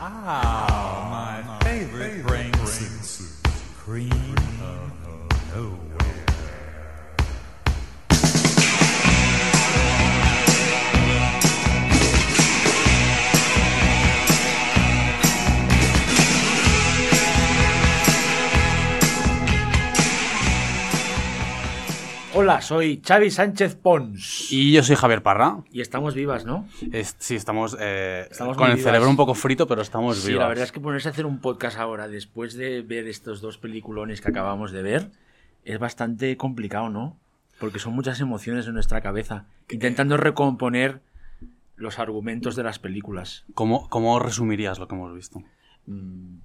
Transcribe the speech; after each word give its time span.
Ah, 0.00 1.08
my, 1.10 1.48
my 1.48 1.58
favorite, 1.64 1.90
favorite 1.90 2.22
brain, 2.22 2.50
brain, 2.50 2.52
brain, 2.52 2.52
brain 2.52 3.02
soup. 3.02 3.52
Cream, 3.78 4.10
Cream 4.10 4.62
of 4.62 5.54
nowhere. 5.54 6.27
Hola, 22.40 22.60
soy 22.60 23.02
Xavi 23.04 23.32
Sánchez 23.32 23.74
Pons. 23.74 24.52
Y 24.52 24.70
yo 24.72 24.84
soy 24.84 24.94
Javier 24.94 25.24
Parra. 25.24 25.64
Y 25.72 25.80
estamos 25.80 26.14
vivas, 26.14 26.44
¿no? 26.44 26.68
Es- 26.92 27.16
sí, 27.18 27.34
estamos, 27.34 27.76
eh, 27.80 28.28
Estamos 28.30 28.56
con 28.56 28.68
el 28.70 28.76
vivas. 28.76 28.84
cerebro 28.84 29.10
un 29.10 29.16
poco 29.16 29.34
frito, 29.34 29.66
pero 29.66 29.82
estamos 29.82 30.18
Sí, 30.18 30.28
vivos. 30.28 30.42
la 30.42 30.48
verdad 30.48 30.62
es 30.62 30.70
que 30.70 30.78
ponerse 30.78 31.08
a 31.08 31.10
hacer 31.10 31.26
un 31.26 31.40
podcast 31.40 31.78
ahora, 31.78 32.06
después 32.06 32.54
de 32.54 32.82
ver 32.82 33.08
estos 33.08 33.40
dos 33.40 33.58
peliculones 33.58 34.20
que 34.20 34.28
acabamos 34.28 34.70
de 34.70 34.82
ver, 34.82 35.10
es 35.64 35.80
bastante 35.80 36.36
complicado, 36.36 36.90
¿no? 36.90 37.16
Porque 37.58 37.80
son 37.80 37.92
muchas 37.94 38.20
emociones 38.20 38.68
en 38.68 38.74
nuestra 38.74 39.00
cabeza, 39.00 39.46
intentando 39.68 40.16
recomponer 40.16 41.00
los 41.74 41.98
argumentos 41.98 42.54
de 42.54 42.62
las 42.62 42.78
películas. 42.78 43.46
¿Cómo, 43.54 43.88
¿Cómo 43.88 44.16
resumirías 44.20 44.78
lo 44.78 44.86
que 44.86 44.94
hemos 44.94 45.12
visto? 45.12 45.42
Mm, 45.86 46.36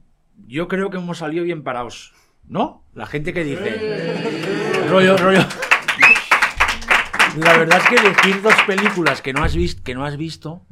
Yo 0.48 0.68
creo 0.68 0.90
que 0.90 0.98
hemos 0.98 1.20
salido 1.20 1.44
bien 1.44 1.62
parados, 1.64 2.14
¿no? 2.48 2.84
La 2.96 3.06
gente 3.06 3.32
que 3.32 3.44
dice... 3.44 4.88
Rollo, 4.90 5.18
rollo... 5.18 5.42
La 7.38 7.58
verdad 7.58 7.80
es 7.80 7.88
que 7.90 7.96
elegir 7.96 8.42
dos 8.42 8.54
películas 8.68 9.22
que 9.22 9.34
no 9.34 9.44
has, 9.44 9.56
vis- 9.56 9.80
que 9.82 9.96
no 9.96 10.06
has 10.06 10.18
visto, 10.18 10.66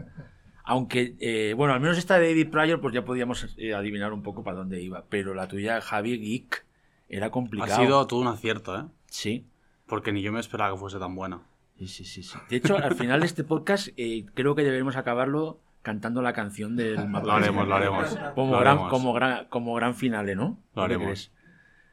aunque, 0.64 1.16
eh, 1.20 1.54
bueno, 1.56 1.74
al 1.74 1.80
menos 1.80 1.98
esta 1.98 2.20
de 2.20 2.28
David 2.30 2.50
Pryor, 2.50 2.80
pues 2.82 2.94
ya 2.94 3.04
podíamos 3.04 3.56
eh, 3.58 3.74
adivinar 3.74 4.14
un 4.14 4.22
poco 4.22 4.44
para 4.44 4.58
dónde 4.58 4.82
iba, 4.82 5.06
pero 5.10 5.34
la 5.34 5.48
tuya, 5.48 5.82
Javi 5.82 6.18
Geek, 6.20 6.66
era 7.10 7.28
Ha 7.28 7.32
complicado. 7.32 7.82
sido 7.82 8.08
todo 8.08 8.20
un 8.22 8.28
acierto, 8.28 8.78
¿eh? 8.80 8.84
Sí. 9.08 9.46
Porque 9.88 10.12
ni 10.12 10.22
yo 10.22 10.32
me 10.32 10.40
esperaba 10.40 10.72
que 10.74 10.80
fuese 10.80 11.00
tan 11.00 11.16
buena. 11.16 11.42
Sí, 11.78 11.88
sí, 11.88 12.06
sí, 12.06 12.24
sí. 12.24 12.38
De 12.50 12.58
hecho, 12.58 12.78
al 12.78 12.96
final 12.96 13.20
de 13.22 13.26
este 13.26 13.44
podcast, 13.44 13.90
eh, 13.98 14.26
creo 14.34 14.56
que 14.56 14.64
deberemos 14.64 14.96
acabarlo 14.96 15.60
cantando 15.82 16.22
la 16.22 16.32
canción 16.34 16.76
del 16.76 16.96
Lo 16.96 17.32
haremos, 17.34 17.68
lo 17.68 17.76
haremos. 17.76 18.18
Como, 18.36 18.54
Lo 18.54 18.60
gran, 18.60 18.74
haremos. 18.78 18.90
como, 18.92 19.14
gran, 19.14 19.46
como 19.50 19.74
gran 19.74 19.96
finale, 19.96 20.36
¿no? 20.36 20.60
Lo 20.76 20.82
¿Qué 20.84 20.94
haremos. 20.94 21.32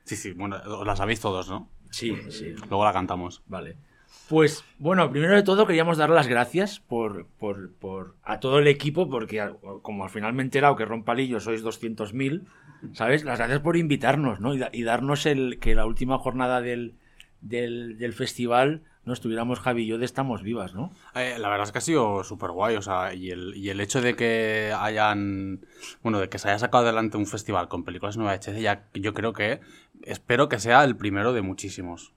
Sí, 0.05 0.15
sí, 0.17 0.33
bueno, 0.33 0.57
os 0.67 0.87
la 0.87 0.95
sabéis 0.95 1.21
todos, 1.21 1.49
¿no? 1.49 1.71
Sí, 1.91 2.15
sí. 2.31 2.55
Luego 2.69 2.85
la 2.85 2.93
cantamos. 2.93 3.43
Vale. 3.47 3.77
Pues 4.29 4.63
bueno, 4.79 5.11
primero 5.11 5.35
de 5.35 5.43
todo 5.43 5.67
queríamos 5.67 5.97
dar 5.97 6.11
las 6.11 6.27
gracias 6.29 6.81
por, 6.81 7.27
por, 7.39 7.73
por- 7.75 8.15
a 8.23 8.41
todo 8.41 8.59
el 8.59 8.69
equipo, 8.69 9.09
porque 9.09 9.51
como 9.83 10.05
al 10.05 10.11
final 10.11 10.35
me 10.35 10.43
he 10.43 10.45
enterado 10.45 10.77
que 10.77 10.85
Rompalillo 10.85 11.41
sois 11.41 11.63
200.000, 11.65 12.45
¿sabes? 12.93 13.25
Las 13.25 13.39
gracias 13.39 13.61
por 13.61 13.77
invitarnos, 13.79 14.39
¿no? 14.41 14.55
Y, 14.55 14.59
da- 14.59 14.71
y 14.73 14.83
darnos 14.83 15.25
el 15.25 15.59
que 15.61 15.75
la 15.75 15.87
última 15.87 16.19
jornada 16.19 16.61
del, 16.61 16.95
del, 17.41 17.97
festival 18.13 18.83
no 19.07 19.15
estuviéramos 19.15 19.61
Javi 19.61 19.85
y 19.85 19.87
yo 19.87 19.97
de 19.97 20.05
Estamos 20.05 20.43
Vivas, 20.43 20.75
¿no? 20.75 20.93
Eh, 21.15 21.37
la 21.39 21.49
verdad 21.49 21.65
es 21.67 21.73
que 21.73 21.79
ha 21.79 21.81
sido 21.81 22.23
súper 22.23 22.51
guay, 22.51 22.77
o 22.77 22.83
sea, 22.83 23.15
y 23.15 23.31
el, 23.31 23.57
y 23.57 23.71
el 23.71 23.81
hecho 23.81 24.03
de 24.03 24.15
que 24.15 24.75
hayan, 24.79 25.61
bueno, 26.03 26.19
de 26.21 26.29
que 26.29 26.39
se 26.39 26.49
haya 26.51 26.59
sacado 26.59 26.85
adelante 26.85 27.17
un 27.17 27.27
festival 27.27 27.69
con 27.69 27.85
películas 27.85 28.19
nueva 28.19 28.35
VHS, 28.37 28.61
ya 28.61 28.85
yo 28.93 29.15
creo 29.15 29.33
que, 29.33 29.61
espero 30.03 30.51
que 30.51 30.59
sea 30.59 30.85
el 30.85 30.97
primero 30.97 31.33
de 31.33 31.41
muchísimos. 31.41 32.13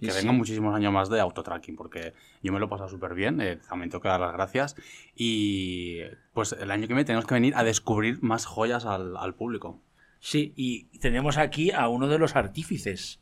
Y 0.00 0.06
Que 0.06 0.12
sí. 0.12 0.18
vengan 0.20 0.36
muchísimos 0.36 0.74
años 0.74 0.92
más 0.92 1.08
de 1.10 1.20
autotracking, 1.20 1.76
porque 1.76 2.14
yo 2.42 2.52
me 2.52 2.58
lo 2.58 2.66
he 2.66 2.68
pasado 2.68 2.88
súper 2.88 3.14
bien, 3.14 3.40
eh, 3.40 3.58
también 3.68 3.90
tengo 3.90 4.00
que 4.02 4.08
dar 4.08 4.20
las 4.20 4.32
gracias. 4.32 4.74
Y 5.14 6.00
pues 6.32 6.52
el 6.52 6.70
año 6.70 6.82
que 6.88 6.94
viene 6.94 7.04
tenemos 7.04 7.26
que 7.26 7.34
venir 7.34 7.54
a 7.54 7.62
descubrir 7.64 8.22
más 8.22 8.46
joyas 8.46 8.86
al, 8.86 9.16
al 9.16 9.34
público. 9.34 9.80
Sí, 10.20 10.52
y 10.56 10.84
tenemos 10.98 11.38
aquí 11.38 11.70
a 11.70 11.88
uno 11.88 12.08
de 12.08 12.18
los 12.18 12.36
artífices 12.36 13.20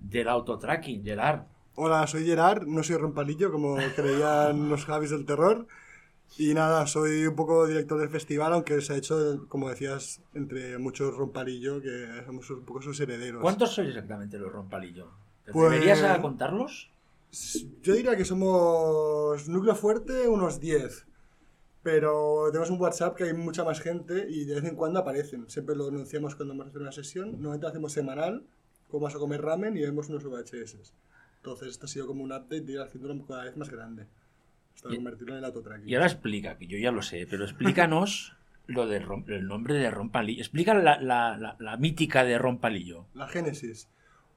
del 0.00 0.28
autotracking, 0.28 1.02
Gerard. 1.04 1.42
Hola, 1.76 2.06
soy 2.06 2.24
Gerard, 2.24 2.66
no 2.66 2.82
soy 2.82 2.96
rompalillo 2.96 3.50
como 3.50 3.76
creían 3.96 4.68
los 4.68 4.84
Javis 4.84 5.10
del 5.10 5.24
terror. 5.26 5.66
Y 6.38 6.52
nada, 6.54 6.86
soy 6.86 7.26
un 7.26 7.36
poco 7.36 7.66
director 7.66 7.98
del 8.00 8.08
festival, 8.08 8.52
aunque 8.54 8.80
se 8.80 8.92
ha 8.92 8.96
hecho, 8.96 9.46
como 9.48 9.68
decías, 9.68 10.20
entre 10.34 10.78
muchos 10.78 11.14
rompalillo, 11.14 11.80
que 11.80 12.06
somos 12.26 12.48
un 12.50 12.64
poco 12.64 12.82
sus 12.82 12.98
herederos. 13.00 13.40
¿Cuántos 13.42 13.72
sois 13.74 13.88
exactamente 13.88 14.38
los 14.38 14.50
Rompalillo? 14.52 15.10
¿Te 15.44 15.52
Pues- 15.52 15.70
¿Deberías 15.72 16.02
a 16.02 16.20
contarlos? 16.20 16.90
Yo 17.82 17.94
diría 17.94 18.16
que 18.16 18.24
somos 18.24 19.48
núcleo 19.48 19.74
fuerte 19.74 20.28
unos 20.28 20.60
10. 20.60 21.06
Pero 21.82 22.44
tenemos 22.50 22.70
un 22.70 22.80
WhatsApp 22.80 23.14
que 23.16 23.24
hay 23.24 23.34
mucha 23.34 23.62
más 23.64 23.80
gente 23.80 24.26
y 24.30 24.44
de 24.46 24.54
vez 24.54 24.64
en 24.64 24.74
cuando 24.76 25.00
aparecen. 25.00 25.50
Siempre 25.50 25.76
lo 25.76 25.88
anunciamos 25.88 26.34
cuando 26.34 26.54
vamos 26.54 26.66
a 26.66 26.68
hacer 26.70 26.80
una 26.80 26.92
sesión. 26.92 27.32
Normalmente 27.32 27.66
hacemos 27.66 27.92
semanal, 27.92 28.42
como 28.88 29.02
vamos 29.02 29.16
a 29.16 29.18
comer 29.18 29.42
ramen 29.42 29.76
y 29.76 29.82
vemos 29.82 30.08
unos 30.08 30.24
VHS. 30.24 30.94
Entonces, 31.36 31.68
esto 31.68 31.84
ha 31.84 31.88
sido 31.88 32.06
como 32.06 32.24
un 32.24 32.32
update 32.32 32.62
de 32.62 32.72
ir 32.72 32.80
haciéndolo 32.80 33.22
cada 33.26 33.44
vez 33.44 33.56
más 33.58 33.68
grande. 33.68 34.06
Hasta 34.74 34.90
Y- 34.92 34.96
convertirlo 34.96 35.34
en 35.34 35.38
el 35.40 35.44
autotracking. 35.44 35.88
Y 35.88 35.94
ahora 35.94 36.06
explica, 36.06 36.56
que 36.56 36.66
yo 36.66 36.78
ya 36.78 36.90
lo 36.90 37.02
sé, 37.02 37.26
pero 37.28 37.44
explícanos 37.44 38.34
lo 38.66 38.86
de 38.86 39.02
rom- 39.02 39.28
el 39.28 39.46
nombre 39.46 39.74
de 39.74 39.90
Rompalillo. 39.90 40.40
Explica 40.40 40.72
la, 40.72 40.98
la- 41.02 41.36
la- 41.36 41.56
la 41.58 41.76
mítica 41.76 42.24
de 42.24 42.38
Rompalillo. 42.38 43.04
La 43.12 43.28
génesis. 43.28 43.88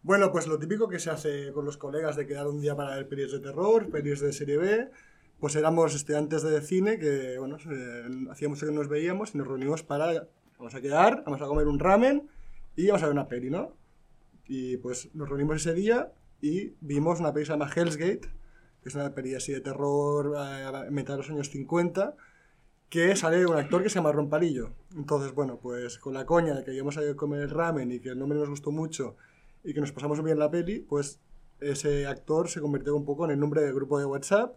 Bueno, 0.03 0.31
pues 0.31 0.47
lo 0.47 0.59
típico 0.59 0.87
que 0.87 0.99
se 0.99 1.09
hace 1.09 1.51
con 1.51 1.65
los 1.65 1.77
colegas 1.77 2.15
de 2.15 2.25
quedar 2.25 2.47
un 2.47 2.61
día 2.61 2.75
para 2.75 2.95
ver 2.95 3.09
pelis 3.09 3.31
de 3.31 3.39
terror, 3.39 3.89
pelis 3.89 4.21
de 4.21 4.31
serie 4.31 4.57
B, 4.57 4.89
pues 5.39 5.55
éramos 5.55 5.95
estudiantes 5.95 6.43
de 6.43 6.61
cine 6.61 6.97
que, 6.97 7.37
bueno, 7.37 7.57
hacía 8.31 8.47
mucho 8.47 8.65
que 8.65 8.71
no 8.71 8.79
nos 8.79 8.89
veíamos 8.89 9.33
y 9.33 9.37
nos 9.37 9.47
reunimos 9.47 9.83
para, 9.83 10.27
vamos 10.57 10.75
a 10.75 10.81
quedar, 10.81 11.23
vamos 11.25 11.41
a 11.41 11.45
comer 11.45 11.67
un 11.67 11.79
ramen 11.79 12.29
y 12.75 12.87
vamos 12.87 13.03
a 13.03 13.07
ver 13.07 13.13
una 13.13 13.27
peli, 13.27 13.49
¿no? 13.49 13.75
Y 14.45 14.77
pues 14.77 15.13
nos 15.13 15.27
reunimos 15.27 15.57
ese 15.57 15.73
día 15.73 16.13
y 16.41 16.73
vimos 16.79 17.19
una 17.19 17.33
peli 17.33 17.43
que 17.43 17.47
se 17.47 17.53
llama 17.53 17.69
Hell's 17.75 17.97
Gate, 17.97 18.29
que 18.81 18.89
es 18.89 18.95
una 18.95 19.13
peli 19.13 19.35
así 19.35 19.51
de 19.51 19.61
terror 19.61 20.35
eh, 20.37 20.91
mitad 20.91 21.15
de 21.15 21.17
los 21.17 21.29
años 21.29 21.49
50, 21.49 22.15
que 22.89 23.15
sale 23.15 23.45
un 23.45 23.57
actor 23.57 23.83
que 23.83 23.89
se 23.89 23.95
llama 23.95 24.13
Rompalillo. 24.13 24.71
Entonces, 24.95 25.33
bueno, 25.33 25.59
pues 25.59 25.97
con 25.97 26.13
la 26.13 26.25
coña 26.25 26.55
de 26.55 26.63
que 26.63 26.73
íbamos 26.73 26.97
a 26.97 27.15
comer 27.15 27.41
el 27.41 27.49
ramen 27.49 27.91
y 27.91 27.99
que 27.99 28.09
el 28.09 28.19
nombre 28.19 28.39
nos 28.39 28.49
gustó 28.49 28.71
mucho 28.71 29.17
y 29.63 29.73
que 29.73 29.81
nos 29.81 29.91
pasamos 29.91 30.23
bien 30.23 30.39
la 30.39 30.49
peli, 30.49 30.79
pues 30.79 31.19
ese 31.59 32.05
actor 32.05 32.49
se 32.49 32.61
convirtió 32.61 32.95
un 32.95 33.05
poco 33.05 33.25
en 33.25 33.31
el 33.31 33.39
nombre 33.39 33.61
del 33.61 33.73
grupo 33.73 33.99
de 33.99 34.05
WhatsApp 34.05 34.55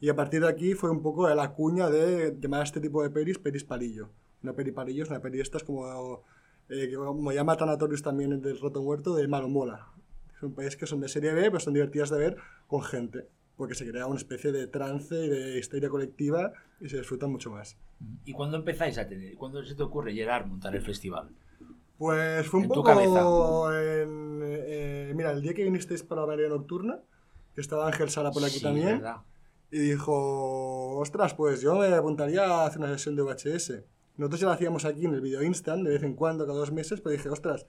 y 0.00 0.08
a 0.08 0.16
partir 0.16 0.42
de 0.42 0.48
aquí 0.48 0.74
fue 0.74 0.90
un 0.90 1.02
poco 1.02 1.28
la 1.28 1.52
cuña 1.52 1.88
de 1.88 2.36
llamar 2.40 2.60
a 2.60 2.64
este 2.64 2.80
tipo 2.80 3.02
de 3.02 3.10
pelis 3.10 3.38
pelis 3.38 3.64
palillo. 3.64 4.10
Una 4.42 4.52
peli 4.52 4.72
palillo 4.72 5.04
es 5.04 5.10
una 5.10 5.20
peli 5.20 5.40
estas 5.40 5.62
como, 5.62 6.24
eh, 6.68 6.92
como 6.92 7.30
llama 7.32 7.56
Tanatorius 7.56 8.02
también 8.02 8.32
el 8.32 8.42
del 8.42 8.58
Roto 8.58 8.82
Muerto, 8.82 9.14
de 9.14 9.28
malo 9.28 9.48
mola. 9.48 9.92
Son 10.40 10.54
pelis 10.54 10.76
que 10.76 10.86
son 10.86 11.00
de 11.00 11.08
serie 11.08 11.32
B, 11.32 11.42
pero 11.42 11.60
son 11.60 11.74
divertidas 11.74 12.10
de 12.10 12.18
ver 12.18 12.36
con 12.66 12.82
gente, 12.82 13.28
porque 13.56 13.76
se 13.76 13.88
crea 13.88 14.06
una 14.06 14.16
especie 14.16 14.50
de 14.50 14.66
trance 14.66 15.14
y 15.14 15.28
de 15.28 15.58
histeria 15.58 15.88
colectiva 15.88 16.52
y 16.80 16.88
se 16.88 16.98
disfruta 16.98 17.28
mucho 17.28 17.52
más. 17.52 17.76
¿Y 18.24 18.32
cuándo 18.32 18.56
empezáis 18.56 18.98
a 18.98 19.06
tener? 19.06 19.36
¿Cuándo 19.36 19.62
se 19.62 19.76
te 19.76 19.84
ocurre, 19.84 20.12
Gerard, 20.12 20.46
montar 20.46 20.74
el 20.74 20.82
festival? 20.82 21.30
Pues 22.02 22.48
fue 22.48 22.58
un 22.58 22.64
En 22.64 22.68
tu 22.70 22.74
poco 22.74 22.88
cabeza. 22.88 24.02
en, 24.02 24.40
eh, 24.44 25.12
mira, 25.14 25.30
el 25.30 25.40
día 25.40 25.54
que 25.54 25.62
vinisteis 25.62 26.02
para 26.02 26.22
la 26.22 26.26
María 26.26 26.48
Nocturna, 26.48 26.98
que 27.54 27.60
estaba 27.60 27.86
Ángel 27.86 28.10
Sala 28.10 28.32
por 28.32 28.42
aquí 28.42 28.56
Sí, 28.56 28.62
también, 28.62 28.98
¿verdad? 28.98 29.18
y 29.70 29.78
dijo, 29.78 30.96
ostras, 30.98 31.32
pues 31.34 31.60
yo 31.60 31.76
me 31.76 31.86
apuntaría 31.94 32.42
a 32.44 32.66
hacer 32.66 32.80
una 32.80 32.88
sesión 32.88 33.14
de 33.14 33.22
VHS. 33.22 33.84
Nosotros 34.16 34.40
ya 34.40 34.48
la 34.48 34.54
hacíamos 34.54 34.84
aquí 34.84 35.06
en 35.06 35.14
el 35.14 35.20
Video 35.20 35.44
Instant, 35.44 35.84
de 35.84 35.90
vez 35.92 36.02
en 36.02 36.14
cuando, 36.14 36.44
cada 36.44 36.58
dos 36.58 36.72
meses, 36.72 37.00
pero 37.00 37.12
dije, 37.12 37.28
ostras, 37.28 37.66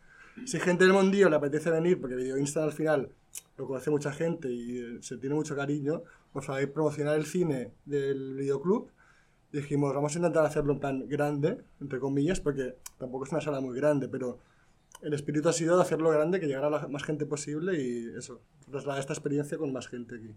si 0.47 0.59
gente 0.59 0.83
del 0.83 0.93
mundillo 0.93 1.29
le 1.29 1.35
apetece 1.35 1.69
venir, 1.69 2.01
porque 2.01 2.15
Video 2.15 2.35
Instant 2.35 2.65
al 2.65 2.73
final 2.73 3.09
lo 3.55 3.67
conoce 3.67 3.91
mucha 3.91 4.11
gente 4.11 4.49
y 4.51 4.79
eh, 4.79 4.97
se 5.01 5.17
tiene 5.17 5.35
mucho 5.35 5.55
cariño, 5.55 6.01
pues 6.31 6.47
ir 6.59 6.73
promocionar 6.73 7.17
el 7.17 7.27
cine 7.27 7.71
del 7.85 8.33
videoclub, 8.33 8.89
dijimos, 9.53 9.93
vamos 9.93 10.15
a 10.15 10.17
intentar 10.17 10.45
hacerlo 10.45 10.73
en 10.73 10.79
plan 10.79 11.07
grande, 11.07 11.63
entre 11.79 11.99
comillas, 11.99 12.39
porque 12.39 12.75
tampoco 12.97 13.25
es 13.25 13.31
una 13.31 13.41
sala 13.41 13.61
muy 13.61 13.77
grande, 13.77 14.09
pero 14.09 14.39
el 15.01 15.13
espíritu 15.13 15.47
ha 15.49 15.53
sido 15.53 15.75
de 15.75 15.83
hacerlo 15.83 16.09
grande, 16.09 16.39
que 16.39 16.47
llegara 16.47 16.67
a 16.67 16.69
la 16.71 16.87
más 16.87 17.03
gente 17.03 17.25
posible 17.25 17.79
y 17.81 18.17
eso, 18.17 18.41
trasladar 18.69 18.99
esta 18.99 19.13
experiencia 19.13 19.57
con 19.57 19.71
más 19.71 19.87
gente 19.87 20.15
aquí. 20.15 20.35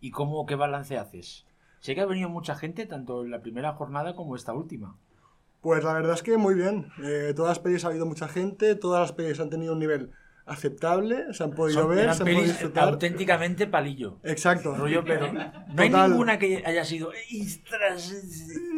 ¿Y 0.00 0.10
cómo, 0.10 0.44
qué 0.44 0.56
balance 0.56 0.98
haces? 0.98 1.46
Sé 1.80 1.94
que 1.94 2.00
ha 2.00 2.06
venido 2.06 2.28
mucha 2.28 2.54
gente, 2.54 2.86
tanto 2.86 3.24
en 3.24 3.30
la 3.30 3.40
primera 3.40 3.72
jornada 3.72 4.14
como 4.14 4.36
esta 4.36 4.52
última. 4.52 4.98
Pues 5.60 5.82
la 5.84 5.94
verdad 5.94 6.12
es 6.12 6.22
que 6.22 6.36
muy 6.36 6.54
bien. 6.54 6.88
Eh, 7.02 7.32
todas 7.34 7.52
las 7.52 7.58
pelis 7.58 7.84
ha 7.84 7.88
habido 7.88 8.04
mucha 8.04 8.28
gente, 8.28 8.74
todas 8.74 9.00
las 9.00 9.12
pelis 9.12 9.40
han 9.40 9.48
tenido 9.48 9.72
un 9.72 9.78
nivel 9.78 10.10
aceptable, 10.46 11.32
se 11.32 11.42
han 11.42 11.52
podido 11.52 11.82
Son- 11.82 11.90
ver, 11.90 12.12
se 12.14 12.22
han 12.22 12.28
podido 12.28 12.42
disfrutar. 12.42 12.88
auténticamente 12.88 13.66
palillo. 13.66 14.18
Exacto. 14.22 14.74
Rollo, 14.74 15.02
pero 15.04 15.32
no 15.32 15.82
hay 15.82 15.90
Total. 15.90 16.10
ninguna 16.10 16.38
que 16.38 16.62
haya 16.66 16.84
sido. 16.84 17.10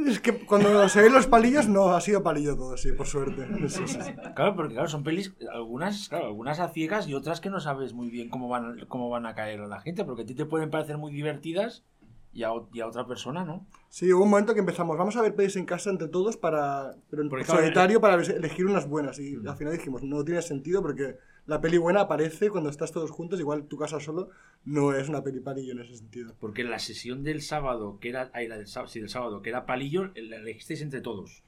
Es 0.06 0.20
que 0.20 0.44
cuando 0.46 0.88
se 0.88 1.02
ven 1.02 1.12
los 1.12 1.26
palillos, 1.26 1.68
no, 1.68 1.88
ha 1.94 2.00
sido 2.00 2.22
palillo 2.22 2.56
todo, 2.56 2.76
sí, 2.76 2.92
por 2.92 3.06
suerte. 3.06 3.46
Sí, 3.68 3.82
sí. 3.86 3.98
Claro, 4.34 4.54
porque 4.54 4.74
claro, 4.74 4.88
son 4.88 5.02
pelis, 5.02 5.34
algunas, 5.52 6.08
claro, 6.08 6.26
algunas 6.26 6.60
a 6.60 6.68
ciegas 6.68 7.08
y 7.08 7.14
otras 7.14 7.40
que 7.40 7.50
no 7.50 7.60
sabes 7.60 7.92
muy 7.92 8.10
bien 8.10 8.28
cómo 8.28 8.48
van, 8.48 8.84
cómo 8.88 9.10
van 9.10 9.26
a 9.26 9.34
caer 9.34 9.60
a 9.60 9.66
la 9.66 9.80
gente, 9.80 10.04
porque 10.04 10.22
a 10.22 10.26
ti 10.26 10.34
te 10.34 10.44
pueden 10.46 10.70
parecer 10.70 10.98
muy 10.98 11.12
divertidas 11.12 11.84
y 12.32 12.44
a, 12.44 12.50
y 12.72 12.80
a 12.80 12.86
otra 12.86 13.06
persona, 13.06 13.44
¿no? 13.44 13.66
Sí, 13.88 14.12
hubo 14.12 14.24
un 14.24 14.30
momento 14.30 14.54
que 14.54 14.60
empezamos, 14.60 14.96
vamos 14.98 15.16
a 15.16 15.22
ver 15.22 15.34
pelis 15.34 15.56
en 15.56 15.64
casa 15.64 15.90
entre 15.90 16.08
todos 16.08 16.36
para, 16.36 16.94
pero 17.10 17.22
en 17.22 17.44
solitario 17.46 18.00
para 18.00 18.14
elegir 18.22 18.66
unas 18.66 18.86
buenas. 18.88 19.18
Y 19.18 19.36
al 19.46 19.56
final 19.56 19.72
dijimos, 19.72 20.02
no 20.02 20.22
tiene 20.24 20.42
sentido 20.42 20.82
porque 20.82 21.16
la 21.46 21.60
peli 21.60 21.78
buena 21.78 22.02
aparece 22.02 22.50
cuando 22.50 22.70
estás 22.70 22.93
todos 22.93 23.10
juntos, 23.10 23.38
igual 23.40 23.66
tu 23.66 23.76
casa 23.76 24.00
solo 24.00 24.31
no 24.64 24.93
es 24.93 25.08
una 25.08 25.22
peli 25.22 25.40
palillo 25.40 25.72
en 25.72 25.81
ese 25.81 25.96
sentido. 25.96 26.34
Porque 26.40 26.62
en 26.62 26.70
la 26.70 26.78
sesión 26.78 27.22
del 27.22 27.40
sábado, 27.43 27.98
que 28.00 28.08
era, 28.08 28.31
ay, 28.34 28.48
la 28.48 28.56
del 28.58 28.66
sábado, 28.66 28.90
sí, 28.93 29.00
del 29.00 29.08
sábado, 29.08 29.43
que 29.43 29.50
era 29.50 29.66
palillo, 29.66 30.10
la 30.14 30.37
elegisteis 30.37 30.82
entre 30.82 31.00
todos. 31.00 31.44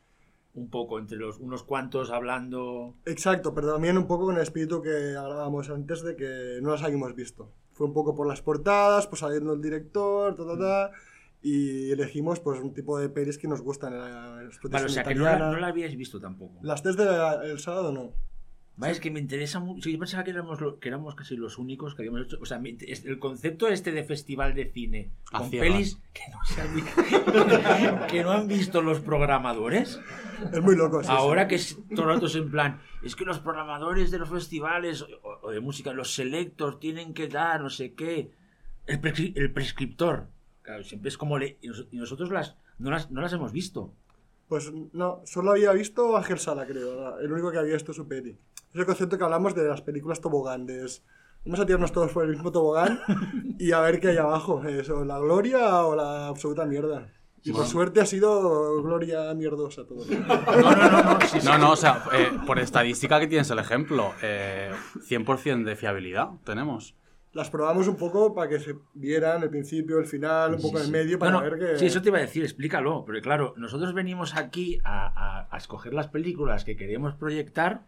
Un 0.55 0.71
poco, 0.71 0.99
entre 0.99 1.19
los 1.19 1.39
unos 1.39 1.63
cuantos 1.63 2.11
hablando. 2.11 2.95
Exacto, 3.05 3.55
pero 3.55 3.73
también 3.73 3.99
un 3.99 4.07
poco 4.07 4.27
con 4.27 4.37
el 4.37 4.43
espíritu 4.43 4.83
que 4.83 5.15
hablábamos 5.17 5.69
antes 5.71 6.03
de 6.03 6.17
que 6.17 6.59
no 6.63 6.71
las 6.71 6.83
habíamos 6.83 7.15
visto. 7.15 7.53
Fue 7.73 7.87
un 7.87 7.93
poco 7.93 8.15
por 8.15 8.27
las 8.27 8.43
portadas, 8.43 9.07
pues 9.07 9.21
saliendo 9.21 9.53
el 9.53 9.63
director, 9.63 10.35
ta, 10.35 10.45
ta, 10.45 10.59
ta, 10.59 10.91
y 11.43 11.93
elegimos 11.93 12.41
pues 12.41 12.61
un 12.61 12.75
tipo 12.75 12.99
de 12.99 13.09
pelis 13.09 13.39
que 13.39 13.47
nos 13.47 13.61
gustan. 13.61 13.93
eh, 13.93 13.99
Vale, 13.99 14.47
explotación 14.47 14.91
o 14.91 14.95
sea, 14.95 15.05
que 15.05 15.15
no 15.15 15.25
la, 15.25 15.39
no 15.39 15.59
la 15.59 15.69
habíais 15.69 15.97
visto 15.97 16.19
tampoco. 16.19 16.59
Las 16.63 16.83
tres 16.83 16.97
del 16.97 17.59
sábado 17.61 17.93
no. 17.93 18.13
Vale, 18.79 18.93
es 18.93 19.01
que 19.01 19.11
me 19.11 19.19
interesa 19.19 19.59
mucho. 19.59 19.91
Yo 19.91 19.99
pensaba 19.99 20.23
que 20.25 20.31
éramos, 20.31 20.61
lo- 20.61 20.79
que 20.79 20.89
éramos 20.89 21.15
casi 21.17 21.37
los 21.37 21.59
únicos 21.59 21.95
que 21.97 22.03
habíamos 22.03 22.23
hecho. 22.23 22.39
O 22.41 22.47
sea, 22.47 22.61
el 22.63 23.19
concepto 23.19 23.67
este 23.67 23.91
de 23.91 24.05
festival 24.05 24.55
de 24.55 24.67
cine 24.71 25.11
con 25.31 25.51
ciegas. 25.51 25.69
pelis 25.69 26.01
que 26.15 26.23
no, 26.31 26.39
se 26.45 26.61
han 26.61 26.75
visto, 26.77 28.07
que 28.09 28.23
no 28.23 28.31
han 28.31 28.47
visto 28.47 28.81
los 28.81 29.01
programadores. 29.01 30.01
Es 30.53 30.63
muy 30.63 30.77
loco. 30.77 31.03
sí, 31.03 31.09
Ahora 31.11 31.43
sí. 31.43 31.49
que 31.49 31.55
es, 31.57 31.79
todo 31.95 32.03
el 32.09 32.15
rato 32.15 32.27
es 32.27 32.35
en 32.37 32.51
plan, 32.51 32.81
es 33.03 33.17
que 33.17 33.25
los 33.25 33.41
programadores 33.41 34.13
de 34.13 34.19
los 34.21 34.29
festivales 34.31 35.03
o, 35.03 35.41
o 35.43 35.51
de 35.51 35.61
música, 35.61 35.93
los 35.93 36.15
selectos 36.15 36.79
tienen 36.79 37.15
que 37.15 37.27
dar 37.29 37.61
no 37.61 37.71
sé 37.71 37.95
qué. 37.95 38.31
El, 38.87 39.01
prescri- 39.01 39.33
el 39.37 39.53
prescriptor. 39.53 40.29
Claro, 40.63 40.85
siempre 40.85 41.09
es 41.09 41.19
como 41.19 41.37
le, 41.39 41.59
y 41.63 41.67
nos- 41.69 41.87
y 41.91 41.97
nosotros 41.97 42.31
las 42.31 42.55
no, 42.79 42.91
las 42.91 43.11
no 43.11 43.21
las 43.23 43.33
hemos 43.33 43.51
visto. 43.53 43.93
Pues 44.49 44.73
no, 44.93 45.21
solo 45.25 45.53
había 45.53 45.73
visto 45.73 46.17
Ángel 46.17 46.39
Sala, 46.39 46.67
creo. 46.67 47.19
El 47.19 47.31
único 47.31 47.51
que 47.51 47.59
había 47.59 47.75
visto 47.75 47.93
su 47.93 48.09
peli. 48.09 48.39
Es 48.71 48.77
el 48.77 48.87
concepto 48.87 49.19
que 49.19 49.25
hablamos 49.25 49.55
de 49.55 49.69
las 49.69 49.83
películas 49.83 50.21
tobogandes. 50.21 51.05
Vamos 51.45 51.61
a 51.61 51.67
tirarnos 51.67 51.93
todos 51.93 52.13
por 52.13 52.25
el 52.25 52.31
mismo 52.31 52.51
tobogán 52.51 53.01
y 53.59 53.73
a 53.73 53.81
ver 53.81 54.01
qué 54.01 54.09
hay 54.09 54.17
abajo. 54.17 54.65
Eso, 54.65 55.05
la 55.05 55.19
gloria 55.19 55.85
o 55.85 55.95
la 55.95 56.29
absoluta 56.29 56.65
mierda. 56.65 57.13
Y 57.45 57.53
por 57.53 57.67
suerte 57.67 58.01
ha 58.01 58.07
sido 58.07 58.83
gloria 58.83 59.33
mierdosa 59.35 59.87
todo. 59.87 60.05
No, 60.09 60.75
no, 60.75 60.91
no, 60.91 61.03
no. 61.03 61.21
sí, 61.27 61.41
sí. 61.41 61.47
No, 61.47 61.57
no, 61.57 61.73
o 61.73 61.77
sea, 61.77 62.05
eh, 62.13 62.31
por 62.47 62.59
estadística 62.59 63.21
que 63.21 63.27
tienes 63.27 63.51
el 63.51 63.59
ejemplo, 63.59 64.13
eh, 64.23 64.73
100% 65.09 65.65
de 65.65 65.77
fiabilidad 65.77 66.31
tenemos. 66.45 66.95
Las 67.39 67.51
probamos 67.51 67.87
un 67.87 67.95
poco 67.97 68.35
para 68.35 68.49
que 68.51 68.59
se 68.59 68.75
vieran 68.95 69.45
el 69.45 69.49
principio, 69.49 70.01
el 70.01 70.07
final, 70.07 70.55
un 70.57 70.61
poco 70.61 70.79
Sí, 70.79 70.87
en 70.87 70.91
medio, 70.91 71.21
para 71.21 71.31
No, 71.31 71.41
no, 71.41 71.45
ver 71.49 71.57
que... 71.59 71.79
Sí, 71.79 71.87
eso 71.87 72.03
te 72.03 72.09
iba 72.09 72.19
a 72.19 72.23
decir, 72.23 72.43
explícalo. 72.43 73.05
Porque 73.05 73.21
claro, 73.21 73.55
nosotros 73.57 73.95
venimos 73.95 74.35
aquí 74.35 74.81
a, 74.83 75.07
a- 75.07 75.49
a 75.49 75.57
escoger 75.57 75.95
las 75.95 76.09
películas 76.09 76.65
que 76.65 76.75
queremos 76.77 77.15
proyectar 77.15 77.85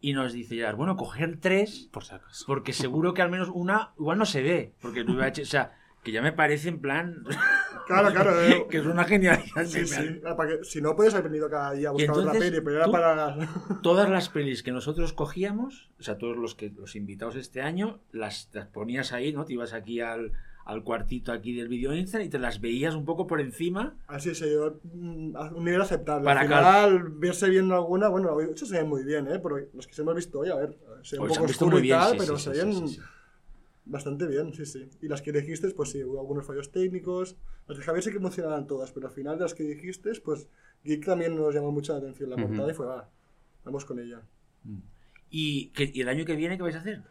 y 0.00 0.14
nos 0.14 0.32
dice 0.32 0.56
ya, 0.56 0.72
bueno, 0.72 0.96
coger 0.96 1.36
tres 1.40 1.90
Por 1.92 2.04
si 2.04 2.14
acaso. 2.14 2.44
porque 2.46 2.72
seguro 2.72 3.12
que 3.12 3.20
al 3.20 3.30
menos 3.30 3.50
una 3.52 3.92
igual 3.98 4.16
no 4.16 4.24
se 4.24 4.40
ve. 4.42 4.72
Porque 4.80 5.02
VH, 5.02 5.42
o 5.42 5.44
sea, 5.44 5.78
que 6.02 6.12
ya 6.12 6.22
me 6.22 6.32
parece 6.32 6.68
en 6.68 6.80
plan 6.80 7.22
Claro, 7.86 8.12
claro. 8.12 8.40
eh, 8.42 8.66
que 8.70 8.78
es 8.78 8.86
una 8.86 9.04
genialidad. 9.04 9.64
sí, 9.66 9.84
sí. 9.84 10.20
Ah, 10.24 10.36
que- 10.46 10.64
si 10.64 10.80
no, 10.80 10.94
puedes 10.94 11.12
haber 11.14 11.28
venido 11.30 11.50
cada 11.50 11.72
día 11.72 11.88
a 11.88 11.92
buscar 11.92 12.10
otra 12.12 12.22
entonces, 12.24 12.50
peli, 12.50 12.62
pero 12.64 12.76
era 12.76 12.84
tú- 12.84 12.92
para... 12.92 13.36
Todas 13.82 14.08
las 14.08 14.28
pelis 14.28 14.62
que 14.62 14.70
nosotros 14.70 15.12
cogíamos, 15.12 15.90
o 15.98 16.02
sea, 16.04 16.16
todos 16.16 16.36
los 16.36 16.54
que 16.54 16.70
los 16.70 16.94
invitados 16.94 17.34
este 17.34 17.62
año, 17.62 17.98
las, 18.12 18.48
las 18.52 18.66
ponías 18.66 19.12
ahí, 19.12 19.32
¿no? 19.32 19.44
Te 19.44 19.54
ibas 19.54 19.72
aquí 19.72 20.00
al, 20.00 20.30
al 20.64 20.84
cuartito 20.84 21.32
aquí 21.32 21.52
del 21.52 21.66
vídeo 21.66 21.92
Insta 21.92 22.22
y 22.22 22.28
te 22.28 22.38
las 22.38 22.60
veías 22.60 22.94
un 22.94 23.04
poco 23.04 23.26
por 23.26 23.40
encima. 23.40 23.96
Así 24.06 24.34
se 24.36 24.48
dio 24.48 24.78
mm, 24.84 25.36
a 25.36 25.48
un 25.50 25.64
nivel 25.64 25.80
aceptable. 25.82 26.24
Para 26.24 26.42
Al 26.42 26.46
final, 26.46 27.08
verse 27.14 27.50
bien 27.50 27.72
alguna, 27.72 28.06
bueno, 28.08 28.36
muchos 28.46 28.68
se 28.68 28.76
ven 28.78 28.88
muy 28.88 29.02
bien, 29.02 29.26
¿eh? 29.26 29.40
Pero 29.42 29.56
los 29.74 29.86
que 29.88 29.94
se 29.94 30.02
hemos 30.02 30.14
visto 30.14 30.38
hoy, 30.38 30.50
a 30.50 30.54
ver, 30.54 30.78
se 31.02 31.16
ven 31.16 31.22
un 31.24 31.28
poco 31.28 31.44
oscuro 31.44 31.78
y 31.80 31.88
tal, 31.88 32.16
pero 32.16 32.38
se 32.38 32.50
ven. 32.50 32.72
Bastante 33.84 34.26
bien, 34.26 34.52
sí, 34.54 34.66
sí. 34.66 34.88
Y 35.00 35.08
las 35.08 35.22
que 35.22 35.32
dijiste, 35.32 35.70
pues 35.70 35.90
sí, 35.90 36.02
hubo 36.04 36.20
algunos 36.20 36.46
fallos 36.46 36.70
técnicos. 36.70 37.36
Las 37.66 37.78
de 37.78 37.84
Javier 37.84 38.02
sí 38.02 38.12
que 38.12 38.20
funcionaban 38.20 38.66
todas, 38.66 38.92
pero 38.92 39.08
al 39.08 39.12
final 39.12 39.36
de 39.36 39.42
las 39.42 39.54
que 39.54 39.64
dijiste, 39.64 40.12
pues 40.24 40.48
Geek 40.84 41.04
también 41.04 41.36
nos 41.36 41.54
llamó 41.54 41.72
mucho 41.72 41.92
la 41.92 41.98
atención 41.98 42.30
la 42.30 42.36
portada 42.36 42.70
y 42.70 42.74
fue, 42.74 42.86
va, 42.86 43.10
vamos 43.64 43.84
con 43.84 43.98
ella. 43.98 44.22
¿Y, 45.30 45.68
que, 45.68 45.90
y 45.92 46.00
el 46.00 46.08
año 46.08 46.24
que 46.24 46.36
viene 46.36 46.56
qué 46.56 46.62
vais 46.62 46.76
a 46.76 46.80
hacer? 46.80 47.02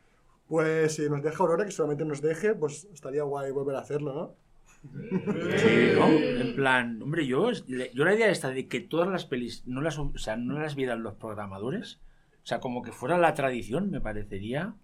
Pues 0.48 0.96
si 0.96 1.10
nos 1.10 1.22
deja 1.22 1.44
Aurora, 1.44 1.66
que 1.66 1.72
solamente 1.72 2.06
nos 2.06 2.22
deje, 2.22 2.56
pues 2.56 2.88
estaría 2.94 3.24
guay 3.24 3.52
volver 3.52 3.76
a 3.76 3.80
hacerlo, 3.80 4.14
¿no? 4.14 4.36
¿no? 4.84 6.08
En 6.08 6.56
plan, 6.56 7.02
hombre, 7.02 7.28
yo, 7.28 7.52
yo 7.52 8.06
la 8.06 8.16
idea 8.16 8.30
esta 8.30 8.50
de 8.50 8.68
que 8.68 8.80
todas 8.80 9.10
las 9.10 9.26
pelis 9.26 9.64
no 9.68 9.82
las, 9.82 10.00
o 10.00 10.18
sea, 10.18 10.38
no 10.38 10.60
las 10.60 10.76
vieran 10.76 11.04
los 11.04 11.16
programadores, 11.16 12.00
o 12.44 12.48
sea, 12.48 12.60
como 12.60 12.82
que 12.82 12.92
fuera 12.92 13.18
la 13.18 13.34
tradición, 13.34 13.92
me 13.92 14.02
parecería. 14.02 14.76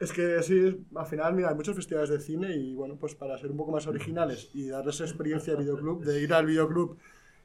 Es 0.00 0.12
que 0.12 0.42
sí, 0.42 0.84
al 0.96 1.06
final, 1.06 1.34
mira, 1.34 1.50
hay 1.50 1.54
muchos 1.54 1.76
festivales 1.76 2.08
de 2.10 2.18
cine 2.20 2.56
y 2.56 2.74
bueno, 2.74 2.96
pues 2.96 3.14
para 3.14 3.36
ser 3.38 3.50
un 3.50 3.58
poco 3.58 3.70
más 3.70 3.86
originales 3.86 4.48
y 4.54 4.68
darles 4.68 4.94
esa 4.96 5.04
experiencia 5.04 5.52
de 5.52 5.60
videoclub, 5.60 6.02
de 6.02 6.22
ir 6.22 6.32
al 6.32 6.46
videoclub 6.46 6.96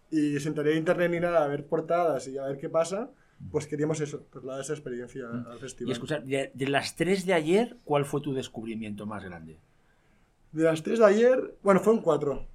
y 0.10 0.40
sin 0.40 0.54
tener 0.56 0.76
internet 0.76 1.12
ni 1.12 1.20
nada, 1.20 1.44
a 1.44 1.48
ver 1.48 1.68
portadas 1.68 2.28
y 2.30 2.38
a 2.38 2.46
ver 2.46 2.58
qué 2.58 2.70
pasa, 2.70 3.10
pues 3.52 3.68
queríamos 3.68 4.00
eso, 4.00 4.22
trasladar 4.32 4.62
esa 4.62 4.72
experiencia 4.74 5.26
al 5.30 5.58
Y 5.58 5.60
festival. 5.60 5.92
escuchar, 5.92 6.24
de, 6.24 6.52
de 6.54 6.68
las 6.70 6.96
tres 6.96 7.26
de 7.26 7.34
ayer, 7.34 7.76
¿cuál 7.84 8.06
fue 8.06 8.22
tu 8.22 8.34
descubrimiento 8.34 9.06
más 9.06 9.24
grande? 9.26 9.58
De 10.54 10.64
las 10.64 10.82
tres 10.82 11.00
de 11.00 11.06
ayer, 11.06 11.58
bueno, 11.62 11.82
fueron 11.82 12.02
cuatro. 12.02 12.48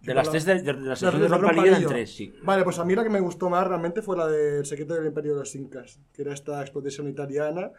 De 0.00 0.14
las 0.14 0.30
tres 0.30 0.46
de, 0.46 0.62
de, 0.62 0.72
de 0.72 0.72
la 0.72 0.88
Las 0.90 1.00
de 1.00 1.28
Palillo 1.28 1.64
eran 1.66 1.86
tres, 1.86 2.16
sí. 2.16 2.34
Vale, 2.42 2.64
pues 2.64 2.78
a 2.78 2.84
mí 2.86 2.94
la 2.94 3.04
que 3.04 3.10
me 3.10 3.20
gustó 3.20 3.50
más 3.50 3.66
realmente 3.68 4.00
fue 4.00 4.16
la 4.16 4.26
del 4.26 4.64
secreto 4.64 4.94
del 4.94 5.06
imperio 5.06 5.34
de 5.34 5.40
los 5.40 5.54
incas, 5.54 6.00
que 6.14 6.22
era 6.22 6.32
esta 6.32 6.60
explosión 6.62 7.06
italiana, 7.08 7.70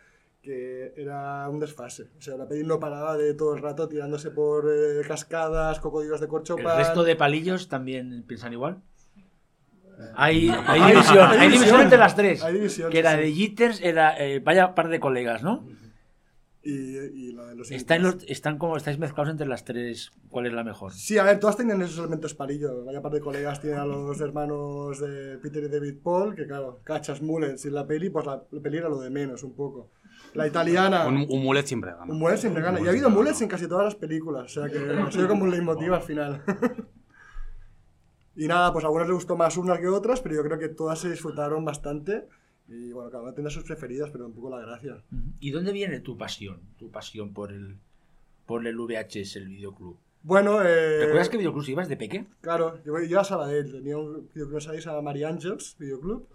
que 0.43 0.93
era 0.97 1.47
un 1.49 1.59
desfase. 1.59 2.09
O 2.17 2.21
sea, 2.21 2.35
la 2.35 2.47
peli 2.47 2.63
no 2.63 2.79
paraba 2.79 3.17
de 3.17 3.33
todo 3.33 3.55
el 3.55 3.61
rato 3.61 3.87
tirándose 3.87 4.29
por 4.29 4.69
eh, 4.69 5.01
cascadas, 5.07 5.79
cocodrilos 5.79 6.19
de 6.19 6.25
¿El 6.25 6.29
corchopa. 6.29 6.77
resto 6.77 7.03
de 7.03 7.15
palillos 7.15 7.69
también 7.69 8.23
piensan 8.27 8.51
igual? 8.51 8.81
Hay, 10.15 10.49
hay 10.67 10.91
división, 10.91 11.29
hay 11.29 11.49
división 11.49 11.81
entre 11.81 11.97
las 11.97 12.15
tres. 12.15 12.43
Hay 12.43 12.55
división, 12.55 12.91
que 12.91 12.99
era 12.99 13.15
sí, 13.15 13.21
de. 13.21 13.31
Jitters, 13.31 13.81
era 13.81 14.17
eh, 14.17 14.39
vaya 14.39 14.75
par 14.75 14.89
de 14.89 14.99
colegas, 14.99 15.43
¿no? 15.43 15.65
Y, 16.61 16.71
y 16.71 17.31
la 17.33 17.47
de 17.47 17.55
los 17.55 17.71
incas. 17.71 18.01
los, 18.01 18.15
están 18.27 18.57
como 18.57 18.75
estáis 18.75 18.97
mezclados 18.97 19.31
entre 19.31 19.47
las 19.47 19.63
tres. 19.63 20.11
¿Cuál 20.29 20.47
es 20.47 20.53
la 20.53 20.63
mejor? 20.63 20.91
Sí, 20.93 21.17
a 21.17 21.23
ver, 21.23 21.39
todas 21.39 21.55
tenían 21.55 21.81
esos 21.81 21.99
elementos 21.99 22.33
palillo. 22.33 22.83
Vaya 22.83 23.01
par 23.01 23.11
de 23.13 23.21
colegas 23.21 23.61
tienen 23.61 23.79
a 23.79 23.85
los 23.85 24.19
hermanos 24.19 24.99
de 24.99 25.37
Peter 25.37 25.63
y 25.63 25.69
David 25.69 25.95
Paul, 26.03 26.35
que 26.35 26.47
claro, 26.47 26.81
cachas 26.83 27.21
mullets. 27.21 27.63
Y 27.65 27.69
la 27.69 27.87
peli, 27.87 28.09
pues 28.09 28.25
la, 28.25 28.43
la 28.49 28.61
peli 28.61 28.77
era 28.77 28.89
lo 28.89 28.99
de 28.99 29.09
menos 29.09 29.43
un 29.43 29.53
poco. 29.53 29.91
La 30.33 30.47
italiana, 30.47 31.07
Un, 31.07 31.17
un, 31.17 31.25
un 31.29 31.43
mullet 31.43 31.65
siempre 31.65 31.91
gana. 31.91 32.05
mullet 32.13 32.37
siempre 32.37 32.61
gana. 32.63 32.79
Y 32.79 32.87
ha 32.87 32.89
habido 32.89 33.09
mullets 33.09 33.41
en 33.41 33.47
casi 33.47 33.67
todas 33.67 33.85
las 33.85 33.95
películas, 33.95 34.45
o 34.45 34.47
sea 34.61 34.69
que 34.69 34.77
ha 34.79 35.11
sido 35.11 35.27
como 35.27 35.43
un 35.43 35.51
leitmotiv 35.51 35.93
al 35.93 36.01
final. 36.01 36.43
y 38.35 38.47
nada, 38.47 38.73
pues 38.73 38.83
a 38.83 38.87
algunos 38.87 39.07
les 39.07 39.15
gustó 39.15 39.37
más 39.37 39.57
unas 39.57 39.79
que 39.79 39.87
otras, 39.87 40.21
pero 40.21 40.35
yo 40.35 40.43
creo 40.43 40.57
que 40.57 40.69
todas 40.69 40.99
se 40.99 41.09
disfrutaron 41.09 41.63
bastante. 41.65 42.27
Y 42.67 42.91
bueno, 42.93 43.09
cada 43.11 43.23
una 43.23 43.33
tendrá 43.33 43.51
sus 43.51 43.63
preferidas, 43.63 44.09
pero 44.11 44.25
un 44.25 44.33
poco 44.33 44.49
la 44.49 44.59
gracia. 44.65 45.03
¿Y 45.39 45.51
dónde 45.51 45.71
viene 45.73 45.99
tu 45.99 46.17
pasión? 46.17 46.61
Tu 46.77 46.89
pasión 46.89 47.33
por 47.33 47.51
el, 47.51 47.77
por 48.45 48.65
el 48.65 48.77
VHS, 48.77 49.35
el 49.35 49.49
videoclub. 49.49 49.97
Bueno, 50.23 50.61
eh, 50.63 50.99
¿Recuerdas 51.01 51.27
qué 51.29 51.37
videoclub 51.37 51.67
ibas 51.67 51.89
de 51.89 51.97
peque? 51.97 52.25
Claro, 52.39 52.81
yo 52.85 52.97
yo 52.97 53.03
iba 53.03 53.21
a 53.21 53.25
Sabadell, 53.25 53.69
tenía 53.71 53.97
un 53.97 54.29
videoclub 54.33 54.61
Sabadell, 54.61 54.81
se 54.81 54.89
llama 54.89 55.01
María 55.01 55.27
Ángels 55.27 55.75
Videoclub. 55.77 56.27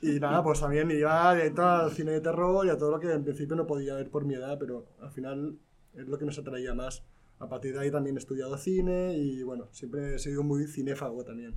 Y 0.00 0.20
nada, 0.20 0.42
pues 0.42 0.60
también 0.60 0.90
iba 0.90 1.34
directo 1.34 1.62
al 1.62 1.90
cine 1.90 2.12
de 2.12 2.20
terror 2.20 2.64
y 2.66 2.70
a 2.70 2.78
todo 2.78 2.90
lo 2.92 3.00
que 3.00 3.12
en 3.12 3.24
principio 3.24 3.56
no 3.56 3.66
podía 3.66 3.94
ver 3.94 4.10
por 4.10 4.24
mi 4.24 4.34
edad, 4.34 4.56
pero 4.58 4.86
al 5.00 5.10
final 5.10 5.58
es 5.94 6.06
lo 6.06 6.18
que 6.18 6.24
nos 6.24 6.38
atraía 6.38 6.74
más. 6.74 7.02
A 7.40 7.48
partir 7.48 7.72
de 7.74 7.80
ahí 7.80 7.90
también 7.90 8.16
he 8.16 8.18
estudiado 8.18 8.56
cine 8.56 9.16
y 9.16 9.42
bueno, 9.42 9.68
siempre 9.70 10.16
he 10.16 10.18
sido 10.18 10.42
muy 10.42 10.66
cinéfago 10.66 11.24
también. 11.24 11.54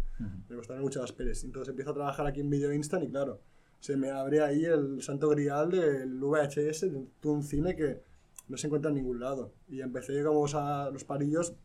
Me 0.48 0.56
gustaban 0.56 0.84
mucho 0.84 1.02
las 1.02 1.12
pelis. 1.12 1.44
Entonces 1.44 1.70
empiezo 1.70 1.92
a 1.92 1.94
trabajar 1.96 2.28
aquí 2.28 2.40
en 2.40 2.50
Video 2.50 2.72
Instant 2.72 3.04
y 3.04 3.10
claro, 3.10 3.42
se 3.80 3.98
me 3.98 4.12
abre 4.12 4.42
ahí 4.42 4.64
el 4.66 5.02
santo 5.02 5.30
grial 5.30 5.72
del 5.72 6.20
VHS, 6.20 6.82
de 6.82 7.30
un 7.30 7.44
cine 7.44 7.76
que 7.76 8.02
no 8.48 8.58
se 8.58 8.68
encuentra 8.68 8.90
en 8.90 8.96
ningún 8.98 9.20
lado. 9.20 9.54
Y 9.70 9.82
empecé 9.82 10.24
como 10.24 10.46
a 10.54 10.90
los 10.92 11.04
parillos 11.04 11.56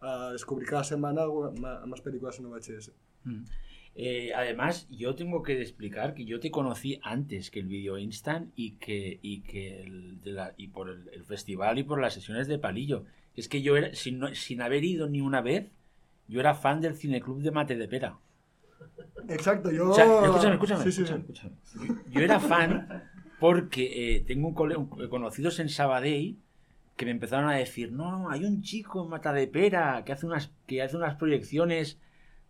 a 0.00 0.30
descubrir 0.32 0.68
cada 0.68 0.82
semana 0.82 1.22
más 1.86 2.00
películas 2.00 2.38
en 2.40 2.50
VHS. 2.50 2.92
Mm. 3.24 3.44
Eh, 3.96 4.32
además, 4.34 4.88
yo 4.90 5.14
tengo 5.14 5.42
que 5.42 5.60
explicar 5.60 6.14
que 6.14 6.24
yo 6.24 6.40
te 6.40 6.50
conocí 6.50 6.98
antes 7.02 7.50
que 7.50 7.60
el 7.60 7.66
Video 7.66 7.96
Instant 7.96 8.50
y 8.56 8.72
que, 8.72 9.20
y 9.22 9.40
que 9.42 9.82
el, 9.82 10.20
de 10.20 10.32
la- 10.32 10.54
y 10.56 10.68
por 10.68 10.88
el, 10.90 11.08
el 11.12 11.24
festival 11.24 11.78
y 11.78 11.84
por 11.84 12.00
las 12.00 12.14
sesiones 12.14 12.48
de 12.48 12.58
Palillo. 12.58 13.04
Es 13.36 13.48
que 13.48 13.62
yo 13.62 13.76
era, 13.76 13.94
sin, 13.94 14.20
sin 14.34 14.62
haber 14.62 14.82
ido 14.84 15.08
ni 15.08 15.20
una 15.20 15.40
vez, 15.40 15.66
yo 16.26 16.40
era 16.40 16.54
fan 16.54 16.80
del 16.80 16.94
cineclub 16.96 17.40
de 17.42 17.50
Mate 17.52 17.76
de 17.76 17.86
Pera. 17.88 18.16
Exacto, 19.28 19.70
yo... 19.70 19.90
O 19.90 19.94
sea, 19.94 20.04
escúchame, 20.24 20.54
escúchame, 20.54 20.84
Sí, 20.84 20.92
sí, 20.92 21.02
escúchame. 21.02 21.52
Yo 22.10 22.20
era 22.20 22.40
fan 22.40 23.04
porque 23.40 24.16
eh, 24.16 24.20
tengo 24.26 24.48
un 24.48 24.54
cole- 24.54 24.76
un- 24.76 24.88
conocidos 25.08 25.58
en 25.60 25.68
Sabadell 25.68 26.36
que 26.96 27.04
me 27.04 27.10
empezaron 27.10 27.48
a 27.50 27.54
decir, 27.56 27.92
no, 27.92 28.30
hay 28.30 28.44
un 28.44 28.62
chico 28.62 29.04
en 29.04 29.10
Matadepera 29.10 30.02
que 30.04 30.12
hace 30.12 30.26
unas, 30.26 30.50
que 30.66 30.82
hace 30.82 30.96
unas 30.96 31.16
proyecciones, 31.16 31.98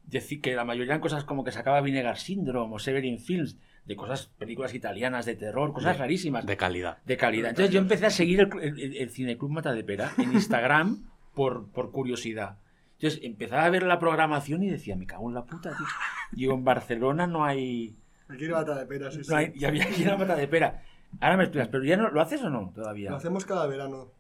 decir 0.07 0.41
que 0.41 0.55
la 0.55 0.65
mayoría 0.65 0.93
eran 0.93 1.01
cosas 1.01 1.25
como 1.25 1.45
que 1.45 1.53
sacaba 1.53 1.81
Vinegar 1.81 2.19
Syndrome 2.19 2.75
o 2.75 2.79
Severin 2.79 3.19
Films, 3.19 3.59
de 3.85 3.97
cosas, 3.97 4.29
películas 4.39 4.75
italianas 4.75 5.27
de 5.27 5.37
terror, 5.37 5.73
cosas 5.73 5.99
rarísimas. 5.99 6.47
De 6.47 6.57
calidad. 6.57 6.99
de 7.05 7.17
calidad. 7.17 7.51
Entonces 7.51 7.73
yo 7.73 7.81
empecé 7.81 8.07
a 8.07 8.11
seguir 8.11 8.41
el, 8.41 8.51
el, 8.63 8.97
el 8.97 9.11
Cineclub 9.11 9.51
Matadepera 9.51 10.13
en 10.19 10.33
Instagram 10.33 11.11
por, 11.35 11.71
por 11.71 11.91
curiosidad. 11.91 12.59
Entonces 12.95 13.21
empezaba 13.23 13.65
a 13.65 13.71
ver 13.71 13.83
la 13.83 13.99
programación 13.99 14.63
y 14.63 14.71
decía, 14.71 14.97
me 14.97 15.07
cago 15.07 15.29
en 15.29 15.35
la 15.35 15.45
puta, 15.45 15.77
tío. 15.77 15.87
Digo, 16.33 16.55
en 16.55 16.65
Barcelona 16.65 17.27
no 17.27 17.45
hay... 17.45 17.97
Aquí 18.29 18.49
no 18.49 18.55
bata 18.55 18.75
de 18.79 18.87
pera, 18.87 19.11
sí, 19.11 19.23
sí. 19.23 19.31
No 19.31 19.37
hay 19.37 19.53
y 19.55 19.65
había 19.67 19.85
aquí 19.85 20.03
una 20.03 20.17
Matadepera. 20.17 20.83
Ahora 21.21 21.37
me 21.37 21.43
explicas, 21.45 21.69
¿pero 21.69 21.85
ya 21.85 21.97
no 21.97 22.11
lo 22.11 22.21
haces 22.21 22.43
o 22.43 22.49
no 22.49 22.73
todavía? 22.75 23.11
Lo 23.11 23.17
hacemos 23.17 23.45
cada 23.45 23.67
verano. 23.67 24.13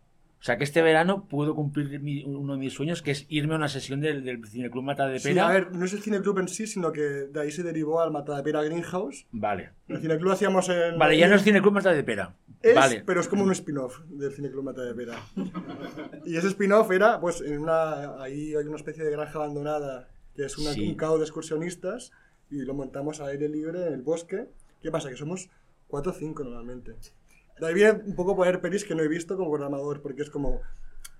O 0.44 0.46
sea 0.46 0.58
que 0.58 0.64
este 0.64 0.82
verano 0.82 1.26
puedo 1.26 1.54
cumplir 1.54 2.00
mi- 2.00 2.22
uno 2.22 2.52
de 2.52 2.58
mis 2.58 2.74
sueños, 2.74 3.00
que 3.00 3.12
es 3.12 3.24
irme 3.30 3.54
a 3.54 3.56
una 3.56 3.68
sesión 3.70 4.02
del, 4.02 4.22
del 4.24 4.46
Cineclub 4.46 4.84
Matadepera. 4.84 5.32
Sí, 5.32 5.38
a 5.38 5.48
ver, 5.48 5.72
no 5.74 5.86
es 5.86 5.94
el 5.94 6.02
cineclub 6.02 6.38
en 6.38 6.48
sí, 6.48 6.66
sino 6.66 6.92
que 6.92 7.00
de 7.00 7.40
ahí 7.40 7.50
se 7.50 7.62
derivó 7.62 8.02
al 8.02 8.10
Matadepera 8.10 8.62
Greenhouse. 8.62 9.26
Vale. 9.32 9.70
El 9.88 10.02
cineclub 10.02 10.32
hacíamos 10.32 10.68
en... 10.68 10.98
Vale, 10.98 11.16
ya 11.16 11.28
no 11.28 11.36
es 11.36 11.44
Cineclub 11.44 11.72
Matadepera. 11.72 12.36
Es, 12.60 12.74
vale. 12.74 13.02
pero 13.06 13.22
es 13.22 13.28
como 13.28 13.42
un 13.42 13.52
spin-off 13.52 14.00
del 14.06 14.32
Cineclub 14.34 14.64
Matadepera. 14.64 15.14
y 16.26 16.36
ese 16.36 16.48
spin-off 16.48 16.90
era, 16.90 17.20
pues, 17.20 17.40
en 17.40 17.60
una... 17.60 18.22
Ahí 18.22 18.54
hay 18.54 18.66
una 18.66 18.76
especie 18.76 19.02
de 19.02 19.12
granja 19.12 19.38
abandonada, 19.38 20.10
que 20.36 20.44
es 20.44 20.58
una- 20.58 20.72
Sí. 20.74 20.86
un 20.88 20.94
cao 20.96 21.16
de 21.16 21.24
excursionistas, 21.24 22.12
y 22.50 22.56
lo 22.66 22.74
montamos 22.74 23.18
al 23.20 23.28
aire 23.30 23.48
libre 23.48 23.86
en 23.86 23.94
el 23.94 24.02
bosque. 24.02 24.44
¿Qué 24.82 24.90
pasa? 24.90 25.08
Que 25.08 25.16
somos 25.16 25.48
cuatro 25.88 26.12
o 26.12 26.14
cinco 26.14 26.44
normalmente. 26.44 26.92
De 27.60 27.66
ahí 27.68 27.74
viene 27.74 27.92
un 28.06 28.14
poco 28.16 28.34
poner 28.36 28.60
pelis 28.60 28.84
que 28.84 28.94
no 28.94 29.02
he 29.02 29.08
visto 29.08 29.36
como 29.36 29.50
programador, 29.50 30.02
porque 30.02 30.22
es 30.22 30.30
como... 30.30 30.60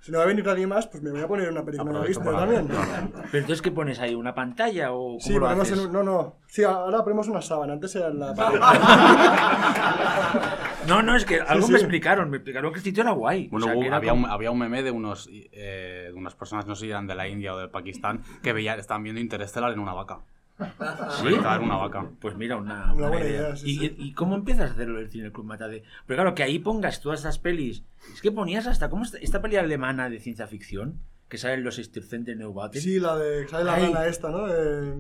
Si 0.01 0.13
no 0.13 0.19
va 0.19 0.25
a 0.25 0.27
venir 0.27 0.45
nadie 0.45 0.67
más, 0.67 0.87
pues 0.87 1.03
me 1.03 1.11
voy 1.11 1.23
a 1.23 1.27
poner 1.29 1.49
una 1.51 1.65
peli 1.65 1.79
que 1.79 1.85
no 1.85 1.93
he 1.93 1.95
Aprovecho 1.95 2.21
visto 2.21 2.25
para 2.31 2.45
también. 2.47 2.69
Pero 2.69 3.39
entonces, 3.39 3.63
¿qué 3.63 3.71
pones 3.71 3.99
ahí? 4.01 4.15
¿Una 4.15 4.35
pantalla 4.35 4.93
o 4.93 5.17
cómo 5.17 5.21
Sí, 5.21 5.33
lo 5.33 5.41
ponemos 5.41 5.63
haces? 5.67 5.79
en 5.79 5.87
un- 5.87 5.93
no, 5.95 6.03
no. 6.03 6.37
Sí, 6.47 6.63
ahora 6.63 7.03
ponemos 7.03 7.27
una 7.29 7.41
sábana. 7.41 7.73
Antes 7.73 7.97
era 7.97 8.11
la. 8.11 8.35
No, 10.89 11.01
no, 11.03 11.17
es 11.17 11.25
que 11.25 11.41
algo 11.41 11.67
sí. 11.67 11.73
me 11.73 11.79
explicaron. 11.79 12.29
Me 12.29 12.37
explicaron 12.37 12.71
que 12.71 12.81
el 12.81 12.85
sitio 12.85 13.03
era 13.03 13.13
guay. 13.13 13.49
Bueno, 13.49 13.65
O 13.65 13.69
sea, 13.69 13.75
hubo- 13.77 13.81
que 13.81 13.87
era 13.87 13.97
había, 13.97 14.11
como- 14.11 14.27
un, 14.27 14.31
había 14.31 14.51
un 14.51 14.59
meme 14.59 14.83
de 14.83 14.91
unos 14.91 15.27
eh, 15.33 16.09
de 16.09 16.13
unas 16.13 16.35
personas, 16.35 16.67
no 16.67 16.75
sé 16.75 16.85
si 16.85 16.91
eran 16.91 17.07
de 17.07 17.15
la 17.15 17.27
India 17.27 17.55
o 17.55 17.59
de 17.59 17.69
Pakistán, 17.69 18.21
que 18.43 18.53
veían, 18.53 18.79
estaban 18.79 19.03
viendo 19.03 19.23
Interestelar 19.23 19.73
en 19.73 19.79
una 19.79 19.95
vaca. 19.95 20.19
¿Sí? 21.21 21.27
En 21.35 21.63
una 21.63 21.77
vaca. 21.77 22.07
Pues 22.21 22.37
mira, 22.37 22.57
una, 22.57 22.85
Una 22.85 22.95
una 22.95 23.09
buena 23.09 23.27
idea. 23.27 23.41
idea, 23.41 23.57
sí, 23.57 23.71
¿Y, 23.71 23.79
sí. 23.79 23.95
y 23.99 24.13
cómo 24.13 24.37
empiezas 24.37 24.71
a 24.71 24.75
hacerlo 24.75 24.99
el 25.01 25.11
Cine 25.11 25.33
Club 25.33 25.47
Matade? 25.47 25.83
Pero 26.07 26.17
claro, 26.19 26.35
que 26.35 26.43
ahí 26.43 26.59
pongas 26.59 27.01
todas 27.01 27.21
esas 27.21 27.39
pelis. 27.39 27.83
Es 28.13 28.21
que 28.23 28.31
ponías 28.33 28.67
hasta. 28.67 28.89
¿Cómo 28.91 29.03
está? 29.05 29.19
Esta 29.19 29.43
peli 29.43 29.57
alemana 29.57 30.09
de 30.11 30.21
ciencia 30.21 30.47
ficción? 30.47 31.01
Que 31.29 31.39
sale 31.39 31.55
en 31.55 31.65
los 31.65 31.77
Stirzen 31.77 32.25
de 32.25 32.37
Neubauten. 32.37 32.81
Sí, 32.81 33.01
la 33.01 33.17
de. 33.17 33.49
¿Sabes 33.49 33.67
la 33.67 33.77
rana 33.77 34.07
esta, 34.07 34.29
no? 34.31 34.47
Eh, 34.49 34.95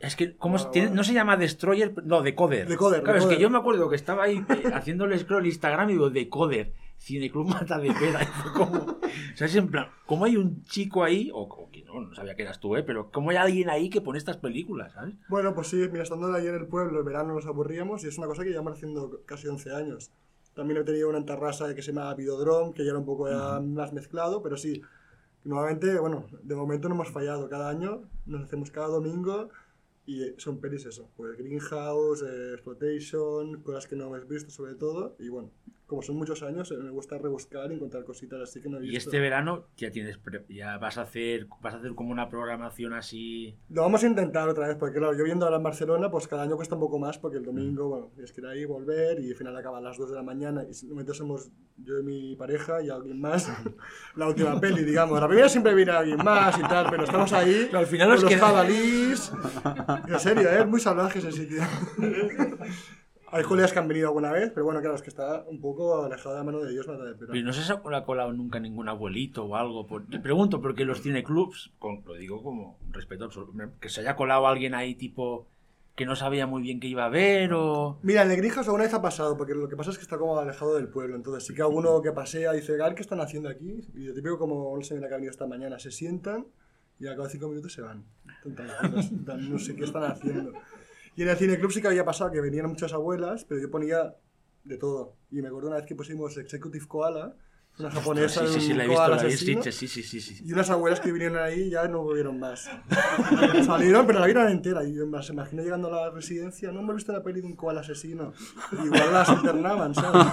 Es 0.00 0.16
que, 0.16 0.34
¿cómo 0.36 0.56
Ah, 0.56 0.58
se- 0.58 0.68
tiene- 0.70 0.88
bueno. 0.88 1.00
no 1.00 1.04
se 1.04 1.12
llama 1.14 1.36
Destroyer, 1.36 1.94
no, 2.04 2.22
Decoder. 2.22 2.66
Decoder, 2.66 3.02
Claro, 3.02 3.18
es 3.18 3.26
que 3.26 3.38
yo 3.38 3.48
me 3.50 3.58
acuerdo 3.58 3.88
que 3.88 3.96
estaba 3.96 4.24
ahí 4.24 4.44
eh, 4.48 4.70
haciéndole 4.74 5.18
scroll 5.18 5.46
Instagram 5.46 5.90
y 5.90 5.92
digo, 5.92 6.10
Decoder, 6.10 6.72
Cineclub 6.98 7.46
Mata 7.48 7.78
de 7.78 7.92
Pera. 7.92 8.22
Y 8.22 8.26
fue 8.26 8.52
como, 8.52 8.78
o 8.78 9.36
sea, 9.36 9.46
es 9.46 9.56
en 9.56 9.68
plan, 9.68 9.88
¿cómo 10.06 10.24
hay 10.24 10.36
un 10.36 10.64
chico 10.64 11.04
ahí, 11.04 11.30
o, 11.32 11.42
o 11.42 11.70
que 11.70 11.82
no, 11.84 12.00
no 12.00 12.14
sabía 12.14 12.34
que 12.34 12.42
eras 12.42 12.60
tú, 12.60 12.76
¿eh? 12.76 12.82
Pero 12.82 13.10
¿cómo 13.10 13.30
hay 13.30 13.36
alguien 13.36 13.70
ahí 13.70 13.90
que 13.90 14.00
pone 14.00 14.18
estas 14.18 14.36
películas, 14.36 14.92
¿sabes? 14.92 15.14
Bueno, 15.28 15.54
pues 15.54 15.68
sí, 15.68 15.76
mira, 15.90 16.02
estando 16.02 16.32
ahí 16.32 16.46
en 16.46 16.54
el 16.54 16.66
pueblo, 16.66 16.98
el 16.98 17.04
verano 17.04 17.34
nos 17.34 17.46
aburríamos 17.46 18.04
y 18.04 18.08
es 18.08 18.18
una 18.18 18.26
cosa 18.26 18.44
que 18.44 18.50
llevamos 18.50 18.74
haciendo 18.74 19.22
casi 19.26 19.48
11 19.48 19.74
años. 19.74 20.10
También 20.56 20.80
he 20.80 20.84
tenido 20.84 21.10
una 21.10 21.24
terraza 21.24 21.74
que 21.74 21.82
se 21.82 21.92
llama 21.92 22.14
Videodrome, 22.14 22.72
que 22.72 22.82
ya 22.82 22.90
era 22.90 22.98
un 22.98 23.04
poco 23.04 23.28
ya 23.28 23.60
más 23.60 23.92
mezclado, 23.92 24.42
pero 24.42 24.56
sí. 24.56 24.80
Nuevamente, 25.44 26.00
bueno, 26.00 26.26
de 26.42 26.56
momento 26.56 26.88
no 26.88 26.94
hemos 26.94 27.10
fallado. 27.10 27.48
Cada 27.48 27.68
año 27.68 28.02
nos 28.24 28.42
hacemos 28.42 28.70
cada 28.70 28.88
domingo 28.88 29.50
y 30.06 30.22
son 30.38 30.58
pelis 30.58 30.86
eso. 30.86 31.10
Pues 31.14 31.36
Greenhouse, 31.36 32.22
eh, 32.22 32.54
Exploitation, 32.54 33.62
cosas 33.62 33.86
que 33.86 33.96
no 33.96 34.06
hemos 34.06 34.26
visto 34.26 34.50
sobre 34.50 34.74
todo. 34.74 35.14
Y 35.18 35.28
bueno, 35.28 35.50
como 35.86 36.02
son 36.02 36.16
muchos 36.16 36.42
años, 36.42 36.70
eh, 36.72 36.76
me 36.78 36.90
gusta 36.90 37.16
rebuscar 37.16 37.70
y 37.70 37.76
encontrar 37.76 38.04
cositas 38.04 38.40
así 38.40 38.60
que 38.60 38.68
no 38.68 38.78
he 38.78 38.80
visto. 38.80 38.92
Y 38.92 38.96
este 38.96 39.20
verano 39.20 39.66
ya 39.76 39.90
tienes, 39.92 40.18
ya 40.48 40.78
vas 40.78 40.98
a 40.98 41.02
hacer, 41.02 41.46
vas 41.60 41.74
a 41.74 41.78
hacer 41.78 41.94
como 41.94 42.10
una 42.10 42.28
programación 42.28 42.92
así. 42.92 43.56
Lo 43.70 43.82
vamos 43.82 44.02
a 44.02 44.06
intentar 44.08 44.48
otra 44.48 44.66
vez, 44.66 44.76
porque 44.76 44.98
claro, 44.98 45.16
yo 45.16 45.22
viendo 45.22 45.44
ahora 45.44 45.58
en 45.58 45.62
Barcelona, 45.62 46.10
pues 46.10 46.26
cada 46.26 46.42
año 46.42 46.56
cuesta 46.56 46.74
un 46.74 46.80
poco 46.80 46.98
más, 46.98 47.18
porque 47.18 47.38
el 47.38 47.44
domingo, 47.44 47.88
bueno, 47.88 48.10
tienes 48.14 48.32
que 48.32 48.40
ir 48.40 48.46
ahí, 48.48 48.64
volver, 48.64 49.20
y 49.20 49.30
al 49.30 49.36
final 49.36 49.56
acaba 49.56 49.78
a 49.78 49.80
las 49.80 49.96
2 49.96 50.10
de 50.10 50.16
la 50.16 50.22
mañana, 50.24 50.64
y 50.68 50.74
simplemente 50.74 51.14
somos 51.14 51.50
yo 51.78 51.98
y 52.00 52.02
mi 52.02 52.34
pareja 52.36 52.82
y 52.82 52.90
alguien 52.90 53.20
más, 53.20 53.48
la 54.16 54.26
última 54.26 54.60
peli, 54.60 54.82
digamos. 54.82 55.20
La 55.20 55.28
primera 55.28 55.48
siempre 55.48 55.72
viene 55.74 55.92
alguien 55.92 56.18
más 56.18 56.58
y 56.58 56.62
tal, 56.62 56.86
pero 56.90 57.04
estamos 57.04 57.32
ahí, 57.32 57.64
Pero 57.66 57.78
al 57.78 57.86
final 57.86 58.08
con 58.08 58.16
os 58.16 58.22
los 58.24 58.32
queda- 58.32 58.40
jabalís, 58.46 59.32
en 60.08 60.18
serio, 60.18 60.50
¿eh? 60.50 60.60
es 60.60 60.66
muy 60.66 60.80
salvaje 60.80 61.20
ese 61.20 61.30
sitio. 61.30 61.62
Hay 63.28 63.42
colegas 63.42 63.72
que 63.72 63.78
han 63.78 63.88
venido 63.88 64.08
alguna 64.08 64.30
vez, 64.30 64.50
pero 64.54 64.64
bueno, 64.64 64.80
claro, 64.80 64.94
es 64.94 65.02
que 65.02 65.10
está 65.10 65.44
un 65.48 65.60
poco 65.60 66.04
alejado 66.04 66.34
de 66.34 66.40
la 66.40 66.44
mano 66.44 66.60
de 66.60 66.70
Dios, 66.70 66.86
nada 66.86 67.04
de 67.04 67.14
pero 67.14 67.34
no 67.34 67.52
se 67.52 67.72
ha 67.72 68.04
colado 68.04 68.32
nunca 68.32 68.60
ningún 68.60 68.88
abuelito 68.88 69.44
o 69.44 69.56
algo. 69.56 69.86
Por... 69.86 70.06
Te 70.06 70.20
pregunto, 70.20 70.60
porque 70.60 70.84
los 70.84 71.02
cineclubs, 71.02 71.72
con, 71.78 72.02
lo 72.06 72.14
digo 72.14 72.42
como 72.42 72.78
respeto 72.92 73.24
absoluto, 73.24 73.52
que 73.80 73.88
se 73.88 74.00
haya 74.02 74.14
colado 74.16 74.46
alguien 74.46 74.74
ahí 74.74 74.94
tipo 74.94 75.46
que 75.96 76.04
no 76.04 76.14
sabía 76.14 76.46
muy 76.46 76.60
bien 76.62 76.78
qué 76.78 76.88
iba 76.88 77.06
a 77.06 77.08
ver 77.08 77.54
o... 77.54 77.98
Mira, 78.02 78.22
en 78.22 78.28
Negrijos 78.28 78.66
alguna 78.66 78.84
vez 78.84 78.92
ha 78.92 79.00
pasado, 79.00 79.36
porque 79.38 79.54
lo 79.54 79.66
que 79.66 79.76
pasa 79.76 79.90
es 79.90 79.96
que 79.96 80.02
está 80.02 80.18
como 80.18 80.38
alejado 80.38 80.74
del 80.76 80.88
pueblo. 80.88 81.16
Entonces, 81.16 81.46
sí 81.46 81.54
que 81.54 81.62
alguno 81.62 82.02
que 82.02 82.12
pasea 82.12 82.52
dice, 82.52 82.76
"Gal, 82.76 82.94
¿qué 82.94 83.00
están 83.00 83.20
haciendo 83.20 83.48
aquí? 83.48 83.80
Y 83.94 84.04
yo 84.04 84.12
típico 84.14 84.38
como 84.38 84.72
una 84.72 84.84
señora 84.84 85.08
que 85.08 85.14
ha 85.14 85.16
venido 85.16 85.30
esta 85.30 85.46
mañana, 85.46 85.78
se 85.78 85.90
sientan 85.90 86.46
y 87.00 87.06
al 87.06 87.14
cabo 87.14 87.24
de 87.24 87.32
cinco 87.32 87.48
minutos 87.48 87.72
se 87.72 87.80
van. 87.80 88.04
Están- 88.44 89.50
no 89.50 89.58
sé 89.58 89.74
qué 89.74 89.84
están 89.84 90.04
haciendo. 90.04 90.52
Y 91.16 91.22
en 91.22 91.30
el 91.30 91.36
cineclub 91.36 91.72
sí 91.72 91.80
que 91.80 91.88
había 91.88 92.04
pasado 92.04 92.30
que 92.30 92.42
venían 92.42 92.66
muchas 92.68 92.92
abuelas, 92.92 93.46
pero 93.46 93.58
yo 93.60 93.70
ponía 93.70 94.16
de 94.64 94.76
todo. 94.76 95.16
Y 95.30 95.40
me 95.40 95.48
acuerdo 95.48 95.68
una 95.68 95.78
vez 95.78 95.86
que 95.86 95.96
pusimos 95.96 96.36
Executive 96.36 96.86
Koala, 96.86 97.34
una 97.78 97.90
japonesa 97.90 98.46
sí, 98.46 98.54
sí, 98.54 98.60
sí, 98.60 98.66
de 98.68 98.72
un 98.72 98.78
la 98.78 98.84
he 98.84 98.88
visto, 98.88 99.08
la 99.08 99.16
he 99.16 99.18
asesino, 99.18 99.60
visto, 99.60 99.72
sí, 99.72 99.88
sí, 99.88 100.02
sí, 100.02 100.20
sí. 100.20 100.44
y 100.46 100.52
unas 100.52 100.70
abuelas 100.70 101.00
que 101.00 101.12
vinieron 101.12 101.36
ahí 101.38 101.68
ya 101.68 101.86
no 101.88 102.02
volvieron 102.02 102.38
más. 102.38 102.70
Salieron, 103.66 104.06
pero 104.06 104.20
la 104.20 104.26
vieron 104.26 104.48
entera. 104.48 104.82
Y 104.82 104.94
yo 104.94 105.06
me 105.06 105.18
imagino 105.20 105.62
llegando 105.62 105.88
a 105.88 106.06
la 106.06 106.10
residencia. 106.10 106.72
No 106.72 106.80
hemos 106.80 106.96
visto 106.96 107.12
la 107.12 107.22
peli 107.22 107.42
de 107.42 107.48
un 107.48 107.54
koala 107.54 107.80
asesino. 107.80 108.32
Igual 108.72 109.12
las 109.12 109.28
internaban, 109.28 109.94
¿sabes? 109.94 110.26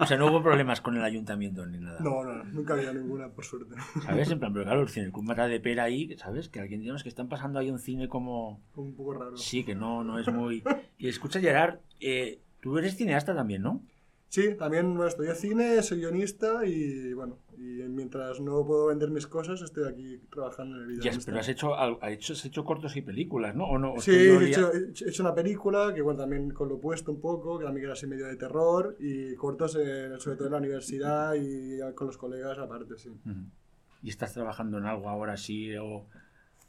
O 0.00 0.06
sea, 0.06 0.16
no 0.16 0.26
hubo 0.28 0.42
problemas 0.42 0.80
con 0.80 0.96
el 0.96 1.02
ayuntamiento 1.02 1.66
ni 1.66 1.78
nada. 1.78 1.98
No, 2.00 2.22
no, 2.22 2.44
nunca 2.44 2.74
había 2.74 2.92
ninguna, 2.92 3.28
por 3.28 3.44
suerte. 3.44 3.74
¿Sabes? 4.04 4.30
En 4.30 4.38
plan, 4.38 4.52
pero 4.52 4.64
claro, 4.64 4.82
el 4.82 4.88
cineclub 4.88 5.24
Mata 5.24 5.48
de 5.48 5.58
Pera 5.58 5.84
ahí, 5.84 6.16
¿sabes? 6.18 6.48
Que 6.48 6.60
alguien 6.60 6.80
digamos 6.80 7.02
que 7.02 7.08
están 7.08 7.28
pasando 7.28 7.58
ahí 7.58 7.70
un 7.70 7.80
cine 7.80 8.08
como... 8.08 8.60
Un 8.76 8.94
poco 8.94 9.14
raro. 9.14 9.36
Sí, 9.36 9.64
que 9.64 9.74
no, 9.74 10.04
no 10.04 10.18
es 10.18 10.28
muy... 10.32 10.62
Y 10.98 11.08
escucha, 11.08 11.40
Gerard, 11.40 11.78
eh, 12.00 12.40
tú 12.60 12.78
eres 12.78 12.96
cineasta 12.96 13.34
también, 13.34 13.62
¿no? 13.62 13.82
Sí, 14.28 14.54
también 14.56 14.94
bueno, 14.94 15.06
estudié 15.06 15.34
cine, 15.34 15.82
soy 15.82 16.00
guionista 16.00 16.66
y 16.66 17.14
bueno, 17.14 17.38
y 17.56 17.82
mientras 17.88 18.40
no 18.40 18.64
puedo 18.66 18.86
vender 18.86 19.10
mis 19.10 19.26
cosas, 19.26 19.62
estoy 19.62 19.88
aquí 19.88 20.20
trabajando 20.30 20.76
en 20.76 20.82
el 20.82 20.88
video. 20.88 21.02
Ya, 21.02 21.18
pero 21.24 21.38
has 21.38 21.48
hecho, 21.48 21.74
has 21.74 22.12
hecho, 22.12 22.34
has 22.34 22.44
hecho 22.44 22.64
cortos 22.64 22.94
y 22.96 23.02
películas, 23.02 23.56
¿no? 23.56 23.64
¿O 23.64 23.78
no? 23.78 23.94
¿O 23.94 24.00
Sí, 24.00 24.10
he 24.12 24.48
hecho, 24.48 24.70
he 24.74 25.08
hecho 25.08 25.22
una 25.22 25.34
película 25.34 25.94
que 25.94 26.02
bueno, 26.02 26.20
también 26.20 26.50
con 26.50 26.68
lo 26.68 26.74
opuesto 26.74 27.10
un 27.10 27.22
poco, 27.22 27.58
que 27.58 27.64
también 27.64 27.84
era 27.84 27.94
así 27.94 28.06
medio 28.06 28.26
de 28.26 28.36
terror, 28.36 28.96
y 29.00 29.34
cortos 29.34 29.78
eh, 29.80 30.10
sobre 30.18 30.36
todo 30.36 30.48
en 30.48 30.52
la 30.52 30.58
universidad 30.58 31.34
y 31.34 31.78
con 31.94 32.06
los 32.08 32.18
colegas 32.18 32.58
aparte, 32.58 32.98
sí. 32.98 33.10
¿Y 34.02 34.10
estás 34.10 34.34
trabajando 34.34 34.76
en 34.76 34.84
algo 34.84 35.08
ahora 35.08 35.38
sí? 35.38 35.74
O... 35.76 36.06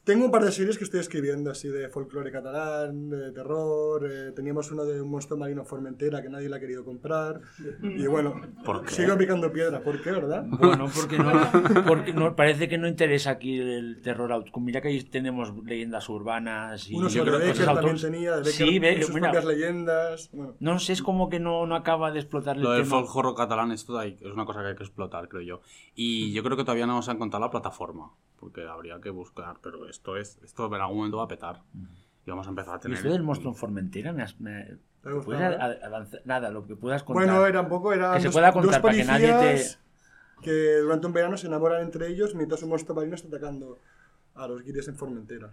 Tengo 0.02 0.24
un 0.24 0.30
par 0.30 0.42
de 0.42 0.50
series 0.50 0.78
que 0.78 0.84
estoy 0.84 0.98
escribiendo, 1.00 1.50
así 1.50 1.68
de 1.68 1.88
folclore 1.90 2.32
catalán, 2.32 3.10
de 3.10 3.32
terror. 3.32 4.08
eh, 4.10 4.32
teníamos 4.34 4.70
uno 4.72 4.84
de 4.84 5.02
un 5.02 5.10
monstruo 5.10 5.38
marino 5.38 5.62
Formentera 5.64 6.22
que 6.22 6.30
nadie 6.30 6.48
le 6.48 6.56
ha 6.56 6.58
querido 6.60 6.84
comprar. 6.86 7.42
Y 7.82 8.06
bueno, 8.06 8.40
¿Por 8.64 8.82
qué? 8.84 8.94
sigo 8.94 9.16
picando 9.18 9.52
piedra. 9.52 9.82
¿Por 9.82 10.00
qué, 10.02 10.10
verdad? 10.10 10.46
Bueno, 10.58 10.88
porque 10.94 11.18
no, 11.18 11.84
porque 11.86 12.12
no 12.14 12.34
parece 12.34 12.66
que 12.68 12.78
no 12.78 12.88
interesa 12.88 13.30
aquí 13.32 13.58
el 13.60 14.00
terror. 14.02 14.42
Mira 14.56 14.80
que 14.80 14.88
ahí 14.88 15.02
tenemos 15.04 15.52
leyendas 15.64 16.08
urbanas 16.08 16.88
y 16.90 16.94
Uno 16.96 17.08
yo 17.08 17.20
sobre 17.24 17.30
creo 17.32 17.40
que 17.40 17.46
Becker 17.48 17.66
cosas 17.66 17.74
también 17.74 18.00
tenía, 18.00 18.30
de 18.32 18.38
Becker 18.38 18.52
Sí, 18.52 18.78
ve- 18.78 19.02
sus 19.02 19.14
mira, 19.14 19.30
propias 19.30 19.44
leyendas. 19.44 20.30
Bueno, 20.32 20.54
no 20.60 20.78
sé, 20.78 20.94
es 20.94 21.02
como 21.02 21.28
que 21.28 21.38
no, 21.40 21.66
no 21.66 21.74
acaba 21.76 22.10
de 22.10 22.20
explotar 22.20 22.56
el 22.56 22.62
Lo 22.62 22.70
del 22.72 22.90
horror 22.90 23.34
catalán 23.34 23.70
esto 23.70 23.98
hay- 23.98 24.16
es 24.18 24.32
una 24.32 24.46
cosa 24.46 24.62
que 24.62 24.68
hay 24.68 24.76
que 24.76 24.82
explotar, 24.84 25.28
creo 25.28 25.42
yo. 25.42 25.60
Y 25.94 26.32
yo 26.32 26.42
creo 26.42 26.56
que 26.56 26.64
todavía 26.64 26.86
no 26.86 26.94
nos 26.94 27.08
han 27.10 27.18
contado 27.18 27.44
la 27.44 27.50
plataforma, 27.50 28.12
porque 28.40 28.66
habría 28.66 29.00
que 29.00 29.10
buscar, 29.10 29.56
pero 29.62 29.88
esto 29.88 30.16
es 30.16 30.38
esto 30.42 30.66
en 30.74 30.80
algún 30.80 30.96
momento 30.96 31.18
va 31.18 31.24
a 31.24 31.28
petar. 31.28 31.62
Y 32.26 32.30
vamos 32.30 32.46
a 32.46 32.50
empezar 32.50 32.74
a 32.74 32.76
¿Y 32.78 32.80
tener... 32.80 32.98
esto 32.98 33.10
del 33.10 33.22
monstruo 33.22 33.52
en 33.52 33.56
Formentera? 33.56 34.12
Me 34.12 34.22
has- 34.22 34.40
me- 34.40 34.78
¿Te 35.02 35.08
ha 35.08 35.12
gustado, 35.12 35.24
¿puedes 35.24 35.42
eh? 35.42 35.80
avanzar? 35.84 36.20
Nada, 36.24 36.50
lo 36.50 36.66
que 36.66 36.76
puedas 36.76 37.02
contar. 37.02 37.24
bueno 37.26 37.46
era 37.46 37.60
un 37.60 37.68
poco. 37.68 37.92
Eran 37.92 38.14
Que 38.14 38.20
se 38.20 38.26
dos- 38.26 38.34
pueda 38.34 38.52
contar 38.52 38.82
para 38.82 38.94
que 38.94 39.04
nadie 39.04 39.32
te- 39.32 39.64
que 40.42 40.76
durante 40.78 41.06
un 41.06 41.12
verano 41.12 41.36
se 41.36 41.46
enamoran 41.46 41.82
entre 41.82 42.08
ellos 42.08 42.34
mientras 42.34 42.62
un 42.62 42.70
monstruo 42.70 42.96
marino 42.96 43.14
está 43.14 43.28
atacando 43.28 43.78
a 44.34 44.48
los 44.48 44.62
guiris 44.62 44.88
en 44.88 44.96
Formentera. 44.96 45.52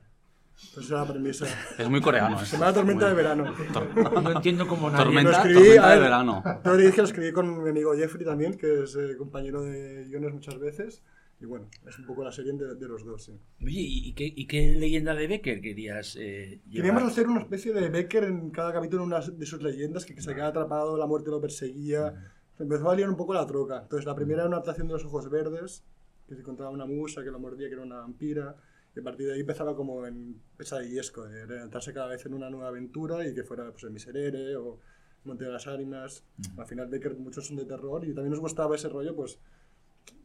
Pues 0.73 0.85
esa 0.87 1.01
es 1.03 1.07
la 1.07 1.13
premisa. 1.13 1.45
Es 1.77 1.89
muy 1.89 2.01
coreano. 2.01 2.41
¿eh? 2.41 2.45
Semana 2.45 2.73
tormenta 2.73 3.07
de 3.07 3.13
verano. 3.13 3.53
No 4.23 4.31
entiendo 4.31 4.67
cómo 4.67 4.89
nadie... 4.89 5.03
Tormenta, 5.05 5.31
Lo 5.31 5.37
escribí, 5.37 5.55
tormenta 5.59 5.85
a 5.85 5.89
de 5.89 5.95
ver, 5.95 6.03
verano. 6.03 6.43
Tengo 6.63 6.77
que 6.77 6.81
decir 6.83 6.95
que 6.95 7.01
lo 7.01 7.07
escribí 7.07 7.31
con 7.31 7.63
mi 7.63 7.69
amigo 7.69 7.93
Jeffrey 7.95 8.25
también, 8.25 8.57
que 8.57 8.83
es 8.83 8.95
eh, 8.95 9.15
compañero 9.17 9.61
de 9.61 10.05
guiones 10.05 10.33
muchas 10.33 10.57
veces. 10.59 11.03
Y 11.39 11.45
bueno, 11.45 11.69
es 11.87 11.99
un 11.99 12.05
poco 12.05 12.23
la 12.23 12.31
serie 12.31 12.51
de, 12.53 12.75
de 12.75 12.87
los 12.87 13.05
dos, 13.05 13.25
sí. 13.25 13.39
Oye, 13.63 13.79
¿y 13.79 14.13
qué, 14.13 14.25
y 14.25 14.47
qué 14.47 14.73
leyenda 14.73 15.13
de 15.13 15.27
Becker 15.27 15.61
querías 15.61 16.15
eh, 16.15 16.61
llevar? 16.65 16.71
Queríamos 16.71 17.03
hacer 17.03 17.27
una 17.27 17.41
especie 17.41 17.73
de 17.73 17.89
Becker 17.89 18.23
en 18.23 18.49
cada 18.49 18.73
capítulo, 18.73 19.03
una 19.03 19.19
de 19.21 19.45
sus 19.45 19.61
leyendas, 19.61 20.05
que, 20.05 20.15
que 20.15 20.21
se 20.21 20.33
quedaba 20.33 20.49
atrapado, 20.49 20.97
la 20.97 21.05
muerte 21.05 21.29
lo 21.29 21.39
perseguía. 21.39 22.33
Se 22.55 22.63
empezó 22.63 22.89
a 22.89 22.95
liar 22.95 23.07
un 23.07 23.15
poco 23.15 23.35
la 23.35 23.45
troca. 23.45 23.81
Entonces, 23.83 24.07
la 24.07 24.15
primera 24.15 24.39
era 24.41 24.47
una 24.47 24.57
adaptación 24.57 24.87
de 24.87 24.93
los 24.93 25.05
ojos 25.05 25.29
verdes, 25.29 25.83
que 26.27 26.33
se 26.33 26.41
encontraba 26.41 26.71
una 26.71 26.87
musa 26.87 27.23
que 27.23 27.29
lo 27.29 27.39
mordía, 27.39 27.67
que 27.67 27.75
era 27.75 27.83
una 27.83 27.97
vampira. 27.97 28.55
Y 28.95 28.99
a 28.99 29.03
partir 29.03 29.27
de 29.27 29.33
ahí 29.33 29.41
empezaba 29.41 29.75
como 29.75 30.07
en 30.07 30.41
pesadillesco, 30.57 31.27
de 31.27 31.45
levantarse 31.45 31.93
cada 31.93 32.07
vez 32.07 32.25
en 32.25 32.33
una 32.33 32.49
nueva 32.49 32.69
aventura 32.69 33.27
y 33.27 33.35
que 33.35 33.43
fuera 33.43 33.69
pues, 33.71 33.83
el 33.83 33.91
Miserere 33.91 34.55
o 34.55 34.79
Monte 35.23 35.45
de 35.45 35.51
las 35.51 35.67
Ánimas. 35.67 36.23
Al 36.57 36.65
final, 36.65 36.87
Becker, 36.87 37.15
muchos 37.15 37.45
son 37.45 37.57
de 37.57 37.65
terror 37.65 38.03
y 38.05 38.15
también 38.15 38.31
nos 38.31 38.39
gustaba 38.39 38.75
ese 38.75 38.89
rollo, 38.89 39.15
pues. 39.15 39.39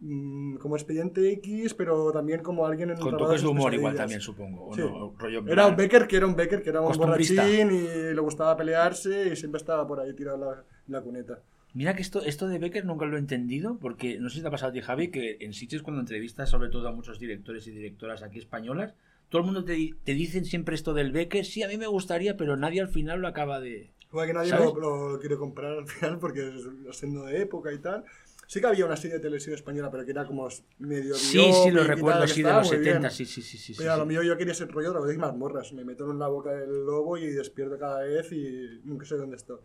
Mm, 0.00 0.56
Como 0.56 0.76
expediente 0.76 1.32
X, 1.32 1.74
pero 1.74 2.12
también 2.12 2.42
como 2.42 2.66
alguien 2.66 2.90
en 2.90 2.98
Con 2.98 3.16
toques 3.16 3.42
de 3.42 3.48
humor 3.48 3.72
igual 3.74 3.94
también, 3.96 4.20
supongo. 4.20 4.68
¿o 4.68 4.74
Sí. 4.74 4.80
no? 4.80 5.14
Rollo 5.18 5.44
Era 5.46 5.66
un. 5.66 5.76
Becker 5.76 6.06
que 6.06 6.16
era 6.16 6.26
un 6.26 6.36
Becker, 6.36 6.62
que 6.62 6.70
era 6.70 6.80
un 6.80 6.96
borrachín 6.96 7.70
y 7.70 8.14
le 8.14 8.20
gustaba 8.20 8.56
pelearse 8.56 9.30
y 9.32 9.36
siempre 9.36 9.58
estaba 9.58 9.86
por 9.86 10.00
ahí 10.00 10.14
tirado 10.14 10.38
la, 10.38 10.64
la 10.88 11.02
cuneta. 11.02 11.40
Mira 11.74 11.96
que 11.96 12.02
esto, 12.02 12.22
esto 12.22 12.48
de 12.48 12.58
Becker 12.58 12.84
nunca 12.84 13.06
lo 13.06 13.16
he 13.16 13.18
entendido, 13.18 13.78
porque 13.80 14.18
no 14.18 14.28
sé 14.28 14.36
si 14.36 14.42
te 14.42 14.48
ha 14.48 14.50
pasado 14.50 14.70
a 14.70 14.72
ti, 14.74 14.82
Javi, 14.82 15.08
que 15.10 15.38
en 15.40 15.54
sitios 15.54 15.82
cuando 15.82 16.00
entrevistas 16.00 16.50
sobre 16.50 16.68
todo 16.68 16.86
a 16.86 16.92
muchos 16.92 17.18
directores 17.18 17.66
y 17.66 17.70
directoras 17.70 18.22
aquí 18.22 18.38
españolas, 18.38 18.94
todo 19.30 19.40
el 19.40 19.46
mundo 19.46 19.64
te, 19.64 19.94
te 20.04 20.12
dicen 20.12 20.44
siempre 20.44 20.74
esto 20.74 20.92
del 20.92 21.12
Becker, 21.12 21.46
sí, 21.46 21.62
a 21.62 21.68
mí 21.68 21.78
me 21.78 21.86
gustaría, 21.86 22.36
pero 22.36 22.58
nadie 22.58 22.82
al 22.82 22.88
final 22.88 23.20
lo 23.20 23.28
acaba 23.28 23.58
de... 23.60 23.90
Igual 24.10 24.26
que 24.26 24.34
nadie 24.34 24.50
lo, 24.50 25.12
lo 25.12 25.18
quiere 25.18 25.38
comprar 25.38 25.72
al 25.78 25.88
final 25.88 26.18
porque 26.18 26.46
es 26.46 26.96
siendo 26.98 27.24
de 27.24 27.40
época 27.40 27.72
y 27.72 27.78
tal. 27.78 28.04
Sí 28.52 28.60
que 28.60 28.66
había 28.66 28.84
una 28.84 28.96
serie 28.96 29.14
de 29.16 29.20
televisión 29.22 29.54
española, 29.54 29.90
pero 29.90 30.04
que 30.04 30.10
era 30.10 30.26
como 30.26 30.46
medio 30.78 31.14
Sí, 31.14 31.50
sí, 31.64 31.70
lo 31.70 31.84
recuerdo, 31.84 32.26
sí, 32.28 32.42
de 32.42 32.52
los 32.52 32.66
muy 32.68 32.76
70, 32.76 32.98
bien. 32.98 33.10
sí, 33.10 33.24
sí, 33.24 33.40
sí. 33.40 33.56
sí, 33.56 33.72
sí, 33.72 33.74
Pero 33.78 33.94
a 33.94 33.96
lo 33.96 34.02
sí. 34.02 34.08
mío 34.10 34.22
yo 34.22 34.36
quería 34.36 34.52
ser 34.52 34.68
rollo 34.70 34.90
otra 34.90 35.00
vez 35.00 35.16
mazmorras. 35.16 35.72
Me 35.72 35.86
meto 35.86 36.10
en 36.10 36.18
la 36.18 36.28
boca 36.28 36.50
del 36.52 36.84
lobo 36.84 37.16
y 37.16 37.28
despierto 37.28 37.78
cada 37.78 38.00
vez 38.02 38.30
y 38.30 38.82
nunca 38.84 39.06
sé 39.06 39.16
dónde 39.16 39.36
estoy. 39.36 39.56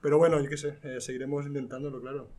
Pero 0.00 0.18
bueno, 0.18 0.40
yo 0.40 0.48
qué 0.48 0.56
sé, 0.56 0.78
eh, 0.84 1.00
seguiremos 1.00 1.46
intentándolo, 1.46 2.00
claro. 2.00 2.30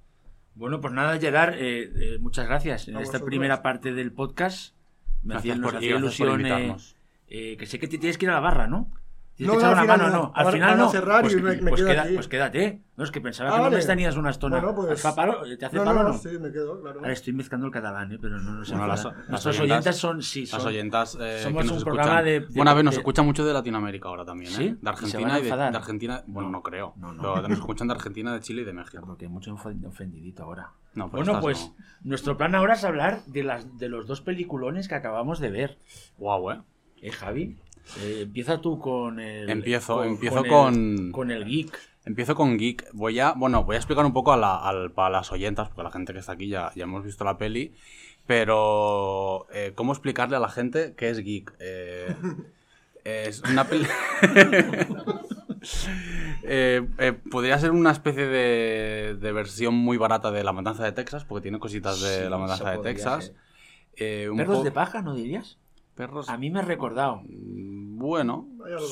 Bueno, 0.56 0.80
pues 0.80 0.94
nada, 0.94 1.20
Gerard, 1.20 1.56
eh, 1.56 1.92
eh, 2.13 2.18
muchas 2.18 2.46
gracias. 2.48 2.88
En 2.88 2.96
A 2.96 3.00
esta 3.02 3.18
vosotros. 3.18 3.28
primera 3.28 3.62
parte 3.62 3.92
del 3.94 4.13
podcast 4.13 4.75
me 5.22 5.36
hacía, 5.36 5.56
Gracias 5.56 5.60
nos 5.60 5.72
por- 5.72 5.78
hacía 5.80 5.90
y 5.90 5.92
gracias 6.00 6.18
por 6.18 6.28
ilusión 6.28 6.30
eh, 6.46 6.50
invitarnos. 6.50 6.96
eh, 7.28 7.58
que 7.58 7.66
sé 7.66 7.80
que 7.80 7.88
te 7.90 7.98
tienes 7.98 8.18
que 8.18 8.25
ir 8.25 8.30
a 8.30 8.36
la 8.36 8.40
barra, 8.40 8.68
¿no? 8.68 8.90
Tienes 9.36 9.56
No, 9.56 9.60
que 9.60 9.66
no, 9.66 9.72
echar 9.72 9.80
al 9.80 9.86
una 9.86 9.94
final 9.96 10.12
mano, 10.12 10.22
no. 10.22 10.28
no. 10.28 10.32
Al 10.36 10.54
final 10.54 10.78
no. 10.78 10.90
cerrar 10.92 11.22
pues, 11.22 11.34
y 11.34 11.36
me- 11.38 11.56
me 11.56 11.70
pues 11.72 11.82
quedo 11.82 11.88
queda- 11.90 12.04
aquí. 12.04 12.13
pues 12.13 12.28
quédate. 12.28 12.82
No, 12.96 13.04
es 13.04 13.10
que 13.10 13.20
pensaba 13.20 13.50
Ah, 13.50 13.54
que 13.54 13.58
no 13.58 13.63
vale. 13.63 13.75
les 13.78 13.88
tenías 13.88 14.16
una 14.16 14.30
estona. 14.30 14.60
Bueno, 14.60 14.75
pues-. 14.75 15.02
¿Te 15.58 15.66
hace 15.66 15.78
No, 15.78 15.84
palo 15.86 15.94
no, 15.96 16.00
o 16.02 16.04
no, 16.04 16.10
no? 16.13 16.18
sí, 16.20 16.30
me 16.40 16.52
quedo, 16.52 16.80
claro. 16.80 17.00
Ahora 17.00 17.12
estoy 17.13 17.34
mezclando 17.34 17.66
el 17.66 17.74
catalán, 17.74 18.12
¿eh? 18.12 18.20
pero 18.22 18.40
no, 18.40 18.52
no 18.52 18.63
se 18.63 18.74
Bueno, 18.74 18.86
las- 18.86 19.08
Nuestros 19.30 19.60
oyentas- 19.60 19.98
son, 19.98 20.22
sí, 20.22 20.46
son. 20.46 20.60
Las 20.60 20.68
oyentas 20.68 21.18
eh, 21.20 21.40
somos 21.42 21.63
que 21.63 21.63
nos 21.63 21.72
un 21.72 21.78
escuchan. 21.80 21.84
programa 21.96 22.22
de- 22.22 22.40
de- 22.42 22.46
bueno, 22.56 22.70
a 22.70 22.74
ver, 22.75 22.86
nos 22.86 22.94
de- 22.94 23.00
escucha 23.00 23.24
mucho 23.24 23.44
de 23.44 23.54
Latinoamérica 23.54 24.08
ahora 24.08 24.24
también, 24.24 24.52
¿eh? 24.52 24.56
¿Sí? 24.56 24.63
¿Y 24.66 24.74
De 24.84 24.90
Argentina 24.90 25.40
y, 25.40 25.42
de, 25.42 25.52
Argentina. 25.52 26.24
Bueno, 26.28 26.50
no 26.52 26.62
creo. 26.62 26.94
No, 26.98 27.12
no. 27.12 27.34
Pero 27.34 27.48
nos 27.48 27.58
escuchan 27.60 27.88
de 27.88 27.94
Argentina, 27.96 28.34
de 28.36 28.40
Chile 28.42 28.62
y 28.62 28.66
de 28.66 28.74
México. 28.74 29.04
Porque 29.04 29.25
hay 29.25 29.32
mucho 29.32 29.52
ofend- 29.56 29.88
ofendidito 29.88 30.44
ahora. 30.44 30.70
No, 30.94 31.10
pero 31.10 31.24
Bueno, 31.24 31.42
pues 31.42 31.72
no. 31.75 31.86
nuestro 32.04 32.38
plan 32.38 32.54
ahora 32.54 32.75
es 32.75 32.84
hablar 32.84 33.25
de, 33.25 33.44
las, 33.44 33.80
de 33.80 33.90
los 33.90 34.06
dos 34.06 34.22
peliculones 34.22 34.88
que 34.88 34.94
acabamos 34.94 35.40
de 35.40 35.50
ver. 35.50 35.80
Guau, 36.20 36.52
¿eh? 36.52 36.62
¿Eh, 37.02 37.12
Javi? 37.12 37.58
Eh, 38.02 38.20
empieza 38.24 38.60
tú 38.62 38.80
con 38.80 39.20
el. 39.20 39.50
Empiezo, 39.50 40.04
empiezo 40.04 40.44
el- 40.44 40.50
con- 40.50 41.12
con 41.12 41.32
el 41.32 41.46
geek. 41.46 41.78
Empiezo 42.06 42.36
con 42.36 42.58
Geek. 42.58 42.90
Voy 42.92 43.20
a, 43.22 43.32
bueno, 43.32 43.63
voy 43.63 43.75
a 43.75 43.80
explicar 43.80 44.06
un 44.06 44.12
poco 44.12 44.34
a, 44.34 44.38
la- 44.38 45.10
las 45.10 45.32
oyentas, 45.32 45.70
porque 45.70 45.84
la 45.84 45.92
gente 45.92 46.12
que 46.12 46.20
está 46.20 46.34
aquí 46.34 46.50
ya, 46.50 46.72
ya 46.75 46.84
hemos 46.84 47.04
visto 47.06 47.24
la 47.24 47.38
peli. 47.38 47.74
Pero, 48.28 49.48
eh, 49.54 49.72
¿cómo 49.75 49.94
explicarle 49.94 50.36
a 50.36 50.40
la 50.40 50.50
gente 50.50 50.96
qué 50.98 51.10
es 51.10 51.20
Geek? 51.20 51.54
Eh, 51.60 52.13
es 53.06 53.41
una 53.43 53.63
peli. 53.65 53.86
Eh, 56.46 56.82
podría 57.32 57.58
ser 57.58 57.72
una 57.72 57.91
especie 57.91 58.26
de, 58.28 59.15
de 59.19 59.32
versión 59.32 59.74
muy 59.76 59.96
barata 59.98 60.30
de 60.32 60.43
La 60.43 60.52
Matanza 60.52 60.84
de 60.84 60.91
Texas, 60.91 61.24
porque 61.24 61.43
tiene 61.43 61.60
cositas 61.60 62.02
de 62.02 62.24
Sí, 62.24 62.30
La 62.30 62.38
Matanza 62.38 62.72
de 62.72 62.80
Texas. 62.80 63.32
un 64.30 64.38
¿Perros 64.38 64.63
de 64.63 64.72
paja, 64.72 65.02
no 65.02 65.15
dirías? 65.15 65.58
Perros. 65.95 66.29
A 66.29 66.38
mí 66.38 66.49
me 66.49 66.60
ha 66.60 66.63
recordado. 66.63 67.21
Mm, 67.27 67.97
Bueno, 67.97 68.47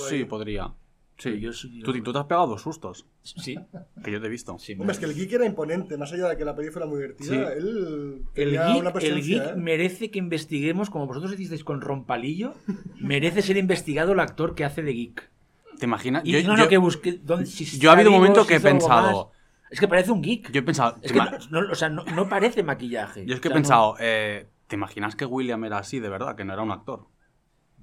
sí, 0.09 0.23
podría. 0.25 0.71
Sí. 1.17 1.39
yo 1.39 1.53
soy- 1.53 1.81
Tú, 1.83 1.93
tú 2.01 2.11
te 2.13 2.17
has 2.17 2.25
pegado 2.25 2.47
dos 2.47 2.61
sustos, 2.63 3.05
Sí, 3.21 3.55
que 4.03 4.11
yo 4.11 4.19
te 4.19 4.25
he 4.25 4.29
visto. 4.29 4.57
sí. 4.57 4.73
Hombre, 4.73 4.93
es 4.93 4.97
que 4.99 5.05
el 5.05 5.13
geek 5.13 5.33
era 5.33 5.45
imponente, 5.45 5.95
más 5.97 6.11
allá 6.13 6.29
de 6.29 6.37
que 6.37 6.43
la 6.45 6.55
peli 6.55 6.71
fuera 6.71 6.87
muy 6.87 6.97
divertida, 7.01 7.27
Sí. 7.29 7.35
él 7.57 8.23
El 8.33 8.51
geek, 8.51 8.79
una 8.79 8.89
el 8.89 9.21
geek 9.21 9.43
¿eh? 9.49 9.53
merece 9.55 10.09
que 10.09 10.17
investiguemos, 10.17 10.89
como 10.89 11.05
vosotros 11.05 11.33
hicisteis 11.33 11.63
con 11.63 11.79
Rompalillo, 11.81 12.55
merece 12.99 13.43
ser 13.43 13.57
investigado 13.57 14.13
el 14.13 14.19
actor 14.19 14.55
que 14.55 14.65
hace 14.65 14.81
de 14.81 14.93
geek. 14.93 15.29
¿Te 15.77 15.85
imaginas? 15.85 16.23
Y 16.25 16.31
Yo- 16.31 16.37
no, 16.47 16.55
yo- 16.57 16.63
no, 16.63 16.67
que 16.69 16.77
busque. 16.77 17.19
dónde- 17.23 17.45
si 17.45 17.65
yo 17.79 17.91
ha 17.91 17.93
habido 17.93 18.09
vivo, 18.09 18.19
momentos 18.21 18.43
si 18.45 18.49
que 18.49 18.55
he 18.55 18.59
pensado- 18.59 19.27
más. 19.27 19.37
Es 19.69 19.79
que 19.79 19.87
parece 19.87 20.11
un 20.11 20.21
geek. 20.23 20.51
Yo 20.51 20.59
he 20.59 20.63
pensado, 20.63 20.97
Es 21.03 21.11
que 21.11 21.19
no, 21.19 21.61
no, 21.61 21.71
o 21.71 21.75
sea, 21.75 21.89
no, 21.89 22.03
no 22.03 22.27
parece 22.27 22.63
maquillaje. 22.63 23.25
yo 23.27 23.35
es 23.35 23.39
que 23.39 23.47
O 23.47 23.51
he 23.51 23.53
sea, 23.53 23.55
pensado, 23.61 23.95
eh, 23.99 24.47
¿te 24.71 24.77
imaginas 24.77 25.17
que 25.17 25.25
William 25.25 25.61
era 25.65 25.79
así 25.79 25.99
de 25.99 26.07
verdad? 26.07 26.35
Que 26.37 26.45
no 26.45 26.53
era 26.53 26.61
un 26.63 26.71
actor. 26.71 27.07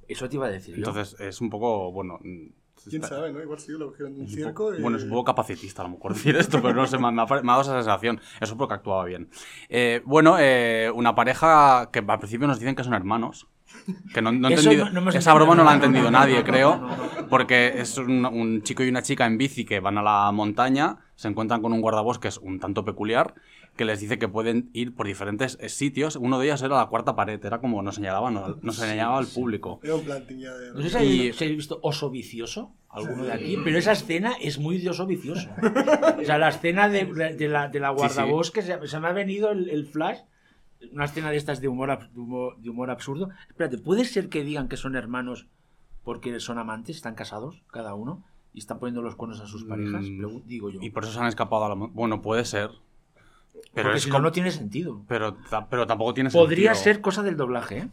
eso 0.08 0.26
te 0.26 0.36
iba 0.36 0.46
a 0.46 0.50
decir. 0.50 0.74
yo. 0.74 0.78
Entonces 0.78 1.20
es 1.20 1.40
un 1.42 1.50
poco, 1.50 1.92
bueno. 1.92 2.18
mm, 2.22 2.46
¿Quién 2.88 3.02
está- 3.02 3.16
sabe, 3.16 3.30
no? 3.32 3.42
Igual 3.42 3.58
sí 3.58 3.72
lo 3.72 3.88
cogieron 3.88 4.14
de 4.14 4.20
un 4.22 4.28
circo 4.28 4.64
poco- 4.70 4.74
y... 4.74 4.80
Bueno, 4.80 4.96
es 4.96 5.02
un 5.02 5.10
poco 5.10 5.24
capacitista 5.24 5.82
a 5.82 5.86
lo 5.86 5.90
mejor 5.96 6.14
decir 6.14 6.34
esto, 6.36 6.62
pero 6.62 6.74
no 6.74 6.86
sé, 6.86 6.96
me, 6.96 7.10
me 7.12 7.20
ha, 7.22 7.26
me 7.26 7.34
ha 7.36 7.42
dado 7.42 7.60
esa 7.60 7.74
sensación. 7.74 8.20
Eso 8.40 8.56
porque 8.56 8.74
actuaba 8.74 9.04
bien. 9.04 9.28
Eh, 9.68 10.00
bueno, 10.06 10.36
eh, 10.38 10.90
una 10.94 11.14
pareja 11.14 11.90
que 11.92 11.98
al 12.06 12.18
principio 12.18 12.46
nos 12.46 12.58
dicen 12.58 12.74
que 12.74 12.84
son 12.84 12.94
hermanos. 12.94 13.48
Que 14.14 14.22
no, 14.22 14.32
no 14.32 14.48
he 14.48 14.54
entendido- 14.54 14.88
no- 14.90 15.00
no 15.02 15.10
esa 15.10 15.34
broma 15.34 15.54
no 15.54 15.62
la 15.64 15.72
ha 15.72 15.74
entendido 15.74 16.10
nadie, 16.10 16.42
creo. 16.42 16.88
Porque 17.28 17.74
es 17.80 17.98
un, 17.98 18.24
un 18.24 18.62
chico 18.62 18.82
y 18.82 18.88
una 18.88 19.02
chica 19.02 19.26
en 19.26 19.36
bici 19.36 19.66
que 19.66 19.80
van 19.80 19.98
a 19.98 20.02
la 20.02 20.32
montaña, 20.32 20.98
se 21.16 21.28
encuentran 21.28 21.60
con 21.60 21.72
un 21.74 21.82
guardabosques 21.82 22.38
un 22.38 22.58
tanto 22.60 22.82
peculiar, 22.84 23.34
que 23.78 23.86
les 23.86 24.00
dice 24.00 24.18
que 24.18 24.28
pueden 24.28 24.68
ir 24.74 24.94
por 24.94 25.06
diferentes 25.06 25.56
eh, 25.60 25.70
sitios. 25.70 26.16
Uno 26.16 26.38
de 26.38 26.46
ellos 26.46 26.60
era 26.60 26.76
la 26.76 26.86
cuarta 26.88 27.16
pared, 27.16 27.42
era 27.42 27.60
como 27.60 27.80
nos 27.80 27.94
señalaba, 27.94 28.30
nos, 28.30 28.62
nos 28.62 28.76
señalaba 28.76 29.16
al 29.16 29.26
público. 29.26 29.80
Era 29.82 29.94
un 29.94 30.04
plantiña 30.04 30.52
de... 30.54 30.72
No 30.74 30.82
sé 30.82 30.90
si 30.90 30.96
Y- 30.96 30.98
habéis, 30.98 31.36
si 31.36 31.44
habéis 31.44 31.56
visto 31.56 31.78
Oso 31.82 32.10
Vicioso, 32.10 32.74
alguno 32.90 33.24
de 33.24 33.32
aquí, 33.32 33.56
pero 33.64 33.78
esa 33.78 33.92
escena 33.92 34.32
es 34.42 34.58
muy 34.58 34.76
de 34.78 34.90
Oso 34.90 35.06
Vicioso. 35.06 35.48
O 36.20 36.24
sea, 36.24 36.36
la 36.36 36.48
escena 36.50 36.88
de, 36.90 37.06
de 37.06 37.48
la, 37.48 37.68
de 37.68 37.80
la 37.80 37.88
Sí, 37.88 37.94
sí. 37.94 37.98
guardabosques, 37.98 38.64
se, 38.66 38.86
se 38.86 39.00
me 39.00 39.08
ha 39.08 39.12
venido 39.12 39.50
el, 39.50 39.70
el 39.70 39.86
flash, 39.86 40.18
una 40.92 41.06
escena 41.06 41.30
de 41.30 41.36
estas 41.38 41.60
de 41.60 41.68
humor, 41.68 42.10
de 42.12 42.20
humor, 42.20 42.58
de 42.58 42.68
humor 42.70 42.90
absurdo. 42.90 43.30
Espérate, 43.48 43.78
¿puede 43.78 44.04
ser 44.04 44.28
que 44.28 44.44
digan 44.44 44.68
que 44.68 44.76
son 44.76 44.96
hermanos 44.96 45.46
porque 46.04 46.38
son 46.40 46.58
amantes, 46.58 46.96
están 46.96 47.14
casados 47.14 47.62
cada 47.70 47.94
uno 47.94 48.24
y 48.54 48.58
están 48.58 48.78
poniendo 48.78 49.02
los 49.02 49.14
cuernos 49.14 49.40
a 49.40 49.46
sus 49.46 49.64
parejas? 49.64 50.02
Mm, 50.04 50.46
Digo 50.46 50.70
yo. 50.70 50.80
Y 50.82 50.90
por 50.90 51.04
eso 51.04 51.12
se 51.12 51.20
han 51.20 51.26
escapado 51.26 51.64
a 51.64 51.68
la... 51.68 51.74
Bueno, 51.74 52.22
puede 52.22 52.44
ser. 52.44 52.70
Pero, 53.74 53.88
porque 53.88 53.96
es 53.98 54.02
si 54.04 54.08
no, 54.08 54.14
como- 54.16 54.24
no 54.24 54.32
tiene 54.32 54.50
sentido. 54.50 55.02
pero, 55.08 55.36
pero 55.70 55.86
tampoco 55.86 56.14
tiene 56.14 56.30
Podría 56.30 56.74
sentido. 56.74 56.94
ser 56.94 57.00
cosa 57.02 57.22
del 57.22 57.36
doblaje, 57.36 57.78
¿eh? 57.78 57.88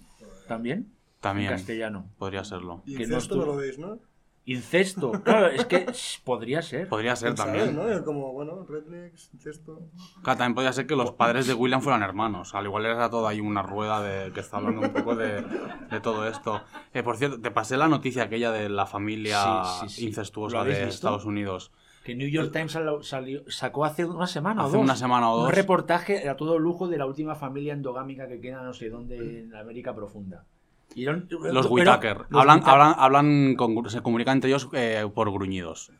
También. 0.47 0.91
También. 1.19 1.51
En 1.51 1.57
castellano. 1.57 2.05
Podría 2.17 2.43
serlo. 2.43 2.81
Y 2.85 2.95
que 2.97 3.07
no 3.07 3.15
incesto 3.15 3.35
no 3.35 3.41
estuvo- 3.41 3.53
lo 3.55 3.59
veis, 3.61 3.77
¿no? 3.79 3.99
Incesto. 4.47 5.11
Claro, 5.23 5.47
es 5.47 5.65
que 5.65 5.87
podría 6.23 6.61
ser. 6.61 6.87
Podría 6.87 7.15
ser 7.15 7.29
¿Quién 7.29 7.37
sabe, 7.37 7.65
también. 7.65 7.97
¿no? 7.97 8.05
Como, 8.05 8.31
bueno, 8.31 8.63
rednecks, 8.69 9.31
incesto... 9.33 9.79
Claro, 10.21 10.37
también 10.37 10.53
podría 10.53 10.71
ser 10.71 10.85
que 10.85 10.95
los 10.95 11.13
padres 11.13 11.47
de 11.47 11.55
William 11.55 11.81
fueran 11.81 12.03
hermanos. 12.03 12.53
Al 12.53 12.65
igual 12.65 12.85
era 12.85 13.09
todo 13.09 13.27
ahí 13.27 13.39
una 13.41 13.63
rueda 13.63 14.03
de 14.03 14.31
que 14.33 14.41
está 14.41 14.57
hablando 14.57 14.81
un 14.81 14.93
poco 14.93 15.15
de, 15.15 15.41
de 15.89 15.99
todo 15.99 16.27
esto. 16.27 16.61
Eh, 16.93 17.01
por 17.01 17.17
cierto, 17.17 17.41
te 17.41 17.49
pasé 17.49 17.75
la 17.75 17.87
noticia 17.87 18.21
aquella 18.21 18.51
de 18.51 18.69
la 18.69 18.85
familia 18.85 19.63
Sí, 19.79 19.89
sí, 19.89 19.95
sí. 19.95 20.01
¿Lo 20.03 20.07
incestuosa 20.09 20.63
de 20.63 20.69
visto? 20.69 20.85
Estados 20.89 21.25
Unidos. 21.25 21.71
Que 22.05 22.13
New 22.15 22.29
York 22.29 22.51
Times 22.53 22.71
sal- 22.71 22.99
salió- 23.03 23.43
sacó 23.49 23.83
hace 23.83 24.05
una 24.05 24.27
semana 24.27 24.61
o 24.63 24.67
Hace 24.67 24.77
dos. 24.77 24.83
una 24.83 24.95
semana 24.95 25.31
o 25.31 25.37
Un 25.39 25.43
dos. 25.45 25.55
reportaje 25.55 26.29
a 26.29 26.37
todo 26.37 26.59
lujo 26.59 26.87
de 26.87 26.99
la 26.99 27.07
última 27.07 27.33
familia 27.33 27.73
endogámica 27.73 28.27
que 28.27 28.39
queda 28.39 28.61
no 28.61 28.73
sé 28.73 28.89
dónde 28.91 29.17
en 29.17 29.49
la 29.51 29.61
América 29.61 29.95
profunda. 29.95 30.45
Y 30.93 31.01
eran- 31.03 31.27
Los 31.51 31.65
Whitaker. 31.69 32.25
los 32.29 32.39
Hablan, 32.41 32.61
hablan, 32.63 32.93
hablan 32.97 33.55
con- 33.55 33.89
se 33.89 34.01
comunican 34.01 34.37
entre 34.37 34.51
ellos 34.51 34.69
eh, 34.73 35.09
por 35.15 35.31
gruñidos. 35.33 35.91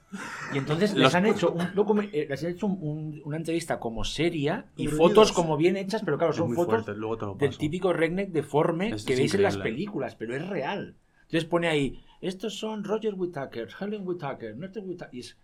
Y 0.54 0.60
entonces 0.60 0.91
los- 0.94 1.02
les 1.06 1.15
han 1.15 1.26
hecho, 1.26 1.52
un 1.52 1.62
eh, 2.13 2.28
les 2.30 2.44
han 2.44 2.52
hecho 2.52 2.68
un- 2.68 2.78
un- 2.82 3.22
una 3.26 3.38
entrevista 3.38 3.80
como 3.80 4.04
seria 4.04 4.68
y 4.78 4.86
Gruñidos. 4.86 4.98
fotos 5.10 5.32
como 5.32 5.58
bien 5.58 5.76
hechas, 5.76 6.04
pero 6.06 6.20
claro, 6.20 6.34
son 6.34 6.54
fotos 6.54 6.84
fuerte, 6.86 6.94
luego 7.00 7.18
te 7.18 7.26
lo 7.26 7.34
del 7.34 7.58
típico 7.58 7.94
redneck 7.94 8.30
deforme 8.30 8.89
Es- 8.89 9.06
que 9.06 9.15
veis 9.15 9.34
en 9.34 9.41
las 9.41 9.56
increíble. 9.56 9.76
películas, 9.76 10.15
pero 10.15 10.36
es 10.36 10.48
real. 10.48 10.96
Entonces 11.24 11.46
pone 11.46 11.68
ahí, 11.68 12.00
estos 12.22 12.60
son 12.60 12.84
Roger 12.84 13.15
Whittaker, 13.15 13.68
Helen 13.82 14.08
Whittaker, 14.08 14.56
Norton 14.56 14.88
Whittaker. 14.88 15.13
Y 15.15 15.20
es, 15.22 15.36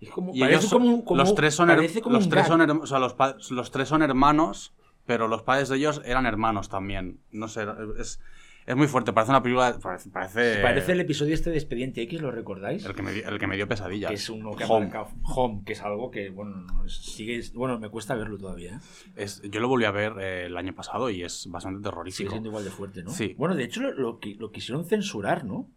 es 0.00 0.10
como, 0.10 0.34
Y 0.34 0.42
ellos 0.42 0.66
como, 0.66 0.84
son- 0.86 1.02
como- 1.02 1.16
los 1.20 1.34
tres 1.34 1.54
son, 1.54 1.68
como 2.02 2.16
los 2.16 2.28
tres 2.28 2.46
son, 2.46 2.60
o 2.70 2.86
sea, 2.86 2.98
los, 2.98 3.16
los 3.50 3.70
tres 3.70 3.88
son 3.88 4.02
hermanos, 4.02 4.74
pero 5.06 5.26
los 5.28 5.42
padres 5.42 5.68
de 5.68 5.76
ellos 5.76 6.02
eran 6.04 6.26
hermanos 6.26 6.68
también. 6.68 7.20
No 7.30 7.48
sé, 7.48 7.66
es, 7.98 8.20
Es 8.66 8.76
muy 8.76 8.86
fuerte, 8.86 9.14
parece 9.14 9.30
una 9.30 9.42
película. 9.42 9.78
Parece. 9.82 10.10
Parece, 10.10 10.58
Parece 10.60 10.92
el 10.92 11.00
episodio 11.00 11.32
este 11.32 11.48
de 11.48 11.56
Expediente 11.56 12.02
X, 12.02 12.20
¿lo 12.20 12.30
recordáis? 12.30 12.84
el, 12.84 12.94
que 12.94 13.02
me 13.02 13.12
dio, 13.14 13.26
el 13.26 13.38
que 13.38 13.46
me 13.46 13.56
dio 13.56 13.66
pesadillas. 13.66 14.10
que 14.10 14.16
es 14.16 14.28
uno 14.28 14.54
que 14.54 14.64
ha 14.64 14.66
Home. 14.66 14.86
marcado- 14.90 15.08
Home, 15.22 15.62
que 15.64 15.72
es 15.72 15.80
algo 15.80 16.10
que, 16.10 16.28
bueno, 16.28 16.66
sigue, 16.86 17.40
bueno, 17.54 17.78
me 17.78 17.88
cuesta 17.88 18.14
verlo 18.14 18.36
todavía, 18.36 18.74
¿eh? 18.74 18.80
Es- 19.16 19.40
yo 19.40 19.60
lo 19.60 19.68
volví 19.68 19.86
a 19.86 19.90
ver 19.90 20.12
eh, 20.20 20.46
el 20.48 20.56
año 20.58 20.74
pasado 20.74 21.08
y 21.08 21.22
es 21.22 21.46
bastante 21.50 21.78
Sigue 21.78 21.90
terrorífico. 21.90 22.30
siendo 22.30 22.50
igual 22.50 22.64
de 22.64 22.70
fuerte, 22.70 23.02
¿no? 23.02 23.10
Sí. 23.10 23.34
Bueno, 23.38 23.54
de 23.54 23.64
hecho 23.64 23.80
lo, 23.80 23.92
lo 23.94 24.20
lo 24.38 24.52
quisieron 24.52 24.84
censurar, 24.84 25.46
¿no? 25.46 25.70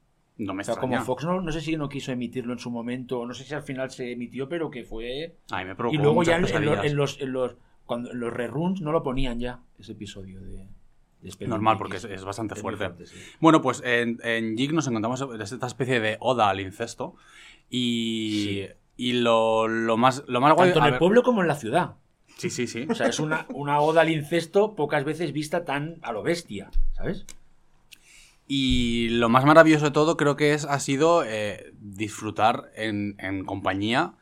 No 0.43 0.53
me 0.53 0.61
O 0.61 0.65
sea, 0.65 0.75
como. 0.75 0.99
Fox 1.03 1.23
no, 1.23 1.39
no 1.41 1.51
sé 1.51 1.61
si 1.61 1.77
no 1.77 1.87
quiso 1.87 2.11
emitirlo 2.11 2.53
en 2.53 2.59
su 2.59 2.71
momento, 2.71 3.19
o 3.19 3.25
no 3.27 3.33
sé 3.33 3.43
si 3.43 3.53
al 3.53 3.61
final 3.63 3.91
se 3.91 4.11
emitió, 4.11 4.49
pero 4.49 4.71
que 4.71 4.83
fue... 4.83 5.35
A 5.51 5.63
mí 5.63 5.65
me 5.65 5.75
Y 5.93 5.97
luego 5.97 6.23
ya 6.23 6.37
en, 6.37 6.45
en 6.47 6.65
los, 6.65 6.83
en 6.83 6.95
los, 6.95 7.21
en 7.21 7.31
los- 7.33 7.55
cuando, 7.85 8.13
los 8.13 8.31
reruns 8.33 8.81
no 8.81 8.91
lo 8.91 9.03
ponían 9.03 9.39
ya, 9.39 9.59
ese 9.79 9.91
episodio 9.91 10.39
de... 10.41 10.67
Normal, 11.45 11.77
porque 11.77 11.97
es, 11.97 12.05
es 12.05 12.23
bastante 12.23 12.55
Es 12.55 12.61
fuerte. 12.61 13.05
sí. 13.05 13.15
Bueno, 13.39 13.61
pues 13.61 13.83
en, 13.85 14.17
en 14.23 14.57
Jig 14.57 14.73
nos 14.73 14.87
encontramos 14.87 15.21
esta 15.39 15.67
especie 15.67 15.99
de 15.99 16.17
oda 16.19 16.49
al 16.49 16.59
incesto. 16.59 17.15
Y, 17.69 18.65
y 18.97 19.13
lo, 19.13 19.67
lo 19.67 19.97
más, 19.97 20.23
lo 20.27 20.41
más 20.41 20.53
guay. 20.55 20.69
Tanto 20.69 20.79
en 20.79 20.85
el 20.85 20.91
ver- 20.93 20.99
pueblo 20.99 21.23
como 21.23 21.41
en 21.41 21.47
la 21.47 21.55
ciudad. 21.55 21.95
Sí, 22.37 22.49
sí, 22.49 22.65
sí. 22.65 22.87
O 22.89 22.95
sea, 22.95 23.07
es 23.07 23.19
una, 23.19 23.45
una 23.53 23.79
oda 23.81 24.01
al 24.01 24.09
incesto 24.09 24.75
pocas 24.75 25.03
veces 25.03 25.31
vista 25.31 25.63
tan 25.63 25.97
a 26.01 26.11
lo 26.11 26.23
bestia, 26.23 26.71
¿sabes? 26.93 27.25
Y 28.53 29.07
lo 29.11 29.29
más 29.29 29.45
maravilloso 29.45 29.85
de 29.85 29.91
todo 29.91 30.17
creo 30.17 30.35
que 30.35 30.53
es, 30.53 30.65
ha 30.65 30.77
sido 30.81 31.23
eh, 31.25 31.71
disfrutar 31.79 32.69
en, 32.75 33.15
en 33.17 33.45
compañía 33.45 34.15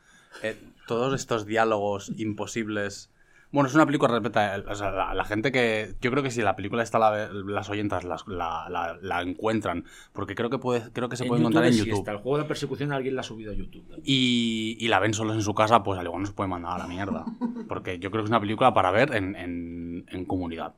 eh, 0.44 0.56
todos 0.86 1.20
estos 1.20 1.46
diálogos 1.46 2.12
imposibles. 2.16 3.10
Bueno, 3.50 3.68
es 3.68 3.74
una 3.74 3.86
película, 3.86 4.12
respeta, 4.12 4.62
o 4.68 4.74
sea, 4.76 4.92
la, 4.92 5.14
la 5.14 5.24
gente 5.24 5.50
que... 5.50 5.96
Yo 6.00 6.12
creo 6.12 6.22
que 6.22 6.30
si 6.30 6.42
la 6.42 6.54
película 6.54 6.84
está, 6.84 7.00
la- 7.00 7.28
las 7.32 7.68
oyentas 7.70 8.04
las- 8.04 8.24
la, 8.28 8.68
la- 9.02 9.22
encuentran, 9.22 9.84
porque 10.12 10.36
creo 10.36 10.48
que, 10.48 10.58
puede, 10.58 10.92
creo 10.92 11.08
que 11.08 11.16
se 11.16 11.24
puede 11.24 11.40
encontrar 11.40 11.64
en 11.64 11.72
sí 11.72 11.80
YouTube. 11.80 11.98
está. 11.98 12.12
El 12.12 12.18
juego 12.18 12.38
de 12.38 12.44
persecución 12.44 12.92
alguien 12.92 13.16
la 13.16 13.22
ha 13.22 13.24
subido 13.24 13.50
a 13.50 13.54
YouTube. 13.56 13.82
y, 14.04 14.76
y 14.78 14.86
la 14.86 15.00
ven 15.00 15.12
solos 15.12 15.34
en 15.34 15.42
su 15.42 15.54
casa, 15.54 15.82
pues 15.82 15.98
al 15.98 16.06
igual 16.06 16.22
no 16.22 16.28
se 16.28 16.34
puede 16.34 16.48
mandar 16.48 16.74
a 16.74 16.78
la 16.78 16.86
mierda. 16.86 17.24
Porque 17.66 17.98
yo 17.98 18.12
creo 18.12 18.22
que 18.22 18.26
es 18.26 18.30
una 18.30 18.38
película 18.40 18.72
para 18.72 18.92
ver 18.92 19.12
en, 19.16 19.34
en- 19.34 20.06
en 20.08 20.24
comunidad. 20.24 20.74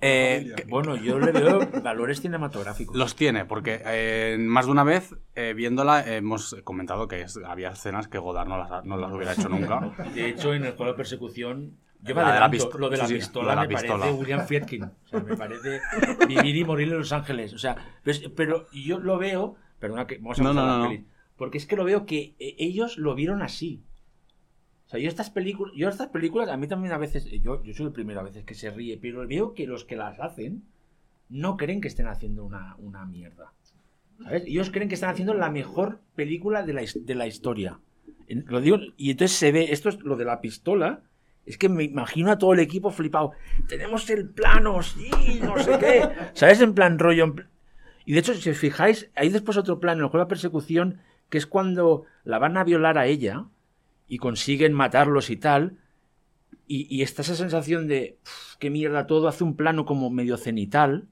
Eh, 0.00 0.54
Bueno, 0.68 0.96
yo 0.96 1.18
le 1.18 1.32
veo 1.32 1.60
valores 1.82 2.20
cinematográficos. 2.20 2.96
los 2.96 3.14
tiene, 3.16 3.44
porque 3.44 3.82
eh, 3.84 4.36
más 4.38 4.66
de 4.66 4.72
una 4.72 4.84
vez 4.84 5.14
eh, 5.34 5.52
viéndola 5.54 6.04
hemos 6.14 6.56
comentado 6.64 7.06
que 7.08 7.22
es- 7.22 7.38
había 7.44 7.70
escenas 7.70 8.08
que 8.08 8.18
Godard 8.18 8.48
no 8.48 8.56
las, 8.58 8.84
no 8.84 8.96
las 8.96 9.12
hubiera 9.12 9.32
hecho 9.32 9.48
nunca. 9.48 9.80
De 10.14 10.28
hecho, 10.28 10.54
en 10.54 10.64
el 10.64 10.72
juego 10.72 10.92
de 10.92 10.96
persecución, 10.96 11.76
yo 12.02 12.14
me 12.14 12.22
La 12.22 12.28
de 12.32 12.38
la 12.40 12.44
adelanto, 12.46 12.56
pisto- 12.70 12.78
lo 12.78 12.88
de 12.88 12.96
la 12.96 13.06
sí, 13.06 13.14
pistola 13.14 13.44
lo 13.44 13.50
de 13.50 13.56
la 13.56 13.62
me 13.62 13.68
pistola. 13.68 13.98
parece 13.98 14.18
William 14.18 14.46
Friedkin. 14.46 14.84
O 14.84 14.90
sea, 15.08 15.20
me 15.20 15.36
parece 15.36 15.80
vivir 16.28 16.56
y 16.56 16.64
morir 16.64 16.88
en 16.88 16.98
Los 16.98 17.12
Ángeles. 17.12 17.52
O 17.52 17.58
sea, 17.58 17.76
pero, 18.02 18.16
es- 18.16 18.28
pero 18.34 18.66
yo 18.72 18.98
lo 19.00 19.18
veo, 19.18 19.56
perdona 19.78 20.06
que 20.06 20.16
vamos 20.18 20.40
a 20.40 20.42
No, 20.42 20.54
no, 20.54 20.88
no, 20.88 21.04
porque 21.36 21.58
es 21.58 21.66
que 21.66 21.76
lo 21.76 21.84
veo 21.84 22.06
que 22.06 22.34
eh, 22.38 22.54
ellos 22.58 22.96
lo 22.96 23.14
vieron 23.14 23.42
así. 23.42 23.82
O 24.90 24.92
sea, 24.92 24.98
yo 24.98 25.08
estas 25.08 25.30
películas, 25.30 25.72
yo 25.76 25.88
estas 25.88 26.08
películas, 26.08 26.48
a 26.48 26.56
mí 26.56 26.66
también 26.66 26.92
a 26.92 26.98
veces, 26.98 27.24
yo, 27.44 27.62
yo 27.62 27.74
soy 27.74 27.86
el 27.86 27.92
primero 27.92 28.18
a 28.18 28.24
veces 28.24 28.42
que 28.42 28.56
se 28.56 28.70
ríe, 28.70 28.98
pero 29.00 29.24
veo 29.24 29.54
que 29.54 29.64
los 29.64 29.84
que 29.84 29.94
las 29.94 30.18
hacen 30.18 30.64
no 31.28 31.56
creen 31.56 31.80
que 31.80 31.86
estén 31.86 32.08
haciendo 32.08 32.44
una, 32.44 32.74
una 32.78 33.06
mierda. 33.06 33.52
¿Sabes? 34.20 34.42
Ellos 34.46 34.70
creen 34.70 34.88
que 34.88 34.96
están 34.96 35.10
haciendo 35.10 35.32
la 35.32 35.48
mejor 35.48 36.00
película 36.16 36.64
de 36.64 36.72
la, 36.72 36.82
de 36.92 37.14
la 37.14 37.28
historia. 37.28 37.78
Lo 38.26 38.60
digo, 38.60 38.78
y 38.96 39.12
entonces 39.12 39.36
se 39.36 39.52
ve, 39.52 39.68
esto 39.70 39.90
es 39.90 40.00
lo 40.00 40.16
de 40.16 40.24
la 40.24 40.40
pistola, 40.40 41.04
es 41.46 41.56
que 41.56 41.68
me 41.68 41.84
imagino 41.84 42.32
a 42.32 42.38
todo 42.38 42.52
el 42.52 42.58
equipo 42.58 42.90
flipado. 42.90 43.30
Tenemos 43.68 44.10
el 44.10 44.28
plano, 44.28 44.82
sí, 44.82 45.08
no 45.40 45.56
sé 45.56 45.78
qué. 45.78 46.08
¿Sabes? 46.32 46.60
En 46.62 46.74
plan 46.74 46.98
rollo. 46.98 47.32
Y 48.06 48.14
de 48.14 48.18
hecho, 48.18 48.34
si 48.34 48.50
os 48.50 48.58
fijáis, 48.58 49.08
hay 49.14 49.28
después 49.28 49.56
otro 49.56 49.78
plano 49.78 50.00
en 50.00 50.04
el 50.06 50.10
juego 50.10 50.26
de 50.26 50.30
persecución, 50.30 50.98
que 51.28 51.38
es 51.38 51.46
cuando 51.46 52.06
la 52.24 52.40
van 52.40 52.56
a 52.56 52.64
violar 52.64 52.98
a 52.98 53.06
ella 53.06 53.46
y 54.10 54.18
consiguen 54.18 54.74
matarlos 54.74 55.30
y 55.30 55.36
tal. 55.36 55.78
Y, 56.66 56.86
y 56.94 57.02
está 57.02 57.22
esa 57.22 57.36
sensación 57.36 57.86
de, 57.86 58.18
"Uf, 58.22 58.56
qué 58.58 58.68
mierda 58.68 59.06
todo, 59.06 59.28
hace 59.28 59.44
un 59.44 59.56
plano 59.56 59.86
como 59.86 60.10
medio 60.10 60.36
cenital. 60.36 61.06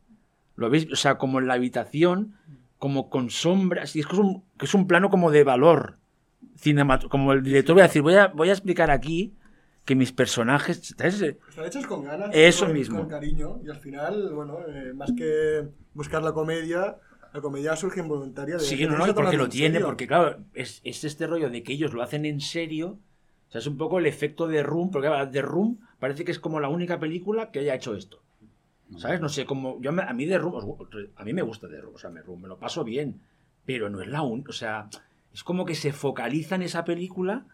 ¿Lo 0.56 0.68
veis? 0.68 0.88
O 0.92 0.96
sea, 0.96 1.16
como 1.16 1.38
en 1.38 1.46
la 1.46 1.54
habitación, 1.54 2.34
como 2.76 3.08
con 3.08 3.30
sombras. 3.30 3.94
Y 3.94 4.00
es 4.00 4.06
que 4.06 4.14
es 4.14 4.18
un, 4.18 4.42
que 4.58 4.66
es 4.66 4.74
un 4.74 4.88
plano 4.88 5.10
como 5.10 5.30
de 5.30 5.44
valor. 5.44 5.98
Como 7.08 7.32
el 7.32 7.42
director 7.44 7.74
voy 7.74 7.82
a 7.82 7.86
decir, 7.86 8.02
voy 8.02 8.14
a, 8.14 8.26
voy 8.26 8.48
a 8.48 8.52
explicar 8.52 8.90
aquí 8.90 9.34
que 9.84 9.94
mis 9.94 10.12
personajes... 10.12 10.94
¿sabes? 10.98 11.22
Están 11.22 11.66
hechos 11.66 11.86
con 11.86 12.04
ganas. 12.04 12.30
Eso 12.32 12.66
con, 12.66 12.74
mismo. 12.74 12.98
Con 12.98 13.08
cariño. 13.08 13.60
Y 13.64 13.70
al 13.70 13.78
final, 13.78 14.32
bueno, 14.34 14.58
eh, 14.68 14.92
más 14.92 15.12
que 15.16 15.68
buscar 15.94 16.22
la 16.22 16.32
comedia, 16.32 16.96
la 17.32 17.40
comedia 17.40 17.76
surge 17.76 18.00
involuntaria 18.00 18.56
de. 18.56 18.60
Sí, 18.60 18.84
no, 18.86 18.96
no, 18.98 19.14
porque 19.14 19.36
lo 19.36 19.44
en 19.44 19.50
tiene, 19.50 19.74
serio. 19.74 19.86
porque 19.86 20.06
claro, 20.06 20.38
es, 20.54 20.80
es 20.84 21.04
este 21.04 21.26
rollo 21.26 21.50
de 21.50 21.62
que 21.62 21.72
ellos 21.72 21.92
lo 21.92 22.02
hacen 22.02 22.24
en 22.26 22.40
serio. 22.40 22.98
O 23.48 23.50
sea, 23.50 23.60
es 23.60 23.66
un 23.66 23.78
poco 23.78 23.98
el 23.98 24.06
efecto 24.06 24.46
de 24.46 24.62
Room, 24.62 24.90
porque 24.90 25.08
The 25.32 25.42
Room 25.42 25.78
parece 25.98 26.24
que 26.24 26.32
es 26.32 26.38
como 26.38 26.60
la 26.60 26.68
única 26.68 26.98
película 26.98 27.50
que 27.50 27.60
haya 27.60 27.74
hecho 27.74 27.94
esto. 27.94 28.20
¿Sabes? 28.96 29.20
No 29.20 29.28
sé, 29.28 29.44
como 29.44 29.80
yo 29.82 29.90
a 29.90 30.12
mí 30.14 30.26
The 30.26 30.38
Room, 30.38 30.76
a 31.16 31.24
mí 31.24 31.32
me 31.34 31.42
gusta 31.42 31.68
The 31.68 31.80
Room, 31.80 31.94
o 31.94 31.98
sea, 31.98 32.08
me, 32.10 32.22
Room, 32.22 32.40
me 32.42 32.48
lo 32.48 32.58
paso 32.58 32.84
bien, 32.84 33.20
pero 33.66 33.90
no 33.90 34.00
es 34.00 34.08
la 34.08 34.22
única, 34.22 34.48
o 34.48 34.54
sea, 34.54 34.88
es 35.32 35.44
como 35.44 35.66
que 35.66 35.74
se 35.74 35.92
focaliza 35.92 36.54
en 36.54 36.62
esa 36.62 36.84
película 36.84 37.44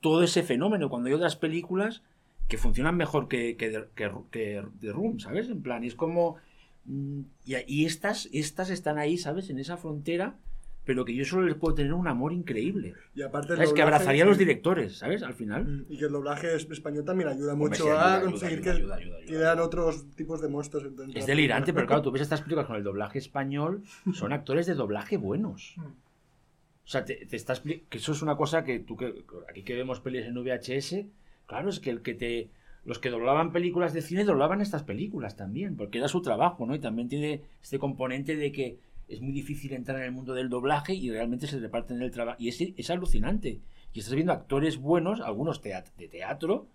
todo 0.00 0.22
ese 0.22 0.44
fenómeno, 0.44 0.88
cuando 0.88 1.08
hay 1.08 1.14
otras 1.14 1.34
películas 1.34 2.02
que 2.46 2.58
funcionan 2.58 2.96
mejor 2.96 3.26
que, 3.26 3.56
que, 3.56 3.70
The- 3.70 3.88
que, 3.96 4.10
que 4.30 4.64
The 4.80 4.92
Room, 4.92 5.18
¿sabes? 5.18 5.48
En 5.48 5.62
plan, 5.62 5.82
y 5.82 5.88
es 5.88 5.96
como... 5.96 6.36
mm, 6.84 7.20
Y, 7.44 7.54
y 7.66 7.84
estas, 7.86 8.28
estas 8.32 8.70
están 8.70 8.98
ahí, 8.98 9.16
¿sabes? 9.18 9.50
En 9.50 9.58
esa 9.58 9.76
frontera, 9.76 10.36
pero 10.84 11.04
que 11.04 11.14
yo 11.14 11.24
solo 11.26 11.44
les 11.46 11.54
puedo 11.54 11.74
tener 11.74 11.92
un 11.92 12.08
amor 12.08 12.32
increíble. 12.32 12.94
Y 13.14 13.20
aparte, 13.22 13.52
el 13.52 13.58
¿Sabes? 13.58 13.72
Que 13.74 13.82
abrazaría 13.82 14.22
a 14.22 14.26
los 14.26 14.38
directores, 14.38 14.96
¿sabes? 14.96 15.22
Al 15.22 15.34
final. 15.34 15.64
Mm, 15.66 15.92
Y 15.92 15.98
que 15.98 16.06
el 16.06 16.12
doblaje 16.12 16.54
es- 16.56 16.66
español 16.70 17.04
también 17.04 17.28
ayuda 17.28 17.54
mucho 17.54 17.74
sí, 17.74 17.82
ayuda, 17.82 18.02
a 18.02 18.16
ayuda, 18.16 18.30
conseguir 18.30 18.58
ayuda, 18.70 18.96
que 18.96 19.02
ayuda, 19.04 19.16
quieran 19.26 19.58
otros 19.60 20.10
tipos 20.16 20.40
de 20.40 20.48
monstruos. 20.48 20.86
Es 21.14 21.26
delirante, 21.26 21.74
pero 21.74 21.86
claro, 21.86 22.00
tú 22.02 22.10
ves 22.10 22.22
estas 22.22 22.40
películas 22.40 22.66
con 22.66 22.76
el 22.76 22.84
doblaje 22.84 23.18
español, 23.18 23.82
son 24.14 24.32
actores 24.32 24.66
de 24.66 24.74
doblaje 24.74 25.18
buenos. 25.18 25.74
O 25.78 26.90
sea, 26.90 27.04
te, 27.04 27.26
te 27.26 27.36
estás 27.36 27.60
que 27.60 27.84
eso 27.90 28.12
es 28.12 28.22
una 28.22 28.34
cosa 28.38 28.64
que 28.64 28.78
tú 28.78 28.96
que 28.96 29.24
aquí 29.50 29.62
que 29.62 29.74
vemos 29.74 30.00
pelis 30.00 30.24
en 30.24 30.34
VHS, 30.42 31.04
claro, 31.44 31.68
es 31.68 31.80
que 31.80 31.90
el 31.90 32.00
que 32.00 32.14
te 32.14 32.48
los 32.88 32.98
que 32.98 33.10
doblaban 33.10 33.52
películas 33.52 33.92
de 33.92 34.00
cine 34.02 34.24
doblaban 34.24 34.60
estas 34.60 34.82
películas 34.82 35.36
también, 35.36 35.76
porque 35.76 35.98
era 35.98 36.08
su 36.08 36.22
trabajo, 36.22 36.66
¿no? 36.66 36.74
Y 36.74 36.78
también 36.80 37.08
tiene 37.08 37.42
este 37.62 37.78
componente 37.78 38.34
de 38.34 38.50
que 38.50 38.78
es 39.08 39.20
muy 39.20 39.32
difícil 39.32 39.72
entrar 39.74 39.98
en 39.98 40.04
el 40.04 40.12
mundo 40.12 40.32
del 40.34 40.48
doblaje 40.48 40.94
y 40.94 41.10
realmente 41.10 41.46
se 41.46 41.60
reparten 41.60 42.00
el 42.02 42.10
trabajo. 42.10 42.36
Y 42.40 42.48
es, 42.48 42.60
es 42.60 42.90
alucinante. 42.90 43.60
Y 43.92 43.98
estás 44.00 44.14
viendo 44.14 44.32
actores 44.32 44.78
buenos, 44.78 45.20
algunos 45.20 45.62
teat- 45.62 45.94
de 45.96 46.08
teatro, 46.08 46.66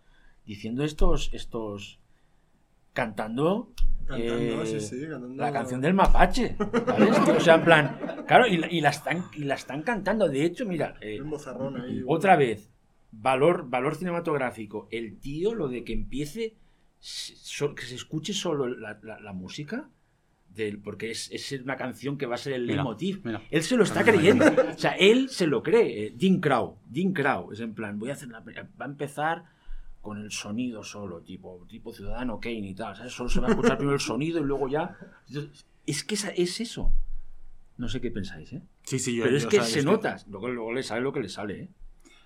diciendo 0.46 0.84
estos, 0.84 1.32
estos, 1.34 2.00
cantando, 2.94 3.70
Cantando, 4.06 4.64
eh, 4.64 4.66
sí, 4.66 4.80
sí, 4.82 5.02
cantando. 5.08 5.42
la 5.42 5.52
canción 5.52 5.80
del 5.80 5.94
mapache. 5.94 6.56
O 7.38 7.40
sea, 7.40 7.56
en 7.56 7.64
plan, 7.64 7.98
claro, 8.28 8.48
y 8.48 8.58
la, 8.58 8.72
y 8.72 8.82
la 8.82 8.90
están, 8.90 9.24
y 9.36 9.46
la 9.46 9.56
están 9.56 9.82
cantando. 9.84 10.28
De 10.28 10.44
hecho, 10.44 10.66
mira, 10.66 10.96
eh, 11.02 11.20
ahí. 11.84 12.04
otra 12.08 12.36
vez, 12.36 12.70
valor, 13.16 13.70
valor 13.70 13.96
cinematográfico. 13.96 14.88
El 14.92 15.20
tío, 15.20 15.54
lo 15.54 15.68
de 15.68 15.84
que 15.84 15.94
empiece, 15.94 16.56
so- 17.00 17.76
que 17.76 17.84
se 17.84 17.96
escuche 17.96 18.34
solo 18.34 18.68
la, 18.68 19.00
la- 19.04 19.20
la 19.20 19.34
música, 19.34 19.90
del, 20.50 20.80
porque 20.80 21.10
es, 21.12 21.32
es 21.32 21.52
una 21.64 21.78
canción 21.78 22.18
que 22.18 22.28
va 22.28 22.36
a 22.36 22.38
ser 22.38 22.54
el 22.54 22.68
leitmotiv. 22.68 23.24
Él 23.50 23.64
se 23.64 23.76
lo 23.76 23.84
está 23.84 24.04
creyendo. 24.04 24.46
O 24.46 24.78
sea, 24.78 24.92
él 24.92 25.30
se 25.30 25.48
lo 25.48 25.64
cree. 25.64 26.06
eh, 26.08 26.14
Dean 26.16 26.40
Crow. 26.40 26.78
Dean 26.86 27.12
Crow. 27.12 27.52
Es 27.52 27.60
en 27.60 27.74
plan, 27.74 27.98
voy 27.98 28.12
a 28.12 28.14
hacer 28.14 28.30
la, 28.30 28.40
va 28.42 28.86
a 28.86 28.90
empezar 28.90 29.46
con 30.02 30.20
el 30.20 30.30
sonido 30.32 30.84
solo, 30.84 31.22
tipo, 31.22 31.66
tipo 31.68 31.92
Ciudadano 31.92 32.40
Kane 32.40 32.68
y 32.70 32.76
tal. 32.76 32.96
¿sabes? 32.96 33.14
Solo 33.14 33.30
se 33.30 33.40
va 33.40 33.48
a 33.48 33.52
escuchar 33.52 33.78
primero 33.78 33.96
el 33.96 34.00
sonido 34.02 34.40
y 34.42 34.44
luego 34.44 34.68
ya. 34.68 34.96
Entonces, 35.28 35.66
es 35.88 36.04
que 36.04 36.14
esa- 36.16 36.30
es 36.30 36.60
eso. 36.62 36.94
No 37.78 37.88
sé 37.90 38.00
qué 38.00 38.12
pensáis, 38.12 38.54
¿eh? 38.54 38.62
Sí, 38.84 39.00
sí, 39.00 39.16
yo. 39.16 39.24
Pero 39.24 39.38
es 39.38 39.44
yo, 39.44 39.50
que 39.50 39.58
o 39.60 39.64
sea, 39.64 39.70
se 39.74 39.80
es 39.80 39.86
nota. 39.86 40.18
Luego, 40.30 40.50
luego 40.50 40.72
le 40.74 40.84
sale 40.84 41.02
lo 41.02 41.12
que 41.14 41.22
le 41.22 41.30
sale, 41.30 41.62
¿eh? 41.64 41.70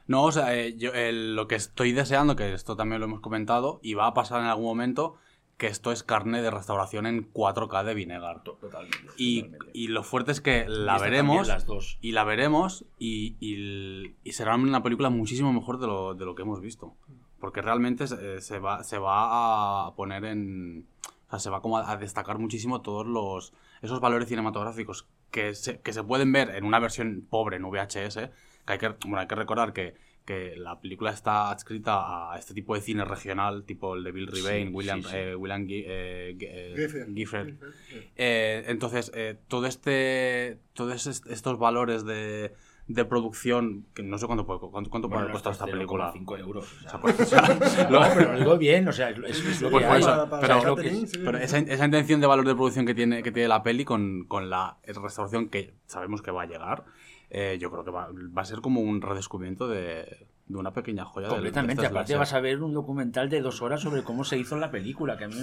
No, 0.08 0.24
o 0.24 0.32
sea, 0.32 0.56
eh, 0.56 0.76
yo 0.78 0.92
lo 1.12 1.48
que 1.48 1.56
estoy 1.56 1.92
deseando, 1.92 2.36
que 2.36 2.54
esto 2.54 2.76
también 2.76 3.00
lo 3.02 3.06
hemos 3.06 3.20
comentado, 3.20 3.80
y 3.84 3.94
va 3.94 4.08
a 4.08 4.14
pasar 4.14 4.40
en 4.42 4.48
algún 4.48 4.66
momento, 4.66 5.16
que 5.58 5.68
esto 5.68 5.92
es 5.92 6.04
carne 6.04 6.42
de 6.42 6.52
restauración 6.52 7.06
en 7.08 7.32
4K 7.34 7.84
de 7.84 7.94
Vinegar. 7.96 8.44
Totalmente. 8.44 8.98
Y, 9.18 9.42
totalmente. 9.44 9.72
y 9.74 9.88
lo 9.88 10.04
fuerte 10.04 10.32
es 10.32 10.40
que 10.40 10.66
la 10.70 10.98
veremos. 11.00 11.36
también, 11.38 11.56
las 11.56 11.66
dos. 11.66 11.98
Y 12.02 12.12
la 12.12 12.24
veremos 12.24 12.86
y, 13.00 13.36
y- 13.40 14.16
y 14.24 14.32
será 14.34 14.56
una 14.56 14.84
película 14.84 15.10
muchísimo 15.10 15.52
mejor 15.52 15.80
de 15.80 15.88
lo, 15.88 16.14
de 16.14 16.26
lo 16.26 16.36
que 16.36 16.44
hemos 16.44 16.62
visto. 16.62 16.94
Porque 17.40 17.62
realmente 17.62 18.08
se, 18.08 18.40
se 18.42 18.60
va, 18.60 18.84
se 18.84 18.98
va 19.00 19.88
a 19.88 19.96
poner 19.96 20.26
en... 20.26 20.88
O 21.28 21.30
sea, 21.32 21.40
se 21.40 21.50
va 21.50 21.62
como 21.62 21.78
a, 21.80 21.92
a 21.92 21.98
destacar 21.98 22.38
muchísimo 22.40 22.82
todos 22.82 23.06
los... 23.06 23.54
Esos 23.82 24.00
valores 24.00 24.28
cinematográficos 24.30 25.08
que 25.32 25.54
se, 25.54 25.80
que 25.82 25.92
se 25.94 26.04
pueden 26.04 26.32
ver 26.32 26.52
en 26.56 26.66
una 26.66 26.80
versión 26.80 27.26
pobre 27.30 27.58
en 27.58 27.64
VHS. 27.64 28.30
Que 28.68 28.74
hay 28.74 28.80
que, 28.80 28.90
bueno, 29.06 29.20
hay 29.20 29.28
que 29.28 29.36
recordar 29.36 29.74
que, 29.74 29.96
que 30.26 30.56
la 30.58 30.80
película 30.82 31.12
está 31.12 31.50
adscrita 31.52 32.34
a 32.34 32.38
este 32.38 32.54
tipo 32.54 32.76
de 32.76 32.82
cine 32.82 33.06
regional, 33.06 33.64
tipo 33.64 33.96
el 33.96 34.04
de 34.04 34.12
Bill 34.12 34.28
Rebane, 34.28 34.68
Sí, 34.68 34.74
William, 34.74 35.02
sí, 35.02 35.10
sí. 35.10 35.16
eh, 35.18 35.36
William 35.36 35.66
Gi- 35.66 35.86
eh, 35.88 36.36
Gi- 36.38 36.46
eh, 36.50 37.06
Gifford. 37.16 37.48
Sí. 37.90 37.96
Eh, 38.18 38.66
entonces, 38.68 39.10
eh, 39.16 39.38
todo 39.48 39.66
este, 39.68 40.60
todos 40.74 41.08
est- 41.08 41.26
estos 41.28 41.58
valores 41.58 42.04
de, 42.06 42.54
de 42.90 43.06
producción, 43.06 43.86
que 43.94 44.04
no 44.04 44.18
sé 44.18 44.26
cuánto 44.28 44.46
puede, 44.46 44.60
cuánto, 44.60 44.90
cuánto 44.90 45.08
puede 45.08 45.22
haber 45.22 45.32
costado 45.32 45.54
esta 45.54 45.66
película. 45.66 46.12
5 46.12 46.38
euros. 46.38 46.66
o 46.74 46.90
sea. 46.90 46.90
O 46.90 46.90
sea, 46.92 47.02
pues, 47.02 47.20
o 47.22 47.26
sea, 47.70 47.88
No, 47.90 48.02
pero 48.14 48.34
lo 48.34 48.40
digo 48.40 48.58
bien, 48.58 48.86
o 48.88 48.92
sea, 48.92 49.12
es, 49.12 49.18
es- 49.46 49.62
lo 49.62 49.70
Pues 49.72 49.84
que 49.84 49.88
por 49.88 49.96
hay. 49.98 50.04
O 50.04 50.06
sea, 50.06 50.40
pero- 50.42 50.58
es 50.58 50.64
lo 50.66 50.76
que 50.76 50.88
es. 50.90 51.12
sí. 51.12 51.20
Pero 51.24 51.38
esa, 51.38 51.58
esa 51.60 51.86
intención 51.86 52.20
de 52.20 52.28
valor 52.28 52.46
de 52.46 52.54
producción 52.54 52.86
que 52.86 52.94
tiene, 52.94 53.24
que 53.24 53.32
tiene 53.32 53.48
la 53.48 53.64
peli 53.64 53.86
con, 53.86 54.26
con 54.26 54.50
la 54.50 54.78
restauración 54.84 55.48
que 55.48 55.74
sabemos 55.86 56.22
que 56.22 56.32
va 56.32 56.42
a 56.44 56.48
llegar, 56.48 56.84
eh, 57.30 57.58
yo 57.60 57.70
creo 57.72 57.84
que 57.84 57.92
va, 57.92 58.10
va 58.12 58.42
a 58.42 58.46
ser 58.46 58.62
como 58.62 58.82
un 58.82 59.02
redescubrimiento 59.02 59.68
de, 59.68 60.28
de 60.48 60.58
una 60.58 60.74
pequeña 60.74 61.06
joya 61.06 61.28
de 61.28 61.34
Completamente, 61.36 61.82
aparte 61.88 62.14
vas 62.20 62.34
a 62.34 62.40
ver 62.40 62.64
un 62.64 62.74
documental 62.74 63.30
de 63.30 63.42
dos 63.42 63.62
horas 63.62 63.82
sobre 63.82 64.04
cómo 64.04 64.24
se 64.24 64.38
hizo 64.38 64.58
la 64.58 64.72
película, 64.72 65.18
que 65.18 65.26
a 65.26 65.28
mí 65.28 65.36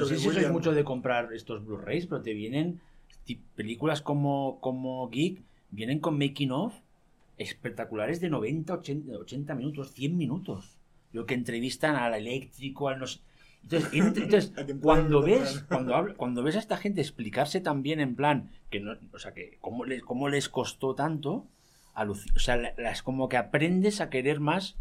no 0.00 0.04
sé 0.06 0.16
si 0.18 0.24
sois 0.34 0.52
mucho 0.52 0.72
de 0.72 0.84
comprar 0.84 1.32
estos 1.32 1.64
Blu-rays, 1.64 2.06
pero 2.06 2.22
te 2.22 2.34
vienen 2.34 2.80
películas 3.54 4.02
como, 4.02 4.58
como 4.60 5.08
Geek, 5.08 5.40
vienen 5.70 6.00
con 6.00 6.18
making 6.18 6.50
of 6.50 6.74
espectaculares 7.38 8.20
de 8.20 8.28
90, 8.30 8.74
80, 8.74 9.12
80 9.18 9.54
minutos, 9.54 9.92
100 9.92 10.16
minutos. 10.16 10.76
Lo 11.12 11.26
que 11.26 11.34
entrevistan 11.34 11.96
al 11.96 12.14
eléctrico, 12.14 12.88
al 12.88 12.98
no 12.98 13.06
sé- 13.06 13.20
Entonces, 13.64 13.90
entre- 13.92 14.24
entonces, 14.24 14.52
cuando 14.82 15.22
ves, 15.22 15.64
cuando, 15.68 15.94
habla- 15.94 16.14
cuando 16.14 16.42
ves 16.42 16.56
a 16.56 16.58
esta 16.60 16.76
gente 16.76 17.00
explicarse 17.00 17.60
también 17.60 18.00
en 18.00 18.14
plan, 18.16 18.50
que 18.70 18.80
no, 18.80 18.92
o 19.12 19.18
sea, 19.18 19.32
que 19.34 19.58
cómo 19.60 19.84
les, 19.84 20.02
cómo 20.02 20.28
les 20.28 20.48
costó 20.48 20.94
tanto, 20.94 21.46
o 21.96 22.38
sea, 22.38 22.56
la- 22.56 22.72
la- 22.76 22.90
es 22.90 23.02
como 23.02 23.28
que 23.28 23.36
aprendes 23.36 24.00
a 24.00 24.10
querer 24.10 24.40
más 24.40 24.76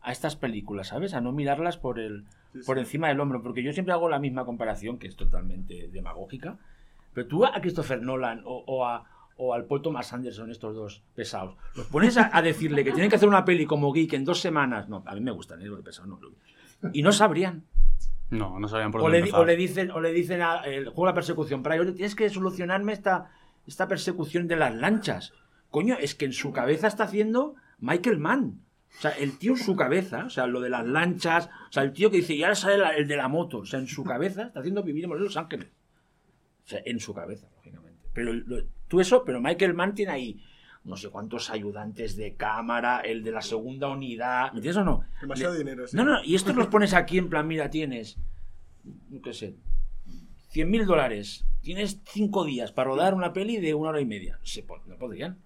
a 0.00 0.12
estas 0.12 0.36
películas, 0.36 0.88
¿sabes? 0.88 1.14
A 1.14 1.20
no 1.20 1.32
mirarlas 1.32 1.76
por 1.76 1.98
el 1.98 2.24
Sí, 2.52 2.60
por 2.64 2.76
sí. 2.76 2.80
encima 2.80 3.08
del 3.08 3.20
hombro, 3.20 3.42
porque 3.42 3.62
yo 3.62 3.72
siempre 3.74 3.92
hago 3.92 4.08
la 4.08 4.18
misma 4.18 4.44
comparación, 4.46 4.98
que 4.98 5.06
es 5.06 5.16
totalmente 5.16 5.88
demagógica, 5.92 6.56
pero 7.12 7.26
tú 7.26 7.44
a 7.44 7.52
Christopher 7.60 8.00
Nolan 8.00 8.40
o, 8.46 8.64
o 8.66 8.86
a, 8.86 9.04
o 9.36 9.52
al 9.52 9.64
Paul 9.66 9.82
Thomas 9.82 10.12
Anderson, 10.14 10.50
estos 10.50 10.74
dos 10.74 11.02
pesados, 11.14 11.56
los 11.76 11.86
pones 11.88 12.16
a, 12.16 12.30
a 12.34 12.40
decirle 12.40 12.84
que 12.84 12.92
tienen 12.92 13.10
que 13.10 13.16
hacer 13.16 13.28
una 13.28 13.44
peli 13.44 13.66
como 13.66 13.92
Geek 13.92 14.14
en 14.14 14.24
dos 14.24 14.40
semanas, 14.40 14.88
no, 14.88 15.02
a 15.06 15.14
mí 15.14 15.20
me 15.20 15.30
gustan, 15.30 15.60
¿eh? 15.60 15.66
Los 15.66 15.78
de 15.78 15.84
pesado, 15.84 16.08
no, 16.08 16.18
lo- 16.20 16.32
y 16.92 17.02
no 17.02 17.12
sabrían. 17.12 17.64
No, 18.30 18.58
no 18.58 18.68
sabían 18.68 18.90
por 18.92 19.00
O 19.00 19.04
dónde 19.04 19.22
le, 19.22 19.32
o 19.32 19.44
le 19.44 19.56
dicen, 19.56 19.90
o 19.90 20.00
le 20.00 20.12
dicen 20.12 20.42
a- 20.42 20.62
el 20.64 20.84
juego 20.88 21.06
de 21.06 21.10
la 21.10 21.14
persecución, 21.14 21.62
para 21.62 21.76
ello 21.76 21.94
tienes 21.94 22.14
que 22.14 22.28
solucionarme 22.28 22.92
esta, 22.92 23.30
esta 23.66 23.88
persecución 23.88 24.46
de 24.48 24.56
las 24.56 24.74
lanchas. 24.74 25.32
Coño, 25.70 25.96
es 25.98 26.14
que 26.14 26.26
en 26.26 26.32
su 26.32 26.52
cabeza 26.52 26.88
está 26.88 27.04
haciendo 27.04 27.54
Michael 27.78 28.18
Mann. 28.18 28.60
O 28.98 29.00
sea, 29.00 29.10
el 29.12 29.38
tío 29.38 29.52
en 29.52 29.58
su 29.58 29.76
cabeza, 29.76 30.24
o 30.24 30.30
sea, 30.30 30.46
lo 30.46 30.60
de 30.60 30.70
las 30.70 30.86
lanchas, 30.86 31.48
o 31.68 31.72
sea, 31.72 31.82
el 31.82 31.92
tío 31.92 32.10
que 32.10 32.18
dice, 32.18 32.34
y 32.34 32.42
ahora 32.42 32.54
sale 32.54 32.78
la- 32.78 32.96
el 32.96 33.06
de 33.06 33.16
la 33.16 33.28
moto, 33.28 33.58
o 33.58 33.66
sea, 33.66 33.78
en 33.78 33.86
su 33.86 34.02
cabeza 34.04 34.44
está 34.44 34.60
haciendo 34.60 34.82
vivir 34.82 35.04
en 35.04 35.10
Los 35.10 35.36
Ángeles. 35.36 35.68
O 36.64 36.68
sea, 36.68 36.80
en 36.84 36.98
su 37.00 37.14
cabeza, 37.14 37.46
lógicamente. 37.56 37.98
Pero 38.12 38.32
lo- 38.32 38.64
tú 38.88 39.00
eso, 39.00 39.24
pero 39.24 39.40
Michael 39.40 39.74
Mann 39.74 39.94
tiene 39.94 40.12
ahí 40.12 40.42
no 40.88 40.96
sé 40.96 41.10
cuántos 41.10 41.50
ayudantes 41.50 42.16
de 42.16 42.34
cámara, 42.34 43.00
el 43.00 43.22
de 43.22 43.30
la 43.30 43.42
segunda 43.42 43.88
unidad, 43.88 44.52
¿me 44.52 44.58
entiendes 44.58 44.76
o 44.78 44.84
no? 44.84 45.04
Demasiado 45.20 45.52
Le- 45.52 45.58
dinero, 45.60 45.86
sí. 45.86 45.96
No, 45.96 46.04
no, 46.04 46.24
y 46.24 46.34
estos 46.34 46.56
los 46.56 46.66
pones 46.68 46.94
aquí 46.94 47.18
en 47.18 47.28
plan, 47.28 47.46
mira, 47.46 47.70
tienes, 47.70 48.16
yo 49.10 49.20
qué 49.22 49.32
sé, 49.32 49.54
100 50.50 50.70
mil 50.70 50.86
dólares, 50.86 51.44
tienes 51.60 52.00
5 52.06 52.44
días 52.44 52.72
para 52.72 52.88
rodar 52.90 53.14
una 53.14 53.32
peli 53.32 53.58
de 53.58 53.74
una 53.74 53.90
hora 53.90 54.00
y 54.00 54.06
media. 54.06 54.38
Se 54.42 54.62
po- 54.62 54.80
no 54.86 54.96
podrían. 54.96 55.38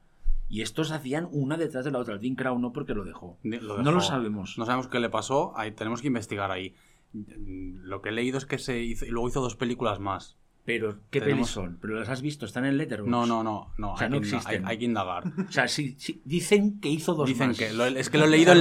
Y 0.48 0.60
estos 0.62 0.92
hacían 0.92 1.28
una 1.32 1.56
detrás 1.56 1.84
de 1.84 1.90
la 1.90 1.98
otra. 1.98 2.14
El 2.14 2.20
Dean 2.20 2.34
Crow 2.34 2.58
no 2.58 2.72
porque 2.72 2.92
lo 2.94 3.04
dejó. 3.04 3.38
No 3.42 3.90
lo 3.90 4.00
sabemos. 4.02 4.58
No 4.58 4.66
sabemos 4.66 4.86
qué 4.88 5.00
le 5.00 5.08
pasó, 5.08 5.52
ahí 5.56 5.72
tenemos 5.72 6.02
que 6.02 6.08
investigar 6.08 6.50
ahí. 6.50 6.74
Lo 7.14 8.00
que 8.02 8.10
he 8.10 8.12
leído 8.12 8.38
es 8.38 8.44
que 8.46 8.58
se 8.58 8.80
hizo, 8.82 9.04
y 9.06 9.08
luego 9.08 9.28
hizo 9.28 9.40
dos 9.40 9.56
películas 9.56 9.98
más. 9.98 10.36
Pero, 10.64 10.98
¿qué 11.10 11.20
Tenemos- 11.20 11.48
pelis 11.48 11.50
son? 11.50 11.78
¿Pero 11.80 11.98
las 11.98 12.08
has 12.08 12.22
visto? 12.22 12.46
¿Están 12.46 12.64
en 12.64 12.78
Letterboxd? 12.78 13.10
No, 13.10 13.26
no, 13.26 13.42
no, 13.42 13.72
no, 13.78 13.94
O 13.94 13.96
sea, 13.96 14.06
hay, 14.06 14.12
no 14.12 14.20
que, 14.20 14.28
existen. 14.28 14.64
hay- 14.64 14.70
hay 14.72 14.78
que 14.78 14.84
indagar. 14.84 15.24
O 15.48 15.50
sea, 15.50 15.66
sí, 15.66 15.96
sí, 15.98 16.22
dicen 16.24 16.78
que 16.80 16.88
hizo 16.88 17.14
dos 17.14 17.26
Dicen 17.28 17.48
más. 17.48 17.58
que 17.58 17.72
lo- 17.72 17.84
es 17.86 18.08
que 18.10 18.18
lo 18.18 18.26
he 18.26 18.28
leído 18.30 18.52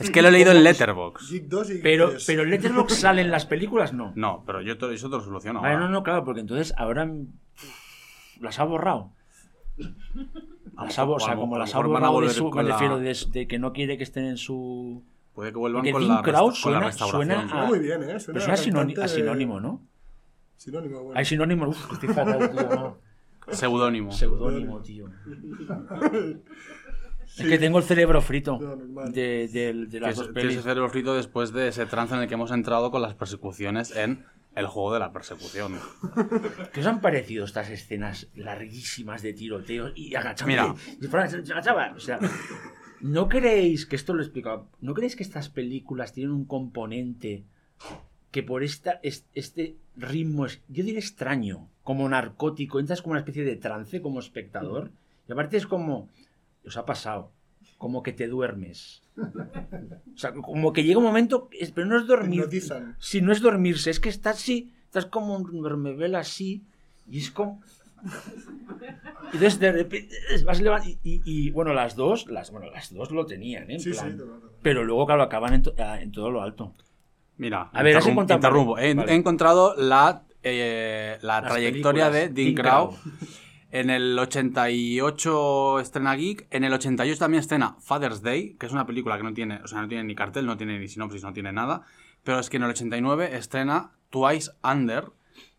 es 0.00 0.10
que 0.10 0.20
lo 0.20 0.28
he 0.28 0.32
leído 0.32 0.50
en 0.50 0.64
Letterboxd. 0.64 1.30
Geek 1.30 1.44
2 1.46 1.70
y 1.70 1.78
Pero, 1.78 2.10
3. 2.10 2.24
pero 2.26 2.42
en 2.42 2.50
Letterboxd 2.50 2.94
salen 2.98 3.30
las 3.30 3.46
películas, 3.46 3.92
no. 3.92 4.12
No, 4.16 4.42
pero 4.44 4.62
yo 4.62 4.76
te, 4.78 4.92
eso 4.92 5.08
te 5.08 5.16
lo 5.16 5.22
soluciono. 5.22 5.60
Vale, 5.60 5.74
ahora. 5.74 5.86
no, 5.86 5.92
no, 5.92 6.02
claro, 6.02 6.24
porque 6.24 6.40
entonces 6.40 6.74
ahora 6.76 7.08
las 8.40 8.58
ha 8.58 8.64
borrado. 8.64 9.12
Las 10.76 10.98
ha, 10.98 11.04
o 11.04 11.20
sea, 11.20 11.36
como 11.36 11.56
las 11.56 11.72
ha 11.74 11.78
borrado 11.78 12.20
de 12.20 12.30
su, 12.30 12.50
me 12.50 12.64
la- 12.64 12.72
refiero 12.72 12.98
de, 12.98 13.16
de 13.30 13.46
que 13.46 13.58
no 13.60 13.72
quiere 13.72 13.96
que 13.96 14.02
estén 14.04 14.24
en 14.24 14.36
su... 14.38 15.02
Puede 15.34 15.50
que 15.52 15.58
vuelvan 15.58 15.82
Porque 15.82 15.92
con 15.92 16.02
Dean 16.02 16.14
la, 16.16 16.22
resta- 16.22 16.38
con 16.40 16.48
la 16.50 16.54
suena- 16.54 16.80
restauración. 16.80 17.26
suena 17.44 17.62
a- 17.62 17.66
muy 17.66 17.78
bien, 17.80 18.02
¿eh? 18.02 18.18
Suena 18.20 18.40
Pero 18.44 18.56
suena 18.56 19.04
a 19.04 19.08
sinónimo, 19.08 19.60
¿no? 19.60 19.80
Sinónimo, 20.64 21.02
bueno. 21.02 21.18
Hay 21.18 21.24
sinónimo, 21.26 21.68
uf, 21.68 21.86
que 21.88 21.94
estoy 21.94 22.08
fatal, 22.08 22.50
tío, 22.50 22.62
no. 22.70 22.98
Seudónimo. 23.54 24.10
Seudónimo, 24.12 24.80
tío. 24.80 25.06
Es 27.36 27.46
que 27.48 27.58
tengo 27.58 27.78
el 27.78 27.84
cerebro 27.84 28.20
frito 28.22 28.58
No, 28.60 28.76
de, 29.10 29.48
de- 29.48 29.72
de 29.86 30.00
las 30.00 30.14
Tienes 30.14 30.16
dos 30.18 30.32
tienes 30.34 30.52
ese 30.54 30.62
cerebro 30.62 30.88
frito 30.88 31.14
después 31.16 31.52
de 31.52 31.68
ese 31.68 31.84
trance 31.86 32.14
en 32.14 32.20
el 32.20 32.28
que 32.28 32.34
hemos 32.34 32.52
entrado 32.52 32.90
con 32.92 33.02
las 33.02 33.14
persecuciones 33.14 33.96
en 33.96 34.24
el 34.54 34.66
juego 34.68 34.92
de 34.92 35.00
la 35.00 35.12
persecución. 35.12 35.72
¿Qué 36.72 36.80
os 36.80 36.86
han 36.86 37.00
parecido 37.00 37.44
estas 37.44 37.70
escenas 37.70 38.28
larguísimas 38.36 39.20
de 39.22 39.32
tiroteos 39.32 39.92
y 39.96 40.14
agachando? 40.14 40.46
Mira. 40.46 40.74
Y 41.00 41.06
Fran 41.08 41.28
se 41.28 41.52
agachaba. 41.52 41.92
O 41.96 42.00
sea, 42.00 42.20
¿no 43.00 43.28
creéis 43.28 43.84
que 43.86 43.96
esto 43.96 44.14
lo 44.14 44.20
he 44.20 44.24
explicado? 44.26 44.68
¿No 44.80 44.94
creéis 44.94 45.16
que 45.16 45.24
estas 45.24 45.48
películas 45.48 46.12
tienen 46.12 46.30
un 46.32 46.44
componente 46.44 47.42
que 48.34 48.42
por 48.42 48.64
esta, 48.64 48.98
es- 49.04 49.24
este 49.36 49.76
ritmo, 49.96 50.48
yo 50.48 50.82
diría 50.82 50.98
extraño, 50.98 51.68
como 51.84 52.08
narcótico, 52.08 52.80
entras 52.80 53.00
como 53.00 53.12
una 53.12 53.20
especie 53.20 53.44
de 53.44 53.54
trance 53.54 54.02
como 54.02 54.18
espectador? 54.18 54.90
Y 55.28 55.32
aparte 55.32 55.56
es 55.56 55.68
como, 55.68 56.08
os 56.66 56.76
ha 56.76 56.84
pasado, 56.84 57.30
como 57.78 58.02
que 58.02 58.12
te 58.12 58.26
duermes. 58.26 59.02
O 59.16 60.18
sea, 60.18 60.32
como 60.34 60.72
que 60.72 60.82
llega 60.82 60.98
un 60.98 61.04
momento, 61.04 61.48
pero 61.76 61.86
no 61.86 61.96
es 61.96 62.08
dormir. 62.08 62.42
Si 62.98 63.20
no 63.20 63.30
es 63.30 63.40
dormirse, 63.40 63.90
es 63.90 64.00
que 64.00 64.08
estás 64.08 64.38
así, 64.38 64.72
estás 64.86 65.06
como 65.06 65.36
un 65.36 65.44
duermevela 65.44 66.18
así, 66.18 66.64
y 67.08 67.18
es 67.18 67.30
como. 67.30 67.62
Y 69.32 69.36
entonces 69.36 69.60
de 69.60 69.70
repente 69.72 70.08
vas 70.44 70.60
y, 70.88 70.98
y- 71.04 71.22
y, 71.24 71.50
bueno, 71.50 71.72
las 71.72 71.94
dos, 71.94 72.26
las, 72.26 72.50
bueno, 72.50 72.68
las 72.72 72.92
dos 72.92 73.12
lo 73.12 73.26
tenían, 73.26 73.70
¿eh? 73.70 73.74
En 73.74 73.80
Sí, 73.80 73.90
plan. 73.92 74.18
sí. 74.18 74.24
Pero 74.60 74.82
luego, 74.82 75.06
claro, 75.06 75.22
acaban 75.22 75.54
en, 75.54 75.62
to- 75.62 75.74
ah, 75.78 76.00
en 76.02 76.10
todo 76.10 76.30
lo 76.32 76.42
alto. 76.42 76.74
Mira, 77.36 77.70
A 77.72 77.82
ver, 77.82 77.96
interrum- 77.96 78.32
interrumpo. 78.34 78.78
He, 78.78 78.94
vale. 78.94 79.12
he 79.12 79.14
encontrado 79.16 79.74
la, 79.76 80.22
eh, 80.42 81.18
la 81.22 81.42
trayectoria 81.42 82.10
de. 82.10 82.28
Dean 82.28 82.54
Crow. 82.54 82.96
En 83.74 83.90
el 83.90 84.16
88 84.16 85.80
estrena 85.80 86.14
Geek, 86.14 86.46
en 86.50 86.62
el 86.62 86.72
88 86.72 87.18
también 87.18 87.40
estrena 87.40 87.76
Father's 87.80 88.22
Day, 88.22 88.54
que 88.54 88.66
es 88.66 88.72
una 88.72 88.86
película 88.86 89.16
que 89.16 89.24
no 89.24 89.34
tiene, 89.34 89.60
o 89.64 89.66
sea, 89.66 89.80
no 89.80 89.88
tiene 89.88 90.04
ni 90.04 90.14
cartel, 90.14 90.46
no 90.46 90.56
tiene 90.56 90.78
ni 90.78 90.86
sinopsis, 90.86 91.24
no 91.24 91.32
tiene 91.32 91.52
nada, 91.52 91.82
pero 92.22 92.38
es 92.38 92.50
que 92.50 92.56
en 92.58 92.62
el 92.62 92.70
89 92.70 93.36
estrena 93.36 93.90
Twice 94.10 94.52
Under, 94.62 95.06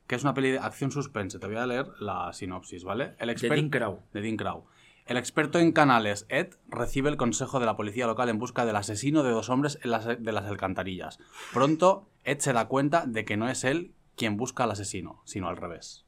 que 0.08 0.16
es 0.16 0.24
una 0.24 0.34
peli 0.34 0.52
de 0.52 0.60
acción 0.60 0.92
suspense. 0.92 1.40
Te 1.40 1.48
voy 1.48 1.58
a 1.58 1.66
leer 1.68 1.88
la 2.00 2.32
sinopsis, 2.32 2.86
¿vale? 2.86 3.16
El 3.20 3.28
De 3.28 3.36
exper- 3.36 3.56
Dean 3.56 3.70
Crow. 3.70 4.00
de 4.14 4.22
Dean 4.22 4.38
Crow. 4.38 4.66
El 5.06 5.18
experto 5.18 5.60
en 5.60 5.72
canales, 5.72 6.26
Ed, 6.30 6.56
recibe 6.68 7.10
el 7.12 7.18
consejo 7.18 7.60
de 7.60 7.68
la 7.68 7.78
policía 7.78 8.08
local 8.08 8.28
en 8.30 8.40
busca 8.40 8.66
del 8.66 8.76
asesino 8.76 9.22
de 9.22 9.30
dos 9.30 9.50
hombres 9.50 9.78
en 9.84 9.92
las, 9.92 10.06
de 10.06 10.32
las 10.32 10.46
alcantarillas. 10.46 11.20
Pronto, 11.54 12.10
Ed 12.24 12.40
se 12.40 12.54
da 12.54 12.68
cuenta 12.68 13.06
de 13.06 13.24
que 13.24 13.38
no 13.38 13.48
es 13.48 13.64
él 13.64 13.94
quien 14.16 14.36
busca 14.36 14.64
al 14.64 14.72
asesino, 14.72 15.22
sino 15.26 15.48
al 15.48 15.58
revés. 15.58 16.06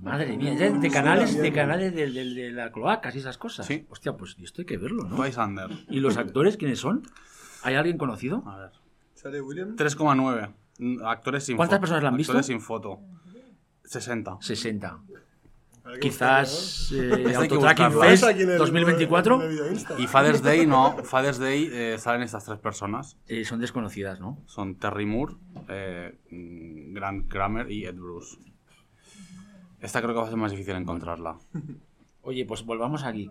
Madre 0.00 0.34
mía, 0.38 0.54
ya 0.54 0.70
de 0.70 0.90
canales, 0.90 1.36
de 1.36 1.52
canales 1.52 1.94
de, 1.94 2.10
de- 2.10 2.24
de 2.34 2.50
la 2.52 2.72
cloacas 2.72 3.14
y 3.16 3.18
esas 3.18 3.36
cosas. 3.36 3.66
Sí. 3.66 3.84
Hostia, 3.90 4.16
pues 4.16 4.36
esto 4.42 4.62
hay 4.62 4.66
que 4.66 4.78
verlo, 4.78 5.04
¿no? 5.04 5.16
Under. 5.16 5.68
¿Y 5.90 6.00
los 6.00 6.16
actores 6.16 6.56
quiénes 6.56 6.78
son? 6.80 7.02
¿Hay 7.64 7.74
alguien 7.74 7.98
conocido? 7.98 8.44
A 8.46 8.56
ver. 8.56 8.70
¿Sale 9.14 9.42
William? 9.42 9.76
3,9. 9.76 10.54
Mm, 10.78 11.04
Actores 11.04 11.44
sin 11.44 11.56
¿Cuántas 11.56 11.76
foto. 11.76 11.80
personas 11.80 12.02
la 12.04 12.08
han 12.08 12.16
visto? 12.16 12.32
Actores 12.32 12.46
sin 12.46 12.60
foto. 12.62 13.00
60. 13.84 14.38
60. 14.40 14.98
Quizás 16.00 16.92
eh, 16.92 17.34
Autotracking. 17.36 17.86
Fest 17.92 18.22
buscarlo. 18.22 18.28
Aquí 18.28 18.42
en 18.42 18.50
el- 18.50 18.58
2024 18.58 19.34
en 19.36 19.42
el 19.42 19.48
video 19.48 19.70
Insta. 19.72 19.94
Y 19.98 20.06
Father's 20.06 20.42
Day 20.42 20.66
no. 20.66 20.96
Father's 21.04 21.38
Day 21.38 21.68
eh, 21.72 21.96
salen 21.98 22.22
estas 22.22 22.44
tres 22.44 22.58
personas. 22.58 23.16
eh, 23.28 23.44
son 23.44 23.60
desconocidas, 23.60 24.20
¿no? 24.20 24.38
Son 24.46 24.76
Terry 24.76 25.06
Moore, 25.06 25.34
eh, 25.68 26.18
mm, 26.30 26.94
Grant 26.94 27.28
Kramer 27.28 27.70
y 27.70 27.84
Ed 27.86 27.94
Bruce. 27.96 28.36
Esta 29.80 30.00
creo 30.00 30.14
que 30.14 30.20
va 30.20 30.26
a 30.26 30.30
ser 30.30 30.38
más 30.38 30.50
difícil 30.52 30.74
encontrarla. 30.76 31.36
Oye, 32.22 32.44
pues 32.46 32.64
volvamos 32.64 33.02
a 33.02 33.10
Geek. 33.10 33.30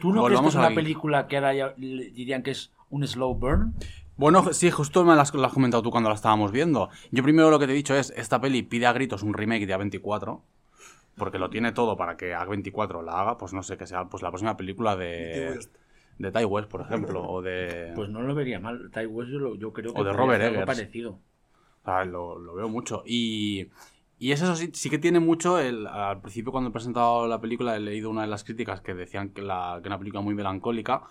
¿Tú 0.00 0.08
no 0.12 0.14
crees 0.14 0.14
que 0.14 0.18
Volvamos 0.20 0.54
es 0.54 0.58
una 0.58 0.74
película 0.74 1.28
que 1.28 1.36
ahora 1.36 1.54
ya 1.54 1.74
dirían 1.76 2.42
que 2.42 2.50
es 2.50 2.72
un 2.90 3.06
slow 3.06 3.34
burn? 3.36 3.74
Bueno, 4.16 4.52
sí, 4.52 4.70
justo 4.70 5.04
me 5.04 5.14
las, 5.14 5.32
las 5.32 5.46
has 5.46 5.52
comentado 5.54 5.82
tú 5.82 5.90
cuando 5.90 6.08
la 6.10 6.16
estábamos 6.16 6.50
viendo. 6.50 6.90
Yo 7.12 7.22
primero 7.22 7.50
lo 7.50 7.58
que 7.60 7.66
te 7.66 7.72
he 7.72 7.76
dicho 7.76 7.94
es, 7.94 8.12
esta 8.16 8.40
peli 8.40 8.62
pide 8.62 8.86
a 8.86 8.92
gritos 8.92 9.22
un 9.22 9.32
remake 9.32 9.64
de 9.66 9.76
A24, 9.76 10.40
porque 11.16 11.38
lo 11.38 11.50
tiene 11.50 11.72
todo 11.72 11.96
para 11.96 12.16
que 12.16 12.34
A24 12.34 13.02
la 13.02 13.20
haga, 13.20 13.38
pues 13.38 13.52
no 13.52 13.62
sé, 13.62 13.76
que 13.76 13.86
sea 13.86 14.06
pues 14.06 14.22
la 14.22 14.30
próxima 14.30 14.56
película 14.56 14.96
de, 14.96 15.58
de 16.18 16.32
Ty 16.32 16.44
West, 16.44 16.68
por 16.70 16.80
ejemplo, 16.82 17.22
o 17.28 17.42
de... 17.42 17.92
Pues 17.94 18.08
no 18.10 18.22
lo 18.22 18.34
vería 18.34 18.60
mal. 18.60 18.90
Ty 18.92 19.06
West 19.06 19.30
yo, 19.30 19.38
lo- 19.38 19.54
yo 19.56 19.72
creo 19.72 19.92
que 19.94 20.00
O 20.00 20.04
de 20.04 20.12
Robert 20.12 20.42
hacer 20.42 20.56
algo 20.56 20.64
Eggers. 20.64 20.78
parecido. 20.78 21.18
Ah, 21.84 22.04
lo, 22.04 22.38
lo 22.38 22.54
veo 22.54 22.68
mucho. 22.68 23.02
Y, 23.06 23.68
y 24.18 24.32
es 24.32 24.40
eso 24.40 24.54
sí, 24.56 24.70
sí 24.72 24.88
que 24.88 24.98
tiene 24.98 25.20
mucho. 25.20 25.58
El, 25.58 25.86
al 25.86 26.20
principio, 26.20 26.52
cuando 26.52 26.70
he 26.70 26.72
presentado 26.72 27.26
la 27.26 27.40
película, 27.40 27.76
he 27.76 27.80
leído 27.80 28.08
una 28.10 28.22
de 28.22 28.28
las 28.28 28.44
críticas 28.44 28.80
que 28.80 28.94
decían 28.94 29.30
que, 29.30 29.42
la, 29.42 29.78
que 29.82 29.88
era 29.88 29.96
una 29.96 29.98
película 29.98 30.20
muy 30.22 30.34
melancólica. 30.34 31.02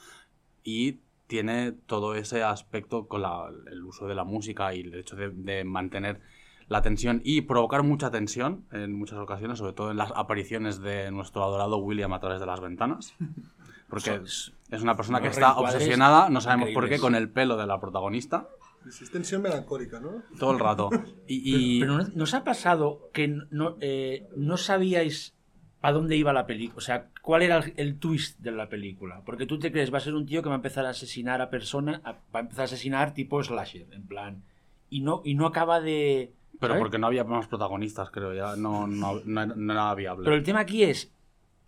Y 0.64 1.00
tiene 1.28 1.72
todo 1.72 2.16
ese 2.16 2.44
aspecto 2.44 3.08
con 3.08 3.22
la- 3.22 3.50
el 3.72 3.84
uso 3.84 4.08
de 4.08 4.16
la 4.16 4.24
música 4.24 4.74
y 4.74 4.82
el 4.82 4.94
hecho 4.96 5.16
de, 5.16 5.30
de 5.30 5.64
mantener 5.64 6.22
la 6.72 6.82
tensión 6.82 7.22
y 7.26 7.42
provocar 7.42 7.84
mucha 7.84 8.10
tensión 8.12 8.64
en 8.72 8.94
muchas 8.94 9.20
ocasiones, 9.20 9.60
sobre 9.60 9.74
todo 9.74 9.92
en 9.92 9.98
las 9.98 10.12
apariciones 10.16 10.80
de 10.82 11.12
nuestro 11.12 11.44
adorado 11.44 11.78
William 11.78 12.14
a 12.14 12.20
través 12.20 12.40
de 12.40 12.46
las 12.46 12.62
ventanas. 12.62 13.14
Porque 13.90 14.22
es, 14.24 14.54
es 14.70 14.82
una 14.82 14.96
persona 14.96 15.20
que 15.22 15.28
está 15.28 15.58
obsesionada, 15.58 16.30
no 16.30 16.40
sabemos 16.40 16.70
por 16.74 16.88
qué, 16.88 16.98
con 16.98 17.14
el 17.14 17.30
pelo 17.30 17.58
de 17.58 17.68
la 17.68 17.78
protagonista 17.82 18.48
Es 18.88 19.12
tensión 19.12 19.42
melancólica, 19.42 20.00
¿no? 20.00 20.24
todo 20.40 20.52
el 20.54 20.60
rato. 20.60 20.90
Y, 21.28 21.42
y- 21.76 21.80
Pero, 21.82 21.98
pero 21.98 22.08
¿no- 22.10 22.16
¿nos 22.16 22.34
ha 22.34 22.46
pasado 22.46 23.10
que 23.12 23.28
no, 23.28 23.76
eh, 23.82 24.30
no 24.38 24.56
sabíais 24.56 25.34
a 25.82 25.92
dónde 25.92 26.16
iba 26.16 26.32
la 26.32 26.46
película? 26.46 26.78
O 26.78 26.82
sea, 26.82 27.10
¿cuál 27.22 27.42
era 27.42 27.58
el, 27.58 27.74
el 27.76 28.00
twist 28.00 28.40
de 28.40 28.52
la 28.52 28.70
película? 28.70 29.24
Porque 29.26 29.46
tú 29.46 29.60
te 29.60 29.74
crees, 29.74 29.94
va 29.94 29.98
a 29.98 30.02
ser 30.02 30.14
un 30.16 30.26
tío 30.26 30.42
que 30.42 30.48
va 30.48 30.56
a 30.56 30.64
empezar 30.64 30.86
a 30.86 30.92
asesinar 30.92 31.42
a 31.42 31.50
personas, 31.50 32.00
va 32.06 32.16
a 32.32 32.40
empezar 32.40 32.62
a 32.62 32.66
asesinar 32.72 33.14
tipo 33.14 33.44
slasher, 33.44 33.88
en 33.92 34.04
plan. 34.08 34.42
Y 34.90 35.02
no, 35.02 35.22
y 35.26 35.34
no 35.36 35.48
acaba 35.48 35.82
de... 35.82 36.32
Pero 36.60 36.74
¿sabes? 36.74 36.82
porque 36.82 36.98
no 37.00 37.08
había 37.08 37.24
más 37.24 37.48
protagonistas, 37.48 38.12
creo, 38.12 38.34
ya 38.34 38.56
no, 38.56 38.86
no, 38.88 39.22
no, 39.26 39.46
no 39.46 39.74
era 39.74 39.96
viable. 39.96 40.24
Pero 40.26 40.36
el 40.36 40.44
tema 40.44 40.60
aquí 40.60 40.84
es, 40.84 41.12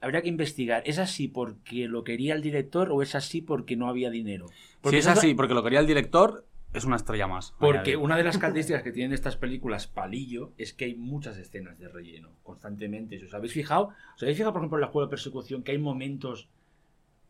habría 0.01 0.21
que 0.21 0.27
investigar, 0.29 0.83
¿es 0.85 0.99
así 0.99 1.27
porque 1.27 1.87
lo 1.87 2.03
quería 2.03 2.35
el 2.35 2.41
director 2.41 2.91
o 2.91 3.01
es 3.01 3.15
así 3.15 3.41
porque 3.41 3.75
no 3.75 3.87
había 3.87 4.09
dinero? 4.09 4.47
si 4.49 4.53
Porque 4.81 4.97
es 4.99 5.05
eso- 5.07 5.19
así, 5.19 5.33
porque 5.33 5.53
lo 5.53 5.63
quería 5.63 5.79
el 5.79 5.87
director, 5.87 6.45
es 6.73 6.85
una 6.85 6.95
estrella 6.95 7.27
más. 7.27 7.53
Porque 7.59 7.95
una 7.97 8.17
de 8.17 8.23
las 8.23 8.37
características 8.37 8.81
que 8.83 8.91
tienen 8.91 9.13
estas 9.13 9.37
películas 9.37 9.87
palillo 9.87 10.51
es 10.57 10.73
que 10.73 10.85
hay 10.85 10.95
muchas 10.95 11.37
escenas 11.37 11.77
de 11.79 11.87
relleno 11.87 12.29
constantemente. 12.43 13.19
Si 13.19 13.25
os 13.25 13.33
habéis 13.33 13.53
fijado, 13.53 13.89
os 14.15 14.21
habéis 14.23 14.37
fijado, 14.37 14.53
por 14.53 14.61
ejemplo, 14.61 14.77
en 14.77 14.81
la 14.81 14.87
juego 14.87 15.05
de 15.07 15.11
persecución 15.11 15.63
que 15.63 15.71
hay 15.71 15.77
momentos, 15.77 16.49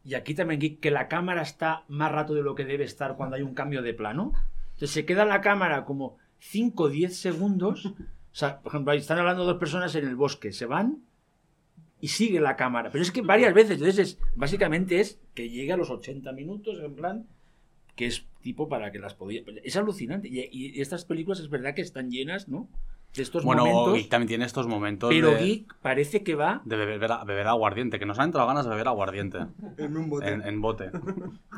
y 0.05 0.15
aquí 0.15 0.33
también 0.33 0.79
que 0.79 0.91
la 0.91 1.07
cámara 1.07 1.41
está 1.41 1.83
más 1.87 2.11
rato 2.11 2.33
de 2.33 2.41
lo 2.41 2.55
que 2.55 2.65
debe 2.65 2.83
estar 2.83 3.15
cuando 3.15 3.35
hay 3.35 3.41
un 3.41 3.53
cambio 3.53 3.81
de 3.81 3.93
plano. 3.93 4.33
Entonces 4.73 4.91
se 4.91 5.05
queda 5.05 5.23
la 5.25 5.41
cámara 5.41 5.85
como 5.85 6.17
5 6.49 6.83
o 6.83 6.89
10 6.89 7.15
segundos. 7.15 7.85
O 7.87 7.95
sea, 8.35 8.59
por 8.59 8.71
ejemplo, 8.71 8.91
ahí 8.91 8.99
están 8.99 9.19
hablando 9.19 9.45
dos 9.45 9.57
personas 9.57 9.93
en 9.95 10.07
el 10.07 10.15
bosque, 10.15 10.51
se 10.51 10.65
van 10.65 10.99
y 12.01 12.09
sigue 12.09 12.39
la 12.41 12.55
cámara. 12.55 12.89
Pero 12.91 13.01
es 13.03 13.11
que 13.11 13.21
varias 13.21 13.53
veces, 13.53 13.73
entonces 13.77 13.99
es, 13.99 14.19
básicamente 14.35 14.99
es 14.99 15.19
que 15.33 15.49
llegue 15.49 15.71
a 15.71 15.77
los 15.77 15.89
80 15.89 16.31
minutos, 16.33 16.79
en 16.83 16.95
plan, 16.95 17.27
que 17.95 18.07
es 18.07 18.25
tipo 18.41 18.67
para 18.67 18.91
que 18.91 18.99
las 18.99 19.13
podía... 19.13 19.41
Es 19.63 19.75
alucinante. 19.77 20.27
Y, 20.27 20.49
y 20.51 20.81
estas 20.81 21.05
películas 21.05 21.39
es 21.39 21.49
verdad 21.49 21.73
que 21.75 21.81
están 21.81 22.09
llenas, 22.11 22.49
¿no? 22.49 22.67
De 23.15 23.21
estos 23.21 23.43
Bueno, 23.45 23.65
momentos. 23.65 23.99
y 24.05 24.09
también 24.09 24.27
tiene 24.27 24.45
estos 24.45 24.65
momentos 24.67 25.11
Pero 25.11 25.29
de, 25.31 25.37
Geek 25.37 25.75
parece 25.83 26.23
que 26.23 26.33
va... 26.33 26.63
de 26.65 26.75
beber, 26.75 26.99
beber 27.27 27.47
aguardiente, 27.47 27.99
que 27.99 28.07
nos 28.07 28.17
han 28.17 28.25
entrado 28.25 28.47
ganas 28.47 28.65
de 28.65 28.71
beber 28.71 28.87
aguardiente 28.87 29.37
En 29.77 29.95
un 29.95 30.09
bote. 30.09 30.27
en, 30.29 30.41
en 30.41 30.61
bote. 30.61 30.89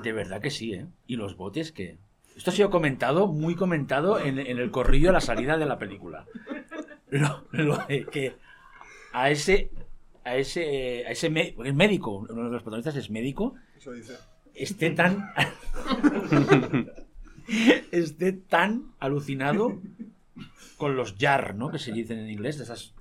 De 0.04 0.12
verdad 0.12 0.42
que 0.42 0.52
sí, 0.52 0.74
¿eh? 0.74 0.86
Y 1.08 1.16
los 1.16 1.38
botes 1.38 1.72
que... 1.72 1.98
Esto 2.36 2.52
ha 2.52 2.54
sido 2.54 2.70
comentado, 2.70 3.28
muy 3.28 3.56
comentado 3.56 4.20
en, 4.20 4.40
en 4.40 4.58
el 4.60 4.72
corrillo 4.72 5.10
a 5.10 5.14
la 5.14 5.22
salida 5.22 5.58
de 5.58 5.66
la 5.66 5.80
película. 5.80 6.26
Lo, 7.10 7.46
lo 7.52 7.78
de 7.88 8.06
que 8.06 8.36
a 9.14 9.30
ese... 9.30 9.72
A 10.28 10.36
ese, 10.38 11.06
a 11.06 11.12
ese 11.12 11.28
es 11.64 11.74
médico, 11.76 12.26
uno 12.28 12.46
de 12.46 12.50
los 12.50 12.64
protagonistas 12.64 12.96
es 12.96 13.12
médico, 13.12 13.54
Eso 13.78 13.92
dice. 13.92 14.18
esté 14.56 14.90
tan 14.90 15.32
esté 17.92 18.34
tan 18.34 18.94
alucinado 19.00 19.80
con 20.78 20.96
los 20.96 21.16
jar, 21.18 21.56
¿no? 21.56 21.70
Que 21.70 21.78
se 21.80 21.92
dicen 21.92 22.18
en 22.20 22.30
inglés. 22.32 22.58
de 22.58 22.64
esas- 22.64 22.94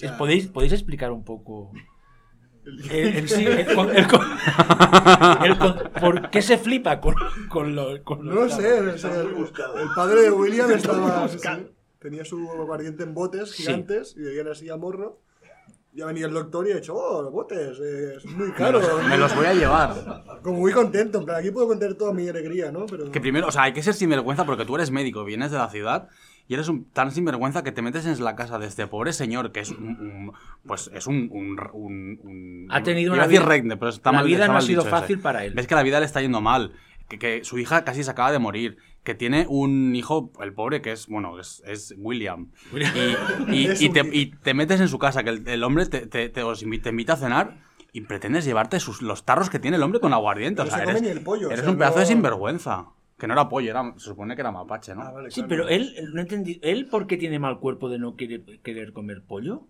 es- 0.00 0.12
¿Podéis, 0.12 0.46
¿Podéis 0.46 0.72
explicar 0.72 1.10
un 1.10 1.24
poco 1.24 1.72
el, 2.66 2.90
el- 3.16 3.28
sí, 3.28 3.46
el 3.46 3.74
con- 3.74 3.94
el 3.96 4.06
con- 4.08 4.20
el 5.44 5.58
con- 5.58 5.78
por 6.00 6.30
qué 6.30 6.42
se 6.42 6.58
flipa 6.58 7.00
con, 7.00 7.14
con, 7.48 7.74
lo- 7.74 8.02
con 8.04 8.24
No 8.26 8.34
los 8.34 8.44
lo 8.44 8.50
jar? 8.50 8.60
sé, 8.62 8.82
no 8.82 8.98
sé, 8.98 9.08
el, 9.08 9.26
el 9.28 9.88
padre 9.94 10.22
de 10.22 10.30
William 10.30 10.70
estaba. 10.72 11.28
sí, 11.28 11.38
sí, 11.38 11.48
tenía 12.00 12.24
su 12.24 12.50
aguardiente 12.50 13.02
en 13.04 13.14
botes 13.14 13.50
Sí. 13.50 13.62
gigantes 13.62 14.14
y 14.16 14.22
veían 14.22 14.48
así 14.48 14.68
a 14.68 14.76
morro. 14.76 15.20
Ya 15.92 16.04
venía 16.04 16.26
el 16.26 16.32
doctor 16.34 16.68
y 16.68 16.72
ha 16.72 16.74
dicho, 16.76 16.94
oh, 16.94 17.30
botes, 17.30 17.78
es 17.80 18.24
muy 18.26 18.52
caro. 18.52 18.82
Me 19.08 19.16
los 19.16 19.34
voy 19.34 19.46
a 19.46 19.54
llevar. 19.54 19.94
Como 20.42 20.58
muy 20.58 20.70
contento, 20.70 21.20
en 21.20 21.24
plan, 21.24 21.38
aquí 21.40 21.50
puedo 21.50 21.68
contar 21.68 21.94
toda 21.94 22.12
mi 22.12 22.28
alegría, 22.28 22.70
¿no? 22.70 22.84
Pero 22.84 23.10
Que 23.10 23.18
primero, 23.18 23.46
o 23.46 23.50
sea, 23.50 23.62
hay 23.62 23.72
que 23.72 23.82
ser 23.82 23.94
sinvergüenza 23.94 24.44
porque 24.44 24.66
tú 24.66 24.74
eres 24.74 24.90
médico, 24.90 25.24
vienes 25.24 25.52
de 25.52 25.56
la 25.56 25.70
ciudad 25.70 26.08
y 26.48 26.54
eres 26.54 26.68
un, 26.68 26.84
tan 26.90 27.10
sinvergüenza 27.10 27.62
que 27.64 27.72
te 27.72 27.82
metes 27.82 28.06
en 28.06 28.22
la 28.24 28.36
casa 28.36 28.58
de 28.58 28.66
este 28.66 28.86
pobre 28.86 29.12
señor 29.12 29.52
que 29.52 29.60
es 29.60 29.70
un, 29.70 29.88
un- 29.88 30.32
pues 30.66 30.90
es 30.94 31.06
un, 31.06 31.28
un, 31.32 31.58
un- 31.72 32.20
un- 32.22 32.66
Ha 32.70 32.82
tenido 32.82 33.12
una 33.14 33.26
vida- 33.26 33.42
regne, 33.42 33.76
pero 33.76 33.90
está 33.90 34.12
la 34.12 34.18
mal- 34.18 34.26
vida 34.26 34.40
está 34.44 34.52
no 34.52 34.58
ha 34.58 34.62
sido 34.62 34.82
ese. 34.82 34.90
fácil 34.90 35.18
para 35.18 35.44
él. 35.44 35.54
Ves 35.54 35.66
que 35.66 35.74
la 35.74 35.82
vida 35.82 35.98
le 36.00 36.06
está 36.06 36.20
yendo 36.20 36.40
mal, 36.40 36.72
que, 37.08 37.18
que 37.18 37.44
su 37.44 37.58
hija 37.58 37.84
casi 37.84 38.02
se 38.04 38.10
acaba 38.10 38.32
de 38.32 38.38
morir, 38.38 38.76
que 39.04 39.14
tiene 39.14 39.46
un 39.48 39.94
hijo, 39.94 40.32
el 40.40 40.52
pobre, 40.52 40.82
que 40.82 40.90
es, 40.92 41.06
bueno, 41.06 41.38
es, 41.38 41.62
es 41.66 41.94
William. 41.98 42.50
Y, 42.72 43.54
y- 43.54 43.66
Es 43.70 43.80
y 43.82 43.88
te, 43.90 44.00
y 44.12 44.26
te 44.32 44.54
metes 44.54 44.80
en 44.80 44.88
su 44.88 44.98
casa, 44.98 45.22
que 45.22 45.30
el, 45.30 45.48
el 45.48 45.62
hombre 45.64 45.86
te, 45.86 46.06
te- 46.06 46.28
te- 46.28 46.42
os 46.42 46.62
invita, 46.62 46.84
te 46.84 46.90
invita 46.90 47.12
a 47.12 47.16
cenar 47.16 47.58
y 47.92 48.00
pretendes 48.02 48.44
llevarte 48.44 48.78
sus, 48.80 49.02
los 49.02 49.24
tarros 49.24 49.48
que 49.48 49.58
tiene 49.60 49.76
el 49.76 49.82
hombre 49.84 50.00
con 50.00 50.12
aguardiente. 50.12 50.62
O 50.62 50.66
sea, 50.66 50.82
eres, 50.82 51.00
ni 51.02 51.08
el 51.08 51.20
pollo, 51.22 51.48
o 51.48 51.50
eres 51.50 51.62
sea, 51.62 51.70
un 51.70 51.78
pedazo 51.78 51.98
de 52.00 52.04
no- 52.04 52.08
sinvergüenza. 52.08 52.86
Que 53.18 53.26
no 53.26 53.32
era 53.32 53.48
pollo, 53.48 53.70
era, 53.70 53.94
se 53.96 54.10
supone 54.10 54.34
que 54.34 54.42
era 54.42 54.52
mapache, 54.52 54.94
¿no? 54.94 55.02
Ah, 55.02 55.10
vale, 55.12 55.30
Sí, 55.30 55.40
claro. 55.42 55.48
pero 55.48 55.68
él, 55.68 55.94
no 56.12 56.20
entendí. 56.20 56.60
¿Él 56.62 56.86
por 56.86 57.06
qué 57.06 57.16
tiene 57.16 57.38
mal 57.38 57.58
cuerpo 57.60 57.88
de 57.88 57.98
no 57.98 58.14
querer, 58.16 58.42
querer 58.62 58.92
comer 58.92 59.22
pollo? 59.22 59.66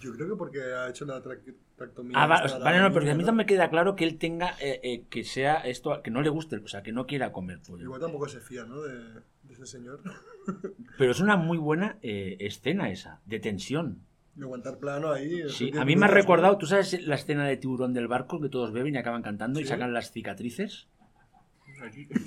Yo 0.00 0.12
creo 0.14 0.28
que 0.28 0.36
porque 0.36 0.60
ha 0.62 0.90
hecho 0.90 1.06
la 1.06 1.22
trac- 1.22 1.54
tractomía. 1.76 2.16
Ah, 2.22 2.26
va- 2.26 2.58
vale, 2.58 2.80
no, 2.80 2.92
porque 2.92 3.10
a 3.10 3.14
mí 3.14 3.24
también 3.24 3.46
me 3.46 3.46
queda 3.46 3.70
claro 3.70 3.96
que 3.96 4.04
él 4.04 4.18
tenga, 4.18 4.50
eh, 4.60 4.80
eh, 4.82 5.04
que 5.08 5.24
sea 5.24 5.56
esto, 5.56 6.02
que 6.02 6.10
no 6.10 6.20
le 6.20 6.28
guste, 6.28 6.56
o 6.56 6.68
sea, 6.68 6.82
que 6.82 6.92
no 6.92 7.06
quiera 7.06 7.32
comer 7.32 7.60
pollo. 7.66 7.84
Igual 7.84 8.00
tampoco 8.02 8.28
se 8.28 8.40
fía, 8.40 8.64
¿no? 8.64 8.82
De, 8.82 8.92
de 8.92 9.52
ese 9.54 9.66
señor. 9.66 10.00
Pero 10.98 11.10
es 11.12 11.20
una 11.20 11.36
muy 11.36 11.56
buena 11.56 11.96
eh, 12.02 12.36
escena 12.40 12.90
esa, 12.90 13.20
de 13.24 13.40
tensión. 13.40 14.00
De 14.34 14.44
aguantar 14.44 14.78
plano 14.78 15.10
ahí. 15.12 15.48
Sí, 15.48 15.70
10 15.70 15.78
a 15.78 15.84
mí 15.84 15.96
me 15.96 16.06
ha 16.06 16.08
recordado, 16.08 16.58
¿tú 16.58 16.66
sabes 16.66 17.00
la 17.06 17.14
escena 17.14 17.46
de 17.46 17.56
tiburón 17.56 17.94
del 17.94 18.08
barco 18.08 18.40
que 18.40 18.48
todos 18.48 18.72
beben 18.72 18.94
y 18.94 18.98
acaban 18.98 19.22
cantando 19.22 19.60
y 19.60 19.64
sacan 19.64 19.94
las 19.94 20.10
cicatrices? 20.10 20.86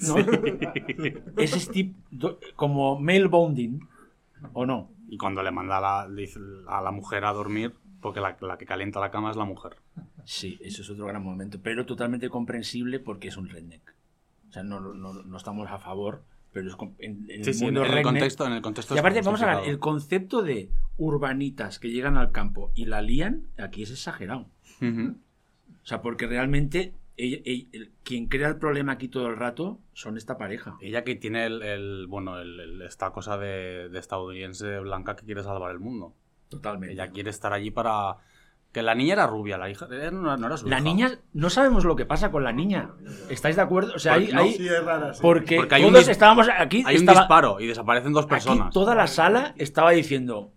¿No? 0.01 0.15
Do- 2.11 2.39
como 2.55 2.99
male 2.99 3.25
bonding, 3.27 3.79
¿o 4.53 4.65
no? 4.65 4.89
Y 5.09 5.17
cuando 5.17 5.41
le 5.43 5.51
manda 5.51 5.77
a 5.77 5.81
la, 5.81 6.07
le 6.07 6.23
dice 6.23 6.39
a 6.67 6.81
la 6.81 6.91
mujer 6.91 7.25
a 7.25 7.33
dormir, 7.33 7.73
porque 8.01 8.19
la, 8.19 8.37
la 8.41 8.57
que 8.57 8.65
calienta 8.65 8.99
la 8.99 9.11
cama 9.11 9.31
es 9.31 9.37
la 9.37 9.45
mujer. 9.45 9.77
Sí, 10.25 10.57
eso 10.61 10.81
es 10.81 10.89
otro 10.89 11.05
gran 11.05 11.23
momento, 11.23 11.59
pero 11.61 11.85
totalmente 11.85 12.29
comprensible 12.29 12.99
porque 12.99 13.29
es 13.29 13.37
un 13.37 13.47
redneck. 13.49 13.93
O 14.49 14.51
sea, 14.51 14.63
no, 14.63 14.79
no, 14.79 15.13
no 15.13 15.37
estamos 15.37 15.69
a 15.69 15.77
favor, 15.79 16.23
pero 16.51 16.69
es 16.69 16.75
en, 16.99 17.25
en 17.29 17.43
Sí, 17.43 17.49
el 17.51 17.53
sí, 17.55 17.63
mundo 17.65 17.85
en 17.85 17.93
el 17.93 18.03
contexto, 18.03 18.45
en 18.45 18.53
el 18.53 18.61
contexto 18.61 18.95
Y 18.95 18.97
aparte, 18.97 19.21
vamos 19.21 19.41
a 19.41 19.55
ver, 19.57 19.69
el 19.69 19.79
concepto 19.79 20.41
de 20.41 20.69
urbanitas 20.97 21.79
que 21.79 21.89
llegan 21.91 22.17
al 22.17 22.31
campo 22.31 22.71
y 22.75 22.85
la 22.85 23.01
lían, 23.01 23.43
aquí 23.57 23.83
es 23.83 23.91
exagerado. 23.91 24.47
O 24.81 25.85
sea, 25.85 26.01
porque 26.01 26.27
realmente 26.27 26.93
ella- 27.17 27.39
ella- 27.45 27.67
el- 27.73 27.91
quien 28.03 28.27
crea 28.27 28.47
el 28.47 28.57
problema 28.57 28.93
aquí 28.93 29.07
todo 29.07 29.27
el 29.27 29.35
rato 29.35 29.79
son 29.93 30.17
esta 30.17 30.37
pareja. 30.37 30.77
Ella 30.81 31.03
que 31.03 31.15
tiene 31.15 31.45
el, 31.45 31.61
el- 31.63 32.07
bueno, 32.07 32.39
el- 32.39 32.59
el- 32.59 32.81
esta 32.83 33.11
cosa 33.11 33.37
de, 33.37 33.89
de 33.89 33.99
estadounidense 33.99 34.79
blanca 34.79 35.15
que 35.15 35.25
quiere 35.25 35.43
salvar 35.43 35.71
el 35.71 35.79
mundo. 35.79 36.13
Totalmente. 36.49 36.93
Ella 36.93 37.09
quiere 37.11 37.29
estar 37.29 37.51
allí 37.53 37.71
para... 37.71 38.17
Que 38.71 38.81
la 38.83 38.93
niña 38.93 39.13
era 39.13 39.25
rubia, 39.27 39.57
la 39.57 39.69
hija 39.69 39.87
eh, 39.89 40.11
no, 40.11 40.37
no 40.37 40.47
era 40.47 40.57
su 40.57 40.67
La 40.67 40.75
hija. 40.77 40.83
niña, 40.83 41.19
no 41.33 41.49
sabemos 41.49 41.83
lo 41.85 41.95
que 41.95 42.05
pasa 42.05 42.29
con 42.31 42.43
la 42.43 42.51
niña. 42.51 42.91
¿Estáis 43.29 43.55
de 43.55 43.61
acuerdo? 43.63 43.93
O 43.95 43.99
sea, 43.99 44.19
no, 44.19 44.41
hay- 44.41 44.53
Sí, 44.53 44.67
es 44.67 44.83
rara, 44.83 45.13
sí. 45.13 45.19
porque, 45.21 45.55
Porque 45.55 45.75
hay 45.75 45.85
un 45.85 45.93
todos 45.93 46.07
dis- 46.07 46.11
estábamos 46.11 46.47
aquí. 46.55 46.83
Hay 46.85 46.97
un 46.97 47.05
disparo 47.05 47.59
y 47.59 47.65
desaparecen 47.67 48.13
dos 48.13 48.25
Aquí 48.25 48.29
personas. 48.29 48.71
toda 48.73 48.93
la 48.93 49.07
sala 49.07 49.55
estaba 49.57 49.91
diciendo, 49.91 50.51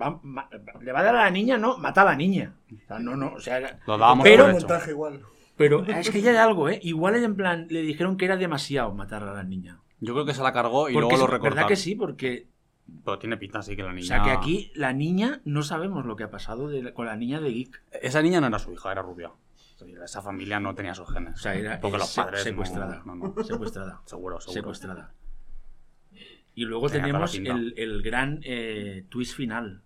"Va- 0.00 0.20
ma- 0.22 0.48
¿le 0.80 0.92
va 0.92 1.00
a 1.00 1.02
dar 1.02 1.16
a 1.16 1.24
la 1.24 1.30
niña? 1.30 1.56
No, 1.58 1.76
mata 1.78 2.02
a 2.02 2.04
la 2.04 2.14
niña. 2.14 2.54
O 2.72 2.86
sea, 2.86 2.98
no, 3.00 3.16
no, 3.16 3.32
o 3.32 3.40
sea, 3.40 3.80
Lo 3.86 3.98
dábamos 3.98 4.22
Pero- 4.22 4.44
por 4.44 4.50
Un 4.52 4.56
hecho. 4.58 4.68
montaje 4.68 4.90
igual. 4.92 5.20
Pero 5.56 5.84
es 5.86 6.10
que 6.10 6.20
ya 6.20 6.30
hay 6.30 6.36
algo, 6.36 6.68
¿eh? 6.68 6.78
Igual 6.82 7.16
en 7.16 7.34
plan, 7.36 7.66
le 7.70 7.82
dijeron 7.82 8.16
que 8.16 8.24
era 8.26 8.36
demasiado 8.36 8.92
matar 8.94 9.22
a 9.22 9.32
la 9.32 9.42
niña. 9.42 9.80
Yo 10.00 10.12
creo 10.12 10.26
que 10.26 10.34
se 10.34 10.42
la 10.42 10.52
cargó 10.52 10.88
y 10.88 10.92
Porque 10.92 11.08
luego 11.08 11.14
es 11.14 11.20
lo 11.20 11.26
verdad 11.26 11.38
recortaron. 11.42 11.68
que 11.68 11.76
sí, 11.76 11.94
porque, 11.94 12.48
Pero 13.04 13.18
tiene 13.18 13.36
pinta 13.38 13.60
así 13.60 13.74
que 13.74 13.82
la 13.82 13.92
niña... 13.92 14.04
o 14.04 14.06
sea, 14.06 14.22
que 14.22 14.30
aquí 14.30 14.70
la 14.74 14.92
niña, 14.92 15.40
no 15.44 15.62
sabemos 15.62 16.04
lo 16.04 16.16
que 16.16 16.24
ha 16.24 16.30
pasado 16.30 16.68
de 16.68 16.92
con 16.92 17.06
la 17.06 17.16
niña 17.16 17.40
de 17.40 17.50
Geek. 17.52 17.82
Esa 18.02 18.20
niña 18.22 18.40
no 18.40 18.46
era 18.48 18.58
su 18.58 18.72
hija, 18.72 18.92
era 18.92 19.02
rubia. 19.02 19.30
Esa 20.04 20.22
familia 20.22 20.60
no 20.60 20.74
tenía 20.74 20.94
sus 20.94 21.10
genes. 21.12 21.34
O 21.34 21.38
sea, 21.38 21.54
era 21.54 21.80
Porque 21.80 21.98
los 21.98 22.14
padres... 22.14 22.42
secuestrada. 22.42 23.02
No, 23.04 23.14
no, 23.14 23.44
Secuestrada. 23.44 24.00
Seguro, 24.06 24.40
seguro. 24.40 24.52
Secuestrada. 24.54 25.12
Y 26.54 26.64
luego 26.64 26.88
Tenía 26.88 27.06
tenemos 27.06 27.34
el, 27.34 27.74
el 27.76 28.02
gran 28.02 28.40
eh, 28.42 29.04
twist 29.10 29.34
final. 29.34 29.82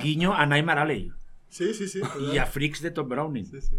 Guiño 0.00 0.34
a 0.34 0.46
Nightmare 0.46 0.80
Alley 0.80 1.12
Sí, 1.48 1.72
sí, 1.74 1.86
sí. 1.88 2.00
y 2.32 2.38
a 2.38 2.46
Freaks 2.46 2.82
de 2.82 2.90
Top 2.90 3.08
Browning. 3.08 3.46
Sí, 3.46 3.60
sí. 3.60 3.76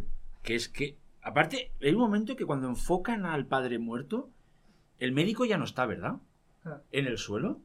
Que 0.47 0.55
es 0.55 0.69
que 0.69 0.97
Aparte, 1.21 1.73
hay 1.81 1.91
un 1.93 1.99
momento 1.99 2.37
que 2.37 2.45
cuando 2.45 2.69
enfocan 2.69 3.25
al 3.25 3.47
padre 3.47 3.79
muerto, 3.79 4.29
el 4.97 5.11
médico 5.11 5.43
ya 5.43 5.57
no 5.57 5.65
está, 5.65 5.85
¿verdad? 5.85 6.15
Ah. 6.63 6.79
En 6.93 7.05
el 7.05 7.17
suelo. 7.17 7.59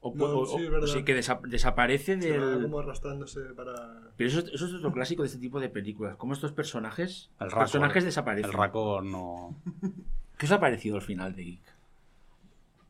O, 0.00 0.14
No, 0.14 0.26
o- 0.26 0.46
sí, 0.46 0.64
o- 0.64 0.86
sí, 0.86 1.02
que 1.02 1.18
desa- 1.18 1.40
desaparece 1.42 2.20
Se 2.22 2.38
va 2.38 2.46
del. 2.46 2.62
como 2.62 2.78
arrastrándose 2.78 3.40
para... 3.56 4.12
Pero 4.16 4.30
eso, 4.30 4.38
eso 4.52 4.64
es 4.66 4.74
otro 4.74 4.92
clásico 4.92 5.22
de 5.22 5.26
este 5.26 5.40
tipo 5.40 5.58
de 5.58 5.68
películas. 5.68 6.16
Como 6.18 6.32
estos 6.34 6.52
personajes. 6.52 7.30
El 7.40 7.48
personajes 7.48 8.04
desaparecen. 8.04 8.50
El 8.52 8.56
Raco 8.56 9.02
no. 9.02 9.56
¿Qué 10.38 10.46
os 10.46 10.52
ha 10.52 10.60
parecido 10.60 10.94
al 10.96 11.02
final 11.02 11.34
de 11.34 11.42
Geek? 11.44 11.62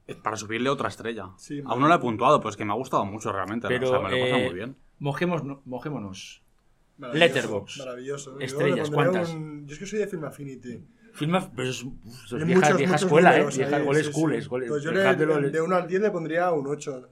Es 0.07 0.17
Para 0.17 0.37
subirle 0.37 0.69
otra 0.69 0.89
estrella. 0.89 1.31
Sí, 1.39 1.63
Aún 1.65 1.81
no 1.81 1.89
la 1.89 1.95
he 1.95 1.99
puntuado, 1.99 2.41
pero 2.41 2.51
es 2.51 2.57
que 2.59 2.67
me 2.67 2.73
ha 2.73 2.77
gustado 2.77 3.07
mucho 3.07 3.33
realmente. 3.33 3.67
¿no? 3.67 3.71
Pero, 3.71 3.87
o 3.87 3.91
sea, 3.91 4.01
me 4.01 4.11
lo 4.11 4.17
he 4.17 4.21
pasado 4.21 4.39
eh, 4.41 4.45
muy 4.45 4.55
bien. 4.55 4.77
Mojémonos, 4.99 5.67
mojémonos. 5.67 6.43
Letterboxd. 7.13 7.79
Maravilloso. 7.79 8.39
Yo 8.39 8.45
Estrellas, 8.45 8.91
pondría 8.91 9.11
¿cuántas? 9.13 9.31
un- 9.31 9.67
Yo 9.67 9.73
es 9.75 9.79
que 9.79 9.87
soy 9.87 9.99
de 9.99 10.07
Film 10.07 10.25
Affinity. 10.25 10.85
Filma, 11.13 11.51
pero 11.57 11.69
eso 11.71 11.93
es, 12.07 12.33
es 12.33 12.45
vieja, 12.47 12.61
muchos- 12.61 12.77
vieja 12.79 12.93
muchos 12.93 13.03
escuela, 13.07 13.37
¿eh? 13.39 13.47
Vieja, 13.57 13.77
ahí, 13.77 13.87
old 13.87 13.99
sí, 13.99 14.05
sí. 14.05 14.11
school, 14.13 14.43
school, 14.43 14.65
Pues 14.69 14.83
yo 14.85 14.93
le, 14.93 15.51
de 15.51 15.61
1 15.61 15.77
al 15.77 15.87
10 15.89 16.03
le 16.03 16.11
pondría 16.11 16.53
un 16.53 16.67
8. 16.69 17.09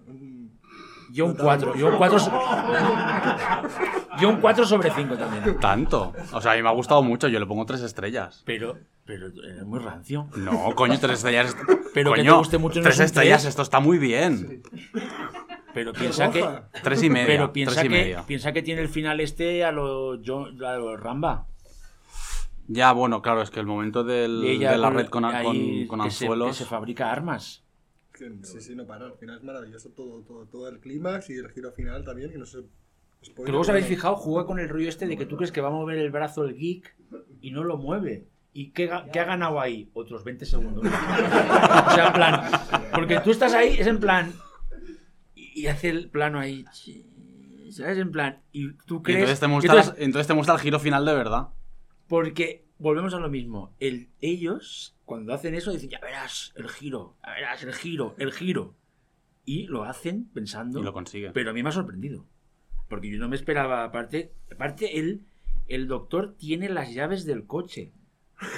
Yo 1.11 1.25
un 1.27 1.33
Total. 1.33 1.47
4, 1.59 1.75
yo 1.77 1.89
un 1.89 1.97
4 1.97 2.19
Yo 4.21 4.29
un 4.29 4.41
4 4.41 4.67
sobre 4.67 4.91
5 4.91 5.17
también. 5.17 5.59
Tanto. 5.59 6.13
O 6.33 6.41
sea, 6.41 6.53
a 6.53 6.57
mí 6.57 6.63
me 6.63 6.69
ha 6.69 6.73
gustado 6.73 7.03
mucho. 7.03 7.29
Yo 7.29 7.39
le 7.41 7.47
pongo 7.47 7.65
tres 7.67 7.81
estrellas. 7.83 8.43
Pero, 8.45 8.77
pero 9.05 9.29
es 9.29 9.65
muy 9.65 9.79
rancio. 9.79 10.29
No, 10.37 10.75
coño, 10.75 10.99
tres 11.01 11.15
estrellas. 11.15 11.57
Pero 11.95 12.13
que 12.13 12.21
coño, 12.21 12.33
te 12.35 12.39
guste 12.39 12.59
mucho 12.59 12.81
no 12.81 12.83
Tres 12.83 12.97
es 12.97 13.01
un 13.01 13.07
estrellas, 13.07 13.43
tres. 13.43 13.51
esto 13.51 13.63
está 13.63 13.81
muy 13.81 13.99
bien. 13.99 14.63
Pero 15.75 15.93
piensa 15.93 16.31
que. 16.31 16.45
Tres 16.83 17.03
y 17.03 17.11
media. 17.11 17.27
pero 17.27 17.53
piensa 17.53 17.75
tres 17.81 17.85
y 17.85 17.89
que 17.89 17.95
media. 17.95 18.25
piensa 18.27 18.53
que 18.53 18.63
tiene 18.63 18.81
el 18.83 18.89
final 18.89 19.21
este 19.21 19.65
a 19.65 19.73
lo, 19.73 20.19
John- 20.25 20.63
a 20.65 20.77
lo 20.77 20.97
Ramba. 20.97 21.47
Ya, 22.67 22.93
bueno, 22.93 23.23
claro, 23.23 23.43
es 23.43 23.51
que 23.51 23.61
el 23.61 23.67
momento 23.67 24.05
del, 24.05 24.43
Y 24.45 24.49
ella 24.51 24.73
de 24.73 24.79
la 24.79 24.91
red 24.91 25.07
con, 25.09 25.25
ahí 25.25 25.87
con, 25.87 25.99
con 25.99 26.07
que 26.07 26.11
se- 26.11 26.25
anzuelos. 26.27 26.49
que 26.49 26.65
se 26.65 26.65
fabrica 26.65 27.11
armas. 27.11 27.65
Sí, 28.43 28.61
sí, 28.61 28.75
no 28.75 28.85
para. 28.85 29.07
Al 29.07 29.15
final 29.15 29.37
es 29.39 29.45
maravilloso 29.45 29.91
todo, 29.91 30.23
todo, 30.23 30.45
todo 30.47 30.69
el 30.69 30.81
clímax 30.81 31.31
y 31.31 31.35
el 31.37 31.51
giro 31.51 31.71
final 31.73 32.05
también, 32.05 32.31
que 32.31 32.39
no 32.39 32.47
sé. 32.47 32.59
Que 33.23 33.43
luego 33.47 33.61
os 33.61 33.69
habéis 33.69 33.87
fijado, 33.87 34.17
juega 34.17 34.47
con 34.47 34.59
el 34.59 34.69
rollo 34.69 34.89
este 34.89 35.07
de 35.07 35.17
que 35.17 35.27
tú 35.27 35.37
crees 35.37 35.51
que 35.53 35.61
va 35.61 35.69
a 35.69 35.73
mover 35.73 35.99
el 35.99 36.11
brazo 36.11 36.45
el 36.45 36.57
geek 36.57 36.95
y 37.41 37.51
no 37.53 37.63
lo 37.65 37.77
mueve. 37.77 38.27
¿Y 38.53 38.71
qué, 38.71 38.91
qué 39.13 39.21
ha 39.21 39.25
ganado 39.25 39.61
ahí? 39.61 39.89
Otros 39.95 40.25
20 40.25 40.45
segundos. 40.47 40.85
o 40.87 41.95
sea, 41.95 42.07
en 42.09 42.13
plan. 42.13 42.51
Porque 42.93 43.21
tú 43.21 43.31
estás 43.31 43.55
ahí, 43.55 43.77
es 43.79 43.87
en 43.87 44.01
plan. 44.01 44.33
Y 45.59 45.67
hace 45.67 45.89
el 45.89 46.09
plano 46.11 46.39
ahí. 46.41 46.65
¿Sabes? 47.71 47.99
En 47.99 48.11
plan. 48.13 48.41
Y 48.53 48.73
tú 48.87 48.97
Y 48.99 49.03
crees. 49.03 49.19
entonces 49.21 49.41
te, 49.41 49.47
muestra, 49.49 49.75
entonces, 49.75 49.95
entonces 50.03 50.27
te 50.27 50.35
muestra 50.35 50.55
el 50.55 50.61
giro 50.61 50.79
final 50.81 51.05
de 51.05 51.15
verdad. 51.15 51.49
porque 52.07 52.65
volvemos 52.79 53.13
a 53.15 53.19
lo 53.19 53.29
mismo. 53.29 53.75
El, 53.81 54.09
ellos, 54.21 54.97
cuando 55.05 55.35
hacen 55.35 55.55
eso, 55.55 55.73
dicen, 55.73 55.91
ya 55.91 55.99
verás 56.01 56.53
el 56.57 56.69
giro, 56.69 57.17
ya 57.25 57.33
verás 57.33 57.63
el 57.65 57.75
giro, 57.75 58.15
el 58.19 58.33
giro. 58.33 58.75
Y 59.45 59.67
lo 59.67 59.85
hacen 59.85 60.29
pensando. 60.33 60.81
Y 60.81 60.83
lo 60.83 60.93
consigue. 60.93 61.31
Pero 61.33 61.51
a 61.51 61.53
mí 61.55 61.63
me 61.63 61.71
ha 61.71 61.73
sorprendido. 61.73 62.25
Porque 62.89 63.11
yo 63.11 63.19
no 63.19 63.29
me 63.29 63.37
esperaba, 63.37 63.85
aparte, 63.85 64.33
aparte 64.53 64.99
él, 64.99 65.27
el 65.69 65.89
doctor 65.89 66.35
tiene 66.39 66.69
las 66.71 66.93
llaves 66.95 67.25
del 67.27 67.47
coche. 67.47 67.93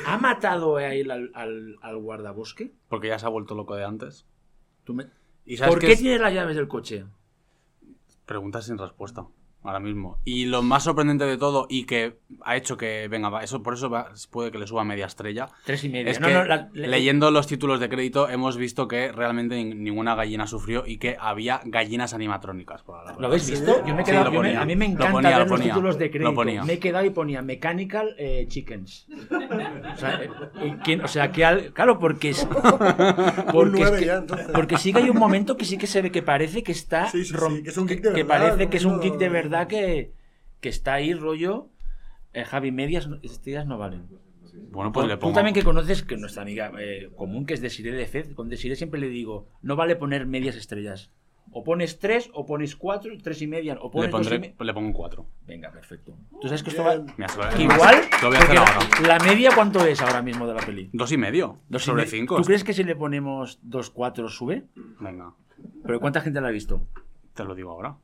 ¿Ha 0.07 0.19
matado 0.19 0.77
a 0.77 0.95
él 0.95 1.11
al, 1.11 1.31
al, 1.35 1.77
al 1.81 1.97
guardabosque? 1.99 2.73
Porque 2.89 3.09
ya 3.09 3.19
se 3.19 3.27
ha 3.27 3.31
vuelto 3.31 3.55
loco 3.55 3.75
de 3.77 3.85
antes. 3.85 4.27
¿Tú 4.85 4.95
me- 4.95 5.07
¿Y 5.51 5.57
sabes 5.57 5.73
¿Por 5.73 5.81
qué 5.81 5.89
qué 5.89 5.93
es? 5.95 5.99
tiene 5.99 6.17
las 6.21 6.33
llaves 6.33 6.55
del 6.55 6.69
coche? 6.69 7.07
Preguntas 8.25 8.67
sin 8.67 8.79
respuesta. 8.79 9.27
Ahora 9.63 9.79
mismo. 9.79 10.17
Y 10.25 10.47
lo 10.47 10.63
más 10.63 10.85
sorprendente 10.85 11.27
de 11.27 11.37
todo, 11.37 11.67
y 11.69 11.85
que 11.85 12.17
ha 12.47 12.57
hecho 12.57 12.79
que, 12.79 13.09
venga, 13.09 13.29
va, 13.29 13.45
eso 13.45 13.63
por 13.63 13.75
eso 13.75 13.91
va- 13.91 14.11
puede 14.31 14.51
que 14.51 14.59
le 14.59 14.67
suba 14.67 14.85
media 14.85 15.05
estrella, 15.05 15.49
Tres 15.67 15.85
y 15.85 15.91
media. 15.91 16.11
es 16.13 16.19
No, 16.19 16.29
que 16.29 16.33
no, 16.35 16.45
la- 16.47 16.71
le- 16.73 16.89
leyendo 16.89 17.31
los 17.31 17.47
títulos 17.47 17.79
de 17.79 17.91
crédito 17.91 18.31
hemos 18.31 18.57
visto 18.57 18.89
que 18.89 19.13
realmente 19.13 19.57
nin- 19.57 19.77
ninguna 19.77 20.15
gallina 20.15 20.47
sufrió 20.47 20.85
y 20.87 20.97
que 20.97 21.17
había 21.21 21.61
gallinas 21.67 22.15
animatrónicas. 22.15 22.83
por 22.83 23.05
la 23.05 23.13
¿Lo 23.19 23.27
habéis 23.27 23.43
Sí, 23.43 23.51
visto? 23.53 23.85
Yo 23.87 23.95
me 23.95 24.01
he 24.01 24.05
Sí, 24.07 24.11
quedado, 24.13 24.25
lo 24.27 24.33
yo 24.33 24.41
me- 24.41 24.49
ponía. 24.49 24.63
a 24.63 24.65
mí 24.65 24.77
me 24.77 24.87
Lo 24.87 24.93
encanta 24.95 25.13
ponía, 25.13 25.29
ver 25.31 25.39
lo 25.41 25.45
los 25.45 25.53
ponía. 25.61 25.75
títulos 25.75 25.99
de 25.99 26.05
Lo 26.07 26.11
crédito. 26.11 26.35
ponía. 26.35 26.65
Me 26.65 26.73
he 26.73 26.79
quedado 26.79 27.05
y 27.05 27.11
ponía 27.11 27.43
Mechanical 27.43 28.15
eh, 28.19 28.47
Chickens. 28.49 29.07
O 29.31 29.97
sea, 29.99 30.23
eh, 30.23 30.31
y 30.65 30.71
quién- 30.83 31.05
o 31.05 31.09
sea, 31.09 31.31
que 31.33 31.45
al- 31.45 31.73
claro, 31.75 31.99
porque 31.99 32.31
es, 32.31 32.47
porque, 33.53 33.83
es 33.83 33.91
que- 33.91 34.05
ya, 34.07 34.25
porque 34.55 34.79
sí 34.79 34.93
que 34.95 35.01
hay 35.01 35.11
un 35.11 35.19
momento 35.19 35.57
que 35.59 35.67
sí 35.67 35.77
que 35.77 35.87
se 35.87 36.01
ve 36.01 36.11
que 36.11 36.23
parece 36.23 36.63
que 36.63 36.73
está 36.73 37.09
Sí, 37.11 37.25
sí, 37.25 37.33
sí, 37.33 37.35
rom- 37.35 37.63
que 37.63 37.69
es 37.71 37.77
un 37.77 37.87
que 37.87 37.97
verdad, 37.97 38.27
parece 38.27 38.65
¿no? 38.65 38.71
que 38.71 38.77
es 38.79 38.85
un 38.87 39.01
geek 39.01 39.17
de 39.19 39.29
verdad 39.29 39.50
que, 39.69 40.13
que 40.61 40.69
está 40.69 40.95
ahí 40.95 41.15
rollo 41.15 41.69
eh, 42.33 42.45
Javi 42.45 42.71
medias 42.73 43.09
estrellas 43.23 43.67
no 43.67 43.79
valen. 43.79 44.07
Bueno, 44.73 44.93
pues 44.93 45.07
le 45.07 45.15
Tú 45.15 45.21
pongo. 45.21 45.35
también 45.35 45.55
que 45.55 45.63
conoces 45.63 46.03
que 46.03 46.17
nuestra 46.17 46.43
amiga 46.43 46.73
eh, 46.79 47.11
común 47.17 47.47
que 47.47 47.55
es 47.55 47.61
Desiree 47.61 47.93
de 47.93 48.07
Fez, 48.07 48.35
con 48.35 48.49
Desiree 48.49 48.77
siempre 48.77 49.01
le 49.01 49.09
digo, 49.09 49.49
no 49.63 49.77
vale 49.77 49.97
poner 49.97 50.27
medias 50.27 50.57
estrellas. 50.57 51.11
O 51.53 51.65
pones 51.65 51.99
tres, 51.99 52.31
o 52.33 52.47
pones 52.47 52.77
cuatro, 52.77 53.13
tres 53.21 53.43
y 53.43 53.49
media, 53.49 53.77
o 53.81 53.87
le, 53.87 53.91
pones 53.91 54.11
dos 54.13 54.21
y 54.27 54.31
pondré, 54.31 54.55
me- 54.57 54.65
le 54.65 54.73
pongo 54.75 54.87
un 54.87 54.93
4. 54.93 55.27
Venga, 55.47 55.73
perfecto. 55.73 56.17
¿Tú 56.41 56.47
sabes 56.47 56.63
que 56.63 56.71
esto 56.71 56.85
va... 56.85 56.95
Lo- 56.97 57.07
que 57.07 57.63
igual... 57.65 57.97
Lo 58.23 58.29
voy 58.29 58.37
a 58.37 58.41
hacer 58.41 58.57
porque 58.57 58.59
ahora. 58.59 59.09
La 59.09 59.19
media, 59.25 59.51
¿cuánto 59.55 59.85
es 59.85 60.01
ahora 60.01 60.23
mismo 60.23 60.47
de 60.47 60.55
la 60.55 60.61
peli? 60.61 60.91
Dos 60.93 61.11
y 61.11 61.17
medio. 61.17 61.59
Dos 61.69 61.83
y 61.83 61.87
sobre 61.87 62.03
me- 62.05 62.09
cinco. 62.09 62.37
¿Tú 62.37 62.43
crees 62.45 62.63
que 62.63 62.73
si 62.73 62.85
le 62.85 62.95
ponemos 62.95 63.59
dos, 63.63 63.91
cuatro 63.91 64.29
sube? 64.29 64.67
Venga, 65.01 65.35
¿Pero 65.85 65.99
cuánta 65.99 66.21
gente 66.21 66.41
la 66.41 66.49
ha 66.49 66.53
visto? 66.53 66.87
te 67.35 67.43
lo 67.45 67.55
digo 67.57 67.71
ahora. 67.73 67.97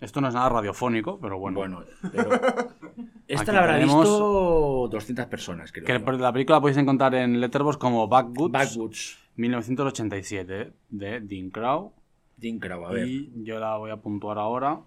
Esto 0.00 0.20
no 0.20 0.28
es 0.28 0.34
nada 0.34 0.48
radiofónico, 0.48 1.18
pero 1.20 1.38
bueno. 1.38 1.58
Bueno, 1.58 1.80
pero... 2.12 2.30
Esta 3.28 3.52
la 3.52 3.60
habrá 3.60 3.74
tenemos- 3.74 4.04
visto 4.04 4.88
200 4.90 5.26
personas, 5.26 5.72
creo. 5.72 5.84
Que 5.84 5.92
yo. 5.98 6.16
la 6.18 6.32
película 6.32 6.56
la 6.56 6.60
podéis 6.60 6.78
encontrar 6.78 7.14
en 7.16 7.40
Letterboxd 7.40 7.78
como 7.78 8.06
Backwoods, 8.08 8.52
Backwoods. 8.52 9.18
1987 9.36 10.72
de 10.88 11.20
Dean 11.20 11.50
Crow. 11.50 11.92
Dean 12.36 12.58
Crow, 12.58 12.86
a 12.86 12.92
ver. 12.92 13.06
Y 13.08 13.32
yo 13.44 13.58
la 13.58 13.76
voy 13.76 13.90
a 13.90 13.96
puntuar 13.96 14.38
ahora 14.38 14.80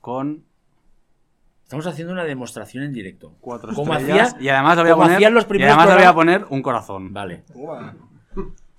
con 0.00 0.44
Estamos 1.62 1.86
haciendo 1.86 2.12
una 2.12 2.24
demostración 2.24 2.82
en 2.82 2.92
directo. 2.92 3.32
cuatro 3.40 3.72
Como 3.74 3.94
estrellas. 3.94 4.34
hacía- 4.34 4.42
y 4.42 4.48
además 4.48 4.76
le 4.76 4.82
voy 4.82 4.90
a 4.90 4.96
poner, 4.96 5.20
y 5.20 5.62
además 5.62 5.88
le 5.88 5.94
voy 5.94 6.02
a 6.04 6.14
poner 6.14 6.46
un 6.50 6.62
corazón. 6.62 7.12
Vale. 7.12 7.44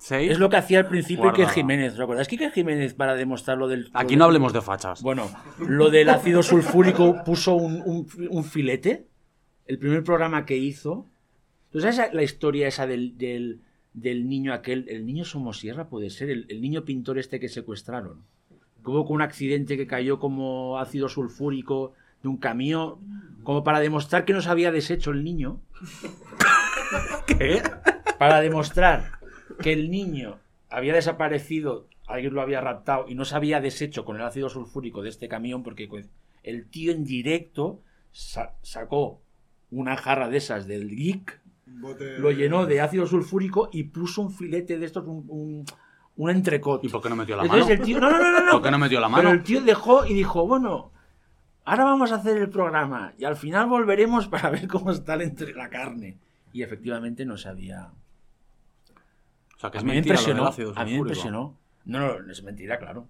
Seis. 0.03 0.31
Es 0.31 0.39
lo 0.39 0.49
que 0.49 0.57
hacía 0.57 0.79
al 0.79 0.87
principio 0.87 1.25
Iker 1.25 1.35
Guardada. 1.45 1.53
Jiménez. 1.53 1.95
¿Recuerdas 1.95 2.27
que 2.27 2.35
Iker 2.35 2.51
Jiménez, 2.51 2.95
para 2.95 3.13
demostrar 3.15 3.59
lo 3.59 3.67
del. 3.67 3.91
Aquí 3.93 4.15
lo 4.15 4.19
no 4.19 4.25
del- 4.25 4.29
hablemos 4.29 4.51
de 4.53 4.61
fachas. 4.61 5.03
Bueno, 5.03 5.29
lo 5.59 5.91
del 5.91 6.09
ácido 6.09 6.41
sulfúrico 6.43 7.23
puso 7.23 7.53
un, 7.53 7.83
un- 7.85 8.07
un 8.31 8.43
filete. 8.43 9.05
El 9.67 9.77
primer 9.77 10.03
programa 10.03 10.45
que 10.45 10.57
hizo. 10.57 11.05
¿Tú 11.71 11.79
sabes 11.79 12.01
la 12.13 12.23
historia 12.23 12.67
esa 12.67 12.87
del, 12.87 13.15
del, 13.17 13.61
del 13.93 14.27
niño 14.27 14.53
aquel? 14.53 14.87
El 14.89 15.05
niño 15.05 15.23
Somosierra 15.23 15.87
puede 15.87 16.09
ser. 16.09 16.31
El, 16.31 16.47
el 16.49 16.61
niño 16.61 16.83
pintor 16.83 17.19
este 17.19 17.39
que 17.39 17.47
secuestraron. 17.47 18.23
Que 18.83 18.89
hubo 18.89 19.03
un 19.07 19.21
accidente 19.21 19.77
que 19.77 19.85
cayó 19.85 20.17
como 20.19 20.79
ácido 20.79 21.09
sulfúrico 21.09 21.93
de 22.23 22.29
un 22.29 22.37
camión. 22.37 22.95
Como 23.43 23.63
para 23.63 23.79
demostrar 23.79 24.25
que 24.25 24.33
no 24.33 24.41
se 24.41 24.49
había 24.49 24.71
deshecho 24.71 25.11
el 25.11 25.23
niño. 25.23 25.61
¿Qué? 27.27 27.61
para 28.17 28.39
demostrar 28.41 29.19
que 29.57 29.73
el 29.73 29.89
niño 29.91 30.39
había 30.69 30.93
desaparecido, 30.93 31.87
alguien 32.07 32.33
lo 32.33 32.41
había 32.41 32.61
raptado 32.61 33.05
y 33.07 33.15
no 33.15 33.25
se 33.25 33.35
había 33.35 33.61
deshecho 33.61 34.05
con 34.05 34.15
el 34.15 34.21
ácido 34.23 34.49
sulfúrico 34.49 35.01
de 35.01 35.09
este 35.09 35.27
camión, 35.27 35.63
porque 35.63 35.89
el 36.43 36.65
tío 36.67 36.91
en 36.91 37.03
directo 37.03 37.81
sa- 38.11 38.53
sacó 38.61 39.21
una 39.69 39.95
jarra 39.97 40.29
de 40.29 40.37
esas 40.37 40.67
del 40.67 40.89
geek, 40.95 41.39
bote- 41.65 42.17
lo 42.17 42.31
llenó 42.31 42.65
de 42.65 42.81
ácido 42.81 43.05
sulfúrico 43.05 43.69
y 43.71 43.83
puso 43.85 44.21
un 44.21 44.31
filete 44.31 44.77
de 44.77 44.85
estos, 44.85 45.05
un, 45.05 45.25
un, 45.27 45.65
un 46.17 46.29
entrecot. 46.29 46.83
¿Y 46.83 46.89
por 46.89 47.01
qué 47.01 47.09
no 47.09 47.15
metió 47.15 47.35
la 47.37 47.43
Entonces 47.43 47.67
mano? 47.69 47.81
el 47.81 47.85
tío, 47.85 47.99
no, 47.99 48.09
no, 48.11 48.17
no, 48.19 48.31
no, 48.31 48.45
no. 48.45 48.51
¿Por 48.53 48.61
qué 48.61 48.71
no 48.71 48.77
metió 48.79 48.99
la 48.99 49.07
Pero 49.07 49.17
mano? 49.23 49.31
el 49.31 49.43
tío 49.43 49.61
dejó 49.61 50.05
y 50.05 50.13
dijo, 50.13 50.45
bueno, 50.45 50.91
ahora 51.63 51.85
vamos 51.85 52.11
a 52.11 52.15
hacer 52.15 52.37
el 52.37 52.49
programa 52.49 53.13
y 53.17 53.23
al 53.25 53.35
final 53.37 53.67
volveremos 53.67 54.27
para 54.27 54.49
ver 54.49 54.67
cómo 54.67 54.91
está 54.91 55.13
el 55.13 55.21
entre 55.21 55.53
la 55.53 55.69
carne. 55.69 56.17
Y 56.53 56.63
efectivamente 56.63 57.25
no 57.25 57.37
sabía. 57.37 57.91
O 57.93 58.00
sea, 59.61 59.71
que 59.71 59.77
A 59.77 59.79
es 59.79 59.83
mí 59.85 59.89
me 59.89 59.95
mentira 59.95 60.15
lo 60.15 60.21
del 60.21 60.37
impresionó. 60.37 60.73
A 60.79 60.85
mí 60.85 60.91
me 60.91 60.97
impresionó. 60.97 61.57
No, 61.85 62.19
no, 62.19 62.31
es 62.31 62.43
mentira, 62.43 62.77
claro. 62.79 63.07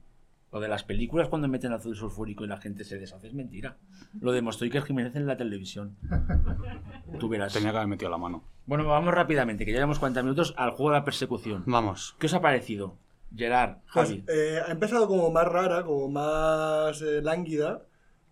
Lo 0.52 0.60
de 0.60 0.68
las 0.68 0.84
películas 0.84 1.30
cuando 1.30 1.48
meten 1.48 1.72
ácido 1.72 1.96
sulfúrico 1.96 2.44
y 2.44 2.48
la 2.48 2.58
gente 2.58 2.84
se 2.84 3.00
deshace 3.00 3.28
es 3.28 3.34
mentira. 3.34 3.78
Lo 4.20 4.34
demostró 4.34 4.66
Iker 4.66 4.84
Jiménez 4.84 5.16
en 5.16 5.26
la 5.26 5.38
televisión. 5.38 5.96
Tú 7.20 7.30
verás. 7.30 7.54
Tenía 7.54 7.72
que 7.72 7.78
haber 7.78 7.88
metido 7.88 8.12
la 8.12 8.18
mano. 8.18 8.44
Bueno, 8.66 8.86
vamos 8.86 9.14
rápidamente, 9.14 9.66
que 9.66 9.72
ya 9.72 9.78
llevamos 9.78 10.00
40 10.00 10.24
minutos 10.24 10.54
al 10.58 10.72
juego 10.72 10.92
de 10.92 10.98
la 11.00 11.06
persecución. 11.06 11.64
Vamos. 11.66 12.16
¿Qué 12.20 12.26
os 12.28 12.34
ha 12.34 12.42
parecido? 12.42 12.96
Gerard, 13.36 13.78
Pues, 13.94 14.10
Javi. 14.10 14.24
eh, 14.28 14.60
ha 14.68 14.72
empezado 14.72 15.08
como 15.08 15.32
más 15.32 15.48
rara, 15.48 15.84
como 15.86 16.10
más 16.10 17.02
eh, 17.02 17.22
lánguida, 17.22 17.82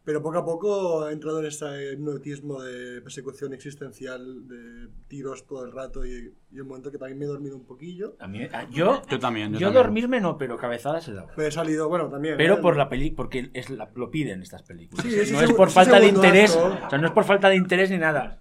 Pero 0.10 0.24
poco 0.24 0.40
a 0.40 0.44
poco 0.44 1.04
ha 1.04 1.12
entrado 1.12 1.40
en 1.40 1.46
ese 1.46 1.94
hipnotismo 1.94 2.64
de 2.64 3.00
persecución 3.04 3.54
existencial, 3.54 4.48
de 4.48 4.88
tiros 5.08 5.46
todo 5.46 5.64
el 5.64 5.72
rato 5.72 6.04
y, 6.04 6.34
y 6.52 6.60
un 6.60 6.68
momento 6.68 6.90
que 6.90 6.98
también 6.98 7.20
me 7.20 7.26
he 7.26 7.28
dormido 7.28 7.56
un 7.56 7.64
poquillo. 7.68 8.16
A 8.20 8.28
mí- 8.28 8.42
a- 8.52 8.68
yo, 8.72 9.04
Yo 9.08 9.20
también. 9.20 9.54
Yo, 9.54 9.60
yo 9.60 9.68
también. 9.68 9.84
dormirme 9.84 10.20
no, 10.20 10.36
pero 10.40 10.58
cabezadas 10.58 11.08
he 11.10 11.14
dado. 11.14 11.28
Pero 11.36 11.48
he 11.48 11.52
salido, 11.52 11.88
bueno, 11.90 12.10
también. 12.10 12.38
Pero 12.38 12.56
¿eh? 12.56 12.58
por 12.58 12.76
la 12.76 12.90
peli, 12.90 13.12
porque 13.12 13.52
es 13.54 13.70
la- 13.70 13.92
lo 13.94 14.10
piden 14.10 14.42
estas 14.42 14.64
películas. 14.64 15.06
Sí, 15.06 15.32
no 15.32 15.42
es 15.42 15.54
por 15.54 15.70
falta 15.70 16.00
de 16.00 16.08
interés, 16.08 16.58
acto. 16.58 16.88
o 16.88 16.90
sea, 16.90 16.98
no 16.98 17.06
es 17.06 17.14
por 17.14 17.24
falta 17.26 17.48
de 17.50 17.58
interés 17.58 17.92
ni 17.92 18.00
nada. 18.00 18.40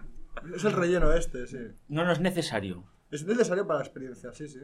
Es 0.57 0.65
el 0.65 0.73
relleno 0.73 1.13
este, 1.13 1.47
sí. 1.47 1.59
No, 1.89 2.03
no 2.03 2.13
es 2.13 2.21
necesario. 2.21 2.83
Es 3.11 3.27
necesario 3.27 3.67
para 3.67 3.81
la 3.81 3.85
experiencia, 3.85 4.33
sí, 4.33 4.49
sí. 4.49 4.61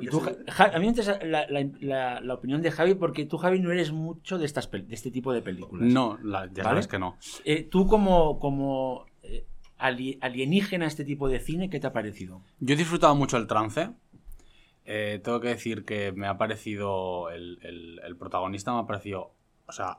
Y 0.00 0.06
Porque 0.06 0.08
tú, 0.10 0.20
sí, 0.24 0.32
Ja- 0.48 0.64
a 0.74 0.78
mí 0.78 0.80
me 0.80 0.86
interesa 0.88 1.18
la, 1.24 1.46
la- 1.48 1.68
la- 1.80 2.20
la 2.20 2.34
opinión 2.34 2.62
de 2.62 2.70
Javi 2.72 2.94
porque 2.94 3.26
tú, 3.26 3.38
Javi, 3.38 3.60
no 3.60 3.70
eres 3.70 3.92
mucho 3.92 4.38
de, 4.38 4.44
estas 4.46 4.70
pel- 4.70 4.86
de 4.86 4.94
este 4.94 5.10
tipo 5.12 5.32
de 5.32 5.40
películas. 5.40 5.86
No, 5.86 6.18
la- 6.22 6.46
ya 6.46 6.64
¿Vale? 6.64 6.74
sabes 6.76 6.88
que 6.88 6.98
no. 6.98 7.16
Eh, 7.44 7.62
tú 7.70 7.86
como, 7.86 8.38
como 8.40 9.06
eh, 9.22 9.46
ali- 9.78 10.18
alienígena 10.20 10.84
a 10.86 10.88
este 10.88 11.04
tipo 11.04 11.28
de 11.28 11.38
cine, 11.38 11.70
¿qué 11.70 11.78
te 11.78 11.86
ha 11.86 11.92
parecido? 11.92 12.42
Yo 12.58 12.74
he 12.74 12.76
disfrutado 12.76 13.14
mucho 13.14 13.36
el 13.36 13.46
trance. 13.46 13.90
Eh, 14.84 15.20
tengo 15.22 15.40
que 15.40 15.48
decir 15.48 15.84
que 15.84 16.12
me 16.12 16.26
ha 16.26 16.36
parecido. 16.36 17.30
El, 17.30 17.58
el- 17.62 18.00
el 18.04 18.16
protagonista 18.16 18.72
me 18.72 18.80
ha 18.80 18.86
parecido. 18.86 19.32
O 19.66 19.72
sea, 19.72 19.98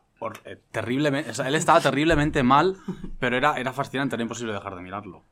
terriblemente. 0.72 1.32
o 1.32 1.34
sea, 1.34 1.48
él 1.48 1.56
estaba 1.56 1.82
terriblemente 1.82 2.44
mal, 2.44 2.76
pero 3.20 3.36
era, 3.38 3.58
era 3.58 3.74
fascinante, 3.74 4.16
era 4.16 4.24
imposible 4.24 4.54
dejar 4.54 4.76
de 4.76 4.82
mirarlo. 4.82 5.24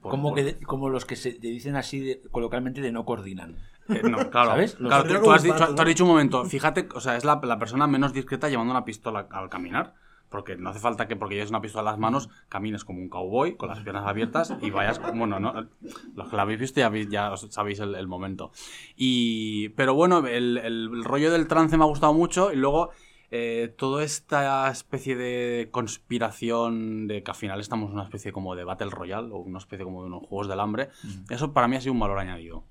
Por- 0.00 0.10
como, 0.12 0.30
por- 0.30 0.36
que, 0.44 0.56
como 0.64 0.88
los 0.88 1.04
que 1.04 1.16
se 1.16 1.32
te 1.32 1.48
dicen 1.48 1.76
así 1.76 2.00
de- 2.00 2.22
coloquialmente 2.30 2.80
de 2.80 2.92
no 2.92 3.04
coordinan. 3.04 3.56
Eh, 3.90 4.02
no, 4.08 4.30
claro. 4.30 4.50
¿Sabes? 4.50 4.74
Claro, 4.76 5.04
tú, 5.04 5.22
tú 5.24 5.32
has 5.32 5.42
dicho, 5.42 5.74
tú 5.74 5.82
has 5.82 5.88
dicho 5.88 6.04
un 6.04 6.10
momento, 6.10 6.44
fíjate, 6.44 6.88
o 6.94 7.00
sea, 7.00 7.16
es 7.16 7.24
la, 7.24 7.40
la 7.42 7.58
persona 7.58 7.86
menos 7.86 8.12
discreta 8.12 8.48
llevando 8.48 8.72
una 8.72 8.84
pistola 8.84 9.26
al 9.30 9.48
caminar. 9.48 9.94
Porque 10.30 10.56
no 10.56 10.70
hace 10.70 10.78
falta 10.78 11.08
que, 11.08 11.16
porque 11.16 11.34
lleves 11.34 11.50
una 11.50 11.60
pistola 11.60 11.80
en 11.80 11.86
las 11.86 11.98
manos, 11.98 12.28
camines 12.48 12.84
como 12.84 13.00
un 13.00 13.08
cowboy, 13.08 13.56
con 13.56 13.68
las 13.68 13.80
piernas 13.80 14.06
abiertas 14.06 14.54
y 14.62 14.70
vayas. 14.70 15.00
Bueno, 15.12 15.40
no, 15.40 15.66
los 16.14 16.28
que 16.28 16.36
la 16.36 16.42
habéis 16.42 16.60
visto 16.60 16.78
ya, 16.78 16.88
ya 17.08 17.36
sabéis 17.36 17.80
el, 17.80 17.96
el 17.96 18.06
momento. 18.06 18.52
Y, 18.94 19.70
pero 19.70 19.94
bueno, 19.94 20.24
el, 20.24 20.56
el 20.58 21.02
rollo 21.02 21.32
del 21.32 21.48
trance 21.48 21.76
me 21.76 21.82
ha 21.82 21.88
gustado 21.88 22.14
mucho 22.14 22.52
y 22.52 22.56
luego 22.56 22.90
eh, 23.32 23.74
toda 23.76 24.04
esta 24.04 24.70
especie 24.70 25.16
de 25.16 25.68
conspiración 25.72 27.08
de 27.08 27.24
que 27.24 27.30
al 27.32 27.36
final 27.36 27.58
estamos 27.58 27.88
en 27.88 27.94
una 27.94 28.04
especie 28.04 28.32
como 28.32 28.54
de 28.54 28.62
Battle 28.62 28.90
Royale 28.90 29.30
o 29.32 29.38
una 29.38 29.58
especie 29.58 29.84
como 29.84 30.02
de 30.02 30.08
unos 30.08 30.26
juegos 30.26 30.48
del 30.48 30.60
hambre, 30.60 30.90
eso 31.28 31.52
para 31.52 31.66
mí 31.66 31.74
ha 31.74 31.80
sido 31.80 31.92
un 31.92 32.00
valor 32.00 32.18
añadido. 32.18 32.64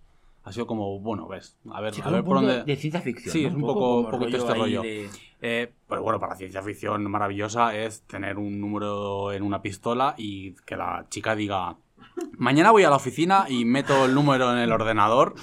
Ha 0.50 0.52
sido 0.52 0.66
como, 0.66 1.00
bueno, 1.00 1.28
ves, 1.28 1.56
a 1.72 1.80
ver, 1.80 1.94
Sí, 1.94 2.02
a 2.04 2.10
ver 2.10 2.24
por 2.24 2.38
dónde... 2.38 2.64
de 2.64 2.76
ciencia 2.76 3.02
ficción. 3.02 3.32
Sí, 3.32 3.44
¿no? 3.44 3.50
es 3.50 3.54
un 3.56 3.62
poco- 3.62 4.00
un 4.00 4.10
poquito 4.10 4.38
este 4.38 4.54
rollo. 4.56 4.82
de- 4.82 5.08
Eh, 5.42 5.72
pero 5.88 6.02
bueno, 6.02 6.20
para 6.20 6.36
ciencia 6.36 6.64
ficción 6.64 7.04
maravillosa 7.10 7.76
es 7.76 8.02
tener 8.08 8.38
un 8.40 8.60
número 8.60 9.32
en 9.32 9.44
una 9.44 9.62
pistola 9.62 10.16
y 10.18 10.54
que 10.66 10.76
la 10.76 11.06
chica 11.10 11.36
diga, 11.36 11.76
mañana 12.38 12.72
voy 12.72 12.84
a 12.84 12.90
la 12.90 12.96
oficina 12.96 13.46
y 13.48 13.64
meto 13.64 14.06
el 14.06 14.16
número 14.16 14.52
en 14.52 14.58
el 14.58 14.72
ordenador 14.72 15.36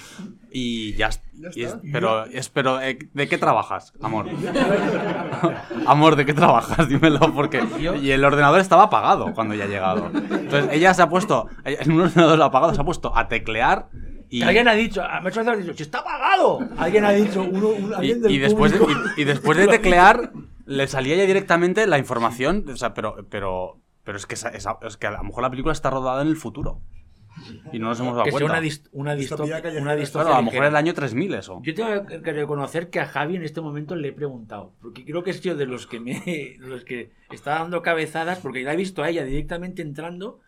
y 0.51 0.93
ya, 0.95 1.07
est- 1.07 1.23
Ya 1.35 1.49
y 1.55 1.63
es- 1.63 1.69
está. 1.75 1.81
pero, 1.93 2.25
es, 2.27 2.49
pero 2.51 2.81
eh, 2.81 2.99
¿de 3.15 3.29
qué 3.29 3.39
trabajas, 3.39 3.93
amor? 4.03 4.27
amor, 5.87 6.17
¿de 6.17 6.27
qué 6.27 6.35
trabajas? 6.35 6.89
Dímelo, 6.91 7.33
porque... 7.35 7.63
Y 8.03 8.11
el 8.11 8.25
ordenador 8.25 8.61
estaba 8.61 8.85
apagado 8.85 9.33
cuando 9.35 9.55
ya 9.55 9.65
ha 9.65 9.69
llegado. 9.69 10.11
Entonces 10.15 10.69
ella 10.73 10.93
se 10.95 11.03
ha 11.03 11.09
puesto, 11.09 11.49
en 11.65 11.93
un 11.93 12.01
ordenador 12.03 12.43
apagado 12.43 12.75
se 12.75 12.81
ha 12.81 12.85
puesto 12.85 13.17
a 13.17 13.29
teclear 13.29 13.89
y... 14.29 14.43
Alguien 14.43 14.69
ha 14.69 14.75
dicho, 14.75 15.03
a 15.03 15.21
me 15.21 15.27
ha 15.27 15.31
hecho 15.31 15.43
gracia, 15.43 15.53
ha 15.53 15.57
dicho, 15.65 15.75
¡si 15.75 15.83
está 15.83 15.99
apagado! 16.01 16.61
Alguien 16.77 17.05
ha 17.05 17.13
dicho, 17.13 17.43
uno, 17.43 17.69
un- 17.69 17.91
Y, 17.91 17.95
alguien 17.95 18.23
del 18.23 18.33
y 18.33 18.39
después 18.39 18.73
de, 18.73 18.79
y, 19.17 19.21
y 19.23 19.25
después 19.25 19.57
de 19.59 19.67
teclear, 19.69 20.33
le 20.65 20.87
salía 20.89 21.17
ya 21.17 21.25
directamente 21.27 21.87
la 21.87 21.99
información. 21.99 22.65
O 22.69 22.77
sea, 22.77 22.93
pero, 22.95 23.27
pero, 23.31 23.81
pero 24.05 24.19
es, 24.19 24.27
que 24.27 24.35
esa- 24.35 24.49
esa- 24.51 24.79
es 24.83 24.97
que 24.97 25.07
a 25.07 25.13
lo 25.13 25.25
mejor 25.25 25.43
la 25.43 25.51
película 25.51 25.73
está 25.73 25.91
rodada 25.91 26.23
en 26.23 26.29
el 26.29 26.37
futuro. 26.37 26.81
Y 27.71 27.79
no 27.79 27.89
nos 27.89 28.01
hemos 28.01 28.15
dado 28.15 28.25
que 28.25 28.31
sea 28.31 28.41
cuenta. 28.41 28.59
una, 28.59 28.67
dist- 28.67 28.89
una 28.93 29.15
Distopía 29.15 29.57
distopia. 29.61 29.83
Una 29.83 29.95
Claro, 29.95 30.35
a 30.35 30.39
lo 30.39 30.43
mejor 30.51 30.65
el 30.65 30.75
año 30.75 30.95
3000 30.95 31.35
eso. 31.35 31.61
Yo 31.63 31.75
tengo 31.75 32.07
que 32.07 32.33
reconocer 32.33 32.89
que 32.89 32.99
a 32.99 33.05
Javi 33.07 33.37
en 33.37 33.43
este 33.43 33.61
momento 33.61 33.95
le 33.95 34.09
he 34.09 34.13
preguntado, 34.13 34.73
porque 34.81 35.05
creo 35.05 35.23
que 35.23 35.33
es 35.33 35.43
yo 35.43 35.55
de 35.55 35.67
los 35.67 35.87
que 35.87 36.01
me, 36.01 36.15
de 36.21 36.57
los 36.61 36.85
que 36.85 37.13
está 37.31 37.59
dando 37.59 37.83
cabezadas, 37.83 38.39
porque 38.39 38.63
la 38.63 38.73
he 38.73 38.77
visto 38.77 39.03
a 39.03 39.11
ella 39.11 39.23
directamente 39.25 39.83
entrando 39.83 40.41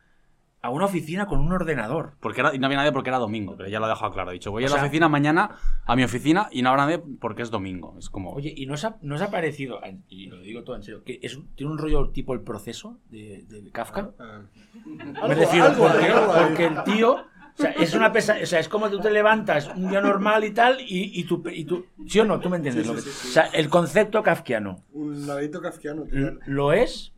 a 0.61 0.71
una 0.71 0.87
oficina 0.87 1.27
con 1.27 1.39
un 1.41 1.53
ordenador. 1.53 2.15
Porque 2.21 2.41
era, 2.41 2.55
y 2.55 2.59
no 2.59 2.67
había 2.67 2.79
nadie 2.79 2.91
porque 2.93 3.11
era 3.11 3.19
domingo, 3.19 3.55
pero 3.57 3.69
ya 3.69 3.79
lo 3.79 3.87
ha 3.87 3.91
dejado 3.91 4.13
claro. 4.13 4.31
Ha 4.31 4.33
dicho, 4.33 4.51
voy 4.51 4.65
a 4.65 4.69
la 4.69 4.73
sea- 4.75 4.83
oficina 4.83 5.09
mañana, 5.09 5.57
a 5.87 5.95
mi 5.97 6.03
oficina, 6.05 6.49
y 6.51 6.63
no 6.63 6.71
habrá 6.71 6.85
nadie 6.87 6.99
porque 7.21 7.43
es 7.43 7.51
domingo. 7.51 7.95
Es 7.99 8.11
como... 8.11 8.33
Oye, 8.33 8.53
¿y 8.57 8.67
no 8.67 8.75
os 8.75 8.85
ha, 8.85 8.97
no 9.03 9.15
os 9.15 9.23
ha 9.23 9.31
parecido, 9.31 9.81
y 10.09 10.27
lo 10.27 10.41
digo 10.41 10.65
todo 10.65 10.77
en 10.77 10.83
serio, 10.83 11.05
que 11.05 11.21
es, 11.23 11.39
tiene 11.55 11.71
un 11.73 11.79
rollo 11.79 12.11
tipo 12.11 12.35
el 12.35 12.41
proceso 12.41 12.99
de, 13.11 13.45
de 13.49 13.71
Kafka? 13.71 14.11
Ah. 14.19 14.43
Me 14.85 15.05
Algo- 15.19 15.35
refiero, 15.35 15.67
algo 15.67 15.85
porque, 15.87 16.13
porque 16.43 16.65
el 16.67 16.83
tío, 16.85 17.13
o 17.15 17.61
sea, 17.61 17.71
es 17.71 17.95
una 17.95 18.13
pesa, 18.13 18.37
o 18.43 18.47
sea, 18.47 18.59
es 18.61 18.69
como 18.69 18.89
tú 18.91 18.99
te 19.01 19.11
levantas 19.11 19.69
un 19.75 19.89
día 19.91 20.01
normal 20.01 20.45
y 20.45 20.51
tal, 20.53 20.81
y, 20.81 21.21
y 21.21 21.25
tú, 21.25 21.43
y 21.53 21.65
tú, 21.65 21.87
¿sí 22.07 22.19
o 22.21 22.25
no? 22.25 22.39
Tú 22.41 22.51
me 22.51 22.57
entiendes 22.57 22.85
Sí, 22.87 22.93
lo 22.93 22.99
sí, 22.99 23.05
que, 23.05 23.11
sí, 23.13 23.19
sí. 23.23 23.29
o 23.29 23.33
sea, 23.33 23.45
el 23.53 23.69
concepto 23.69 24.23
kafkiano, 24.23 24.83
Un 24.93 25.27
laberinto 25.27 25.61
kafkiano. 25.61 26.03
tío. 26.05 26.19
¿l- 26.29 26.39
¿lo 26.47 26.73
es? 26.73 27.13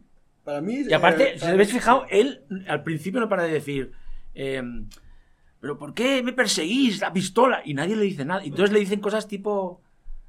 Para 0.51 0.61
mí. 0.61 0.83
Y 0.89 0.93
aparte, 0.93 1.35
eh, 1.35 1.39
si 1.39 1.45
os 1.45 1.51
habéis 1.53 1.73
fijado, 1.73 2.07
él 2.11 2.43
al 2.69 2.83
principio 2.83 3.21
no 3.21 3.29
para 3.29 3.45
de 3.45 3.53
decir, 3.53 3.93
eh, 4.35 4.63
¿pero 5.61 5.79
por 5.79 5.95
qué 5.95 6.23
me 6.23 6.33
perseguís 6.33 7.01
la 7.01 7.13
pistola? 7.13 7.63
Y 7.65 7.75
nadie 7.75 7.97
le 7.97 8.05
dice 8.05 8.25
nada. 8.25 8.45
Y 8.45 8.49
entonces 8.49 8.73
le 8.73 8.81
dicen 8.81 9.01
cosas 9.01 9.29
tipo, 9.29 9.81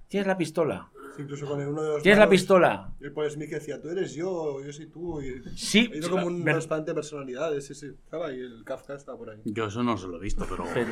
¿tienes 0.08 0.28
la 0.28 0.38
pistola? 0.38 0.88
Incluso 1.20 1.46
con 1.46 1.60
uno 1.62 1.82
de 1.82 1.90
los. 1.90 2.04
¿Tienes 2.04 2.20
la 2.20 2.30
pistola? 2.30 2.94
El 3.02 3.12
Paul 3.12 3.30
Smith 3.30 3.50
que 3.50 3.56
decía, 3.56 3.82
tú 3.82 3.90
eres 3.90 4.14
yo, 4.16 4.64
yo 4.66 4.72
soy 4.72 4.86
tú. 4.88 5.22
Y... 5.22 5.42
Sí. 5.58 5.90
Ha 5.94 5.98
ido 5.98 6.10
como 6.10 6.26
un 6.28 6.44
ver- 6.44 6.54
trasplante 6.56 6.92
de 6.92 6.96
personalidades, 6.96 7.68
sí, 7.68 7.76
sí. 7.76 7.88
Estaba 7.88 8.28
ahí, 8.28 8.40
el 8.40 8.64
Kafka 8.64 8.96
está 8.96 9.16
por 9.18 9.30
ahí. 9.30 9.40
Yo 9.44 9.66
eso 9.66 9.84
no 9.84 9.98
se 9.98 10.08
lo 10.08 10.18
he 10.18 10.22
visto, 10.22 10.46
pero... 10.50 10.64
Pero, 10.74 10.90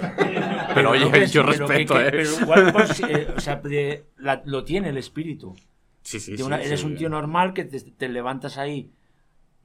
Pero, 0.75 0.89
oye, 0.91 0.99
yo 1.27 1.41
pero 1.43 1.51
que- 1.51 1.57
respeto, 1.57 1.93
que- 1.95 2.07
¿eh? 2.07 2.11
Pero 2.11 2.29
igual, 2.41 2.73
pues, 2.73 2.99
eh, 2.99 3.27
o 3.35 3.39
sea, 3.39 3.55
de- 3.57 4.03
la- 4.17 4.41
lo 4.45 4.63
tiene 4.65 4.89
el 4.89 4.97
espíritu. 4.97 5.55
Sí, 6.01 6.19
sí, 6.19 6.37
sí, 6.37 6.43
eres 6.61 6.83
un 6.83 6.95
tío 6.95 7.07
normal 7.09 7.53
que 7.53 7.63
te, 7.65 7.79
te 7.79 8.09
levantas 8.09 8.57
ahí. 8.57 8.91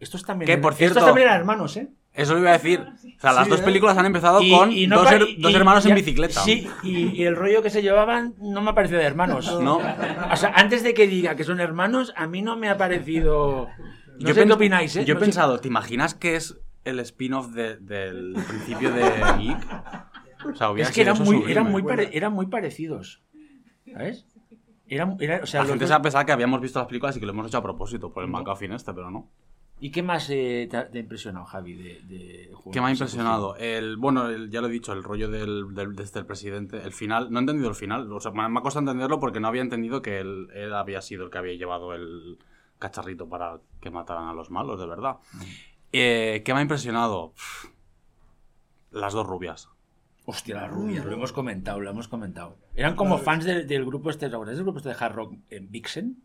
Estos 0.04 0.24
también, 0.24 0.46
Que, 0.46 0.58
por 0.58 0.72
estos 0.74 0.78
cierto- 0.92 1.04
también 1.04 1.26
eran 1.28 1.40
hermanos, 1.40 1.76
¿eh? 1.76 1.88
Eso 2.12 2.34
lo 2.34 2.40
iba 2.40 2.50
a 2.50 2.52
decir. 2.52 2.78
O 2.80 3.20
sea, 3.20 3.32
las 3.32 3.44
Sí, 3.44 3.50
dos 3.50 3.60
¿eh? 3.60 3.64
películas 3.64 3.98
han 3.98 4.06
empezado 4.06 4.40
Y- 4.40 4.50
con 4.56 4.70
y 4.70 4.86
no 4.86 4.98
dos, 5.00 5.10
her- 5.10 5.36
dos 5.38 5.50
y 5.50 5.54
hermanos 5.56 5.84
en 5.86 5.94
bicicleta. 5.96 6.40
Sí, 6.42 6.68
y, 6.84 7.24
el 7.24 7.34
rollo 7.34 7.60
que 7.62 7.70
se 7.70 7.82
llevaban 7.82 8.34
no 8.38 8.60
me 8.62 8.70
ha 8.70 8.74
parecido 8.74 9.00
de 9.00 9.06
hermanos. 9.06 9.60
No. 9.60 9.78
O 9.78 10.36
sea, 10.36 10.52
antes 10.54 10.84
de 10.84 10.94
que 10.94 11.08
diga 11.08 11.34
que 11.34 11.42
son 11.42 11.58
hermanos, 11.58 12.12
a 12.16 12.28
mí 12.28 12.40
no 12.42 12.56
me 12.56 12.68
ha 12.68 12.76
parecido. 12.76 13.66
No 14.20 14.28
Yo 14.28 14.34
sé 14.34 14.46
qué 14.46 14.52
opináis, 14.52 14.94
¿eh? 14.94 15.04
Yo 15.04 15.12
he 15.12 15.14
No 15.14 15.20
sé- 15.20 15.26
pensado, 15.26 15.58
¿te 15.58 15.66
imaginas 15.66 16.14
que 16.14 16.36
es 16.36 16.56
el 16.84 17.00
spin-off 17.00 17.48
de- 17.48 17.78
del 17.78 18.34
principio 18.46 18.92
de 18.92 19.02
Geek? 19.38 19.66
O 20.52 20.54
sea, 20.54 20.70
Es 20.76 20.90
que 20.92 21.00
eran 21.00 21.18
muy, 21.20 21.50
eran, 21.50 21.70
muy 21.72 21.82
eran 22.12 22.32
muy 22.32 22.46
parecidos. 22.46 23.22
¿Sabes? 23.92 24.26
Eran, 24.86 25.16
era- 25.18 25.40
o 25.42 25.46
sea, 25.46 25.62
La 25.62 25.68
gente 25.70 25.86
se 25.86 25.90
va 25.90 25.96
a 25.96 26.02
pensar 26.02 26.26
que 26.26 26.32
habíamos 26.32 26.60
visto 26.60 26.78
las 26.78 26.86
películas 26.86 27.16
y 27.16 27.20
que 27.20 27.26
lo 27.26 27.32
hemos 27.32 27.46
hecho 27.48 27.56
a 27.58 27.62
propósito 27.62 28.12
por 28.12 28.22
el 28.22 28.30
McGuffin 28.30 28.72
este, 28.72 28.92
pero 28.92 29.10
no. 29.10 29.30
¿Y 29.84 29.90
qué 29.90 30.02
más 30.02 30.30
eh, 30.30 30.66
te, 30.70 30.78
ha, 30.78 30.88
te 30.90 30.96
ha 30.96 31.00
impresionado, 31.02 31.44
Javi? 31.44 31.74
De, 31.74 32.00
de 32.04 32.48
Juego 32.54 32.70
¿Qué 32.70 32.80
me 32.80 32.86
ha 32.86 32.90
impresionado? 32.90 33.54
El, 33.56 33.98
bueno, 33.98 34.28
el- 34.30 34.48
ya 34.50 34.62
lo 34.62 34.68
he 34.68 34.70
dicho, 34.70 34.94
el 34.94 35.02
rollo 35.02 35.28
del, 35.28 35.74
del, 35.74 35.94
desde 35.94 36.20
el 36.20 36.24
presidente. 36.26 36.78
El 36.82 36.92
final, 36.94 37.30
no 37.30 37.38
he 37.38 37.42
entendido 37.42 37.68
el 37.68 37.74
final. 37.74 38.10
O 38.10 38.18
sea, 38.18 38.30
me, 38.32 38.48
me 38.48 38.60
ha 38.60 38.62
costado 38.62 38.80
entenderlo 38.90 39.20
porque 39.20 39.40
no 39.40 39.48
había 39.48 39.60
entendido 39.60 40.00
que 40.00 40.20
él, 40.20 40.48
él 40.54 40.72
había 40.72 41.02
sido 41.02 41.24
el 41.24 41.30
que 41.30 41.36
había 41.36 41.52
llevado 41.54 41.92
el 41.94 42.38
cacharrito 42.78 43.28
para 43.28 43.60
que 43.82 43.90
mataran 43.90 44.26
a 44.28 44.32
los 44.32 44.50
malos, 44.50 44.80
de 44.80 44.86
verdad. 44.86 45.16
Eh, 45.92 46.40
¿Qué 46.46 46.54
me 46.54 46.60
ha 46.60 46.62
impresionado? 46.62 47.32
Pff, 47.34 47.66
Las 48.90 49.12
dos 49.12 49.26
rubias. 49.26 49.68
Hostia, 50.24 50.54
las 50.54 50.70
rubias, 50.70 51.04
lo 51.04 51.12
hemos 51.12 51.32
comentado, 51.34 51.78
lo 51.80 51.90
hemos 51.90 52.08
comentado. 52.08 52.56
Eran 52.74 52.96
como 52.96 53.18
fans 53.18 53.44
del, 53.44 53.66
del 53.68 53.84
grupo 53.84 54.08
este, 54.08 54.30
¿te 54.30 54.34
acuerdas 54.34 54.56
del 54.56 54.64
grupo 54.64 54.78
este 54.78 54.88
de 54.88 54.96
hard 54.98 55.14
rock 55.14 55.34
en 55.50 55.70
Vixen? 55.70 56.22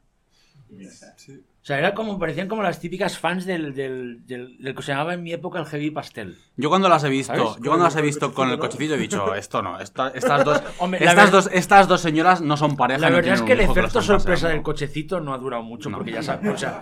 Sí. 1.17 1.43
O 1.69 1.71
sea, 1.71 1.77
era 1.77 1.93
como, 1.93 2.17
parecían 2.17 2.47
como 2.47 2.63
las 2.63 2.79
típicas 2.79 3.19
fans 3.19 3.45
del, 3.45 3.75
del, 3.75 4.25
del, 4.25 4.57
del 4.57 4.73
que 4.73 4.81
se 4.81 4.91
llamaba 4.91 5.13
en 5.13 5.21
mi 5.21 5.33
época 5.33 5.59
el 5.59 5.67
heavy 5.67 5.91
pastel. 5.91 6.35
Yo 6.57 6.67
cuando 6.67 6.89
las 6.89 7.03
he 7.03 7.09
visto, 7.09 7.31
¿Sabes? 7.35 7.57
yo 7.57 7.69
cuando 7.69 7.83
las 7.83 7.93
he 7.93 7.97
Con 7.97 8.03
el 8.05 8.05
visto 8.09 8.33
con 8.33 8.49
el 8.49 8.57
cochecito, 8.57 8.95
he 8.95 8.97
dicho, 8.97 9.35
esto 9.35 9.61
no, 9.61 9.79
esta- 9.79 10.07
estas 10.15 10.43
dos, 10.45 10.63
Hombre, 10.79 10.99
estas 11.01 11.15
ver- 11.15 11.29
dos, 11.29 11.49
estas 11.53 11.87
dos 11.87 12.01
señoras 12.01 12.41
no 12.41 12.57
son 12.57 12.75
pareja. 12.75 13.01
La 13.01 13.11
no 13.11 13.17
verdad 13.17 13.35
es 13.35 13.43
que 13.43 13.53
el 13.53 13.59
efecto 13.59 14.01
sorpresa 14.01 14.49
del 14.49 14.63
cochecito 14.63 15.19
no 15.19 15.31
ha 15.31 15.37
durado 15.37 15.61
mucho, 15.61 15.91
No. 15.91 15.97
porque 15.97 16.11
ya 16.13 16.23
sabes, 16.23 16.51
o 16.51 16.57
sea, 16.57 16.81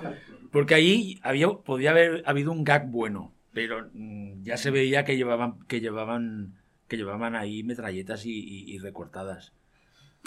porque 0.54 0.76
ahí 0.76 1.20
había, 1.22 1.50
podía 1.50 1.90
haber 1.90 2.24
habido 2.26 2.54
un 2.54 2.64
gag 2.64 2.88
bueno, 2.90 3.34
pero 3.52 3.90
mm, 3.94 4.44
ya 4.44 4.56
se 4.56 4.72
veía 4.72 5.04
que 5.04 5.18
llevaban, 5.18 5.60
que 5.68 5.82
llevaban, 5.82 6.54
que 6.88 6.96
llevaban 6.96 7.36
ahí 7.36 7.62
metralletas 7.62 8.26
y, 8.26 8.32
y- 8.32 8.74
y 8.74 8.78
recortadas. 8.78 9.52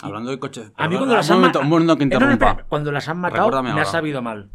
Hablando 0.02 0.30
de 0.30 0.38
coches. 0.38 0.72
A 0.76 0.88
mí 0.88 0.96
cuando 0.96 1.14
las 1.14 1.30
han 1.30 1.38
momento, 1.38 1.58
ma- 1.60 1.64
un 1.64 1.70
momento 1.70 1.96
que 1.96 2.06
no, 2.06 2.10
no, 2.10 2.14
interrumpa. 2.16 2.50
espera, 2.50 2.66
cuando 2.68 2.92
las 2.92 3.08
han 3.08 3.18
matado 3.18 3.62
me 3.62 3.70
ha 3.80 3.84
sabido 3.84 4.22
mal. 4.22 4.50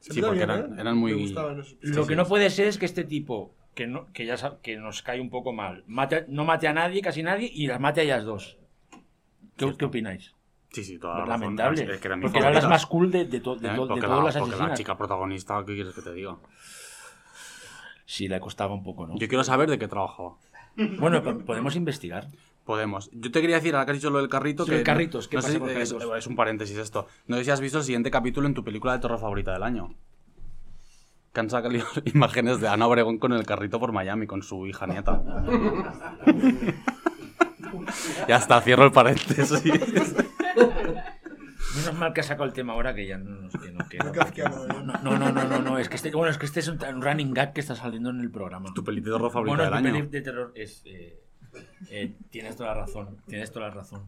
Sí, 0.00 0.20
porque 0.22 0.42
eran- 0.42 0.72
¿eh? 0.78 0.80
eran 0.80 0.96
muy- 0.96 1.34
Lo 1.82 2.06
que 2.06 2.16
no 2.16 2.24
puede 2.26 2.48
ser 2.50 2.66
es 2.68 2.78
que 2.78 2.86
este 2.86 3.04
tipo, 3.04 3.54
que, 3.74 3.86
no, 3.86 4.06
que 4.12 4.24
ya 4.26 4.36
que 4.62 4.76
nos 4.78 5.02
cae 5.02 5.20
un 5.20 5.28
poco 5.30 5.52
mal, 5.52 5.84
mate- 5.86 6.24
no 6.28 6.44
mate 6.44 6.68
a 6.68 6.72
nadie, 6.72 7.02
casi 7.02 7.22
nadie, 7.22 7.50
y 7.52 7.66
las 7.66 7.78
mate 7.80 8.00
a 8.00 8.04
ellas 8.04 8.24
dos. 8.24 8.56
¿Qué, 9.56 9.76
qué 9.76 9.84
opináis? 9.84 10.34
Sí, 10.72 10.84
sí, 10.84 10.98
toda 10.98 11.14
la 11.14 11.20
razón. 11.26 11.30
lamentable. 11.40 11.82
Es 11.94 12.00
que 12.00 12.08
eran 12.08 12.20
porque 12.20 12.38
eran 12.38 12.54
las 12.54 12.68
más 12.68 12.86
cool 12.86 13.10
de, 13.10 13.24
de, 13.26 13.40
to- 13.40 13.56
de 13.56 13.68
¿Eh? 13.68 13.74
to- 13.74 13.82
de 13.82 13.88
Porque 13.88 14.00
todas 14.06 14.18
la- 14.18 14.24
las 14.24 14.36
porque 14.36 14.50
la 14.52 14.56
asesinas. 14.56 14.78
chica 14.78 14.96
protagonista, 14.96 15.62
¿qué 15.66 15.74
quieres 15.74 15.94
que 15.94 16.00
te 16.02 16.12
diga? 16.14 16.36
Sí, 18.06 18.26
le 18.28 18.40
costaba 18.40 18.74
un 18.74 18.82
poco, 18.82 19.06
¿no? 19.06 19.16
Yo 19.18 19.28
quiero 19.28 19.44
saber 19.44 19.68
de 19.70 19.78
qué 19.78 19.86
trabajaba. 19.86 20.36
Bueno, 20.98 21.22
po- 21.22 21.38
podemos 21.44 21.76
investigar. 21.76 22.26
Podemos. 22.70 23.10
Yo 23.12 23.32
te 23.32 23.40
quería 23.40 23.56
decir, 23.56 23.74
ahora 23.74 23.84
que 23.84 23.90
has 23.90 23.96
dicho 23.98 24.10
lo 24.10 24.18
del 24.20 24.28
carrito, 24.28 24.62
Sí, 24.64 24.70
que... 24.70 24.76
el 24.78 24.84
carritos, 24.84 25.26
¿qué 25.26 25.36
no 25.38 25.42
pasa 25.42 25.58
con 25.58 25.68
si-? 25.70 25.74
Es, 25.74 25.92
es 26.18 26.26
un 26.28 26.36
paréntesis 26.36 26.78
esto. 26.78 27.08
No 27.26 27.36
sé 27.36 27.42
si 27.44 27.50
has 27.50 27.60
visto 27.60 27.78
el 27.78 27.84
siguiente 27.84 28.12
capítulo 28.12 28.46
en 28.46 28.54
tu 28.54 28.62
película 28.62 28.92
de 28.92 29.00
terror 29.00 29.18
favorita 29.18 29.52
del 29.52 29.64
año. 29.64 29.96
Que 31.32 31.40
han 31.40 31.50
sacado 31.50 31.74
imágenes 32.14 32.60
de 32.60 32.68
Ana 32.68 32.86
Obregón 32.86 33.18
con 33.18 33.32
el 33.32 33.44
carrito 33.44 33.80
por 33.80 33.90
Miami, 33.90 34.28
con 34.28 34.44
su 34.44 34.68
hija 34.68 34.86
nieta. 34.86 35.20
ya 38.28 38.36
está, 38.36 38.60
cierro 38.60 38.84
el 38.84 38.92
paréntesis. 38.92 39.64
Menos 41.76 41.94
mal 41.98 42.12
que 42.12 42.20
ha 42.20 42.24
sacado 42.24 42.44
el 42.46 42.52
tema 42.52 42.72
ahora 42.74 42.94
que 42.94 43.06
ya 43.06 43.16
no 43.18 43.30
nos 43.42 43.52
que 43.52 43.70
no, 43.72 43.88
que 43.88 43.98
no, 43.98 44.04
No 44.06 44.12
kafkiano, 44.12 44.64
¿eh? 44.64 44.68
no, 45.02 45.18
no, 45.18 45.32
no, 45.32 45.44
no, 45.44 45.58
no, 45.60 45.78
es 45.78 45.88
que 45.88 45.96
este, 45.96 46.10
bueno, 46.10 46.30
es 46.30 46.38
que 46.38 46.46
este 46.46 46.60
es 46.60 46.68
un, 46.68 46.78
un 46.84 47.02
running 47.02 47.32
gag 47.32 47.52
que 47.52 47.60
está 47.60 47.74
saliendo 47.76 48.10
en 48.10 48.20
el 48.20 48.30
programa. 48.30 48.72
tu 48.74 48.82
peli 48.84 49.00
de 49.00 49.10
terror 49.12 49.30
favorita 49.30 49.56
Bueno, 49.56 49.64
del 49.64 49.74
año. 49.74 49.92
peli 49.98 50.06
de 50.08 50.20
terror 50.20 50.52
es. 50.56 50.82
eh, 50.84 51.20
eh, 51.90 52.14
tienes 52.30 52.56
toda 52.56 52.74
la 52.74 52.80
razón. 52.82 53.16
Tienes 53.26 53.50
toda 53.52 53.68
la 53.68 53.74
razón. 53.74 54.02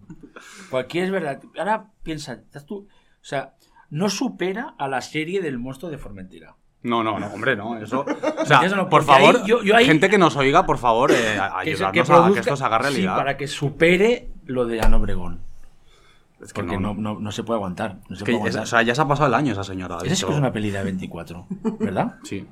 Cualquier 0.70 1.04
es 1.04 1.10
verdad. 1.10 1.40
Ahora 1.58 1.86
piensa, 2.02 2.34
estás 2.34 2.64
tú. 2.66 2.86
O 2.88 3.24
sea, 3.24 3.54
no 3.90 4.08
supera 4.08 4.74
a 4.78 4.88
la 4.88 5.00
serie 5.00 5.40
del 5.40 5.58
monstruo 5.58 5.90
de 5.90 5.98
Formentera. 5.98 6.54
No, 6.82 7.04
no, 7.04 7.16
no, 7.20 7.28
hombre, 7.28 7.54
no, 7.54 7.78
eso... 7.78 8.04
O 8.40 8.44
sea, 8.44 8.62
Eso 8.64 8.74
no, 8.74 8.88
por 8.88 9.04
porque 9.06 9.12
ahí- 9.12 9.26
favor, 9.32 9.46
yo- 9.46 9.62
yo 9.62 9.76
ahí- 9.76 9.84
gente 9.86 10.10
que 10.10 10.18
nos 10.18 10.34
oiga, 10.36 10.66
por 10.66 10.78
favor, 10.78 11.12
eh, 11.12 11.14
Que 11.62 11.70
ayudarnos 11.70 11.78
que 11.78 11.84
a 11.86 11.92
que 11.92 12.02
produzca- 12.04 12.40
esto 12.40 12.56
se 12.56 12.64
haga 12.64 12.78
Sí, 12.78 12.82
realidad. 12.82 13.16
para 13.16 13.36
que 13.36 13.46
supere 13.46 14.28
lo 14.46 14.66
de 14.66 14.80
Ana 14.80 14.96
Obregón. 14.96 15.40
Es 16.40 16.52
que 16.52 16.60
Porque 16.62 16.76
no, 16.80 16.92
no, 16.94 17.20
no, 17.20 17.30
se 17.30 17.44
puede 17.44 17.58
aguantar. 17.58 17.98
Se 18.14 18.24
puede 18.24 18.32
es- 18.32 18.36
aguantar. 18.38 18.62
o 18.64 18.66
sea, 18.66 18.82
ya 18.82 18.96
se 18.96 19.00
ha 19.02 19.06
pasado 19.06 19.28
el 19.28 19.34
año 19.34 19.52
esa 19.52 19.62
señora. 19.62 19.98
Esa 19.98 20.04
sí 20.06 20.10
dicho- 20.10 20.26
que 20.26 20.32
es 20.32 20.38
una 20.40 20.52
peli 20.52 20.72
de 20.72 20.82
24, 20.82 21.46
¿verdad? 21.78 22.16
Sí. 22.24 22.48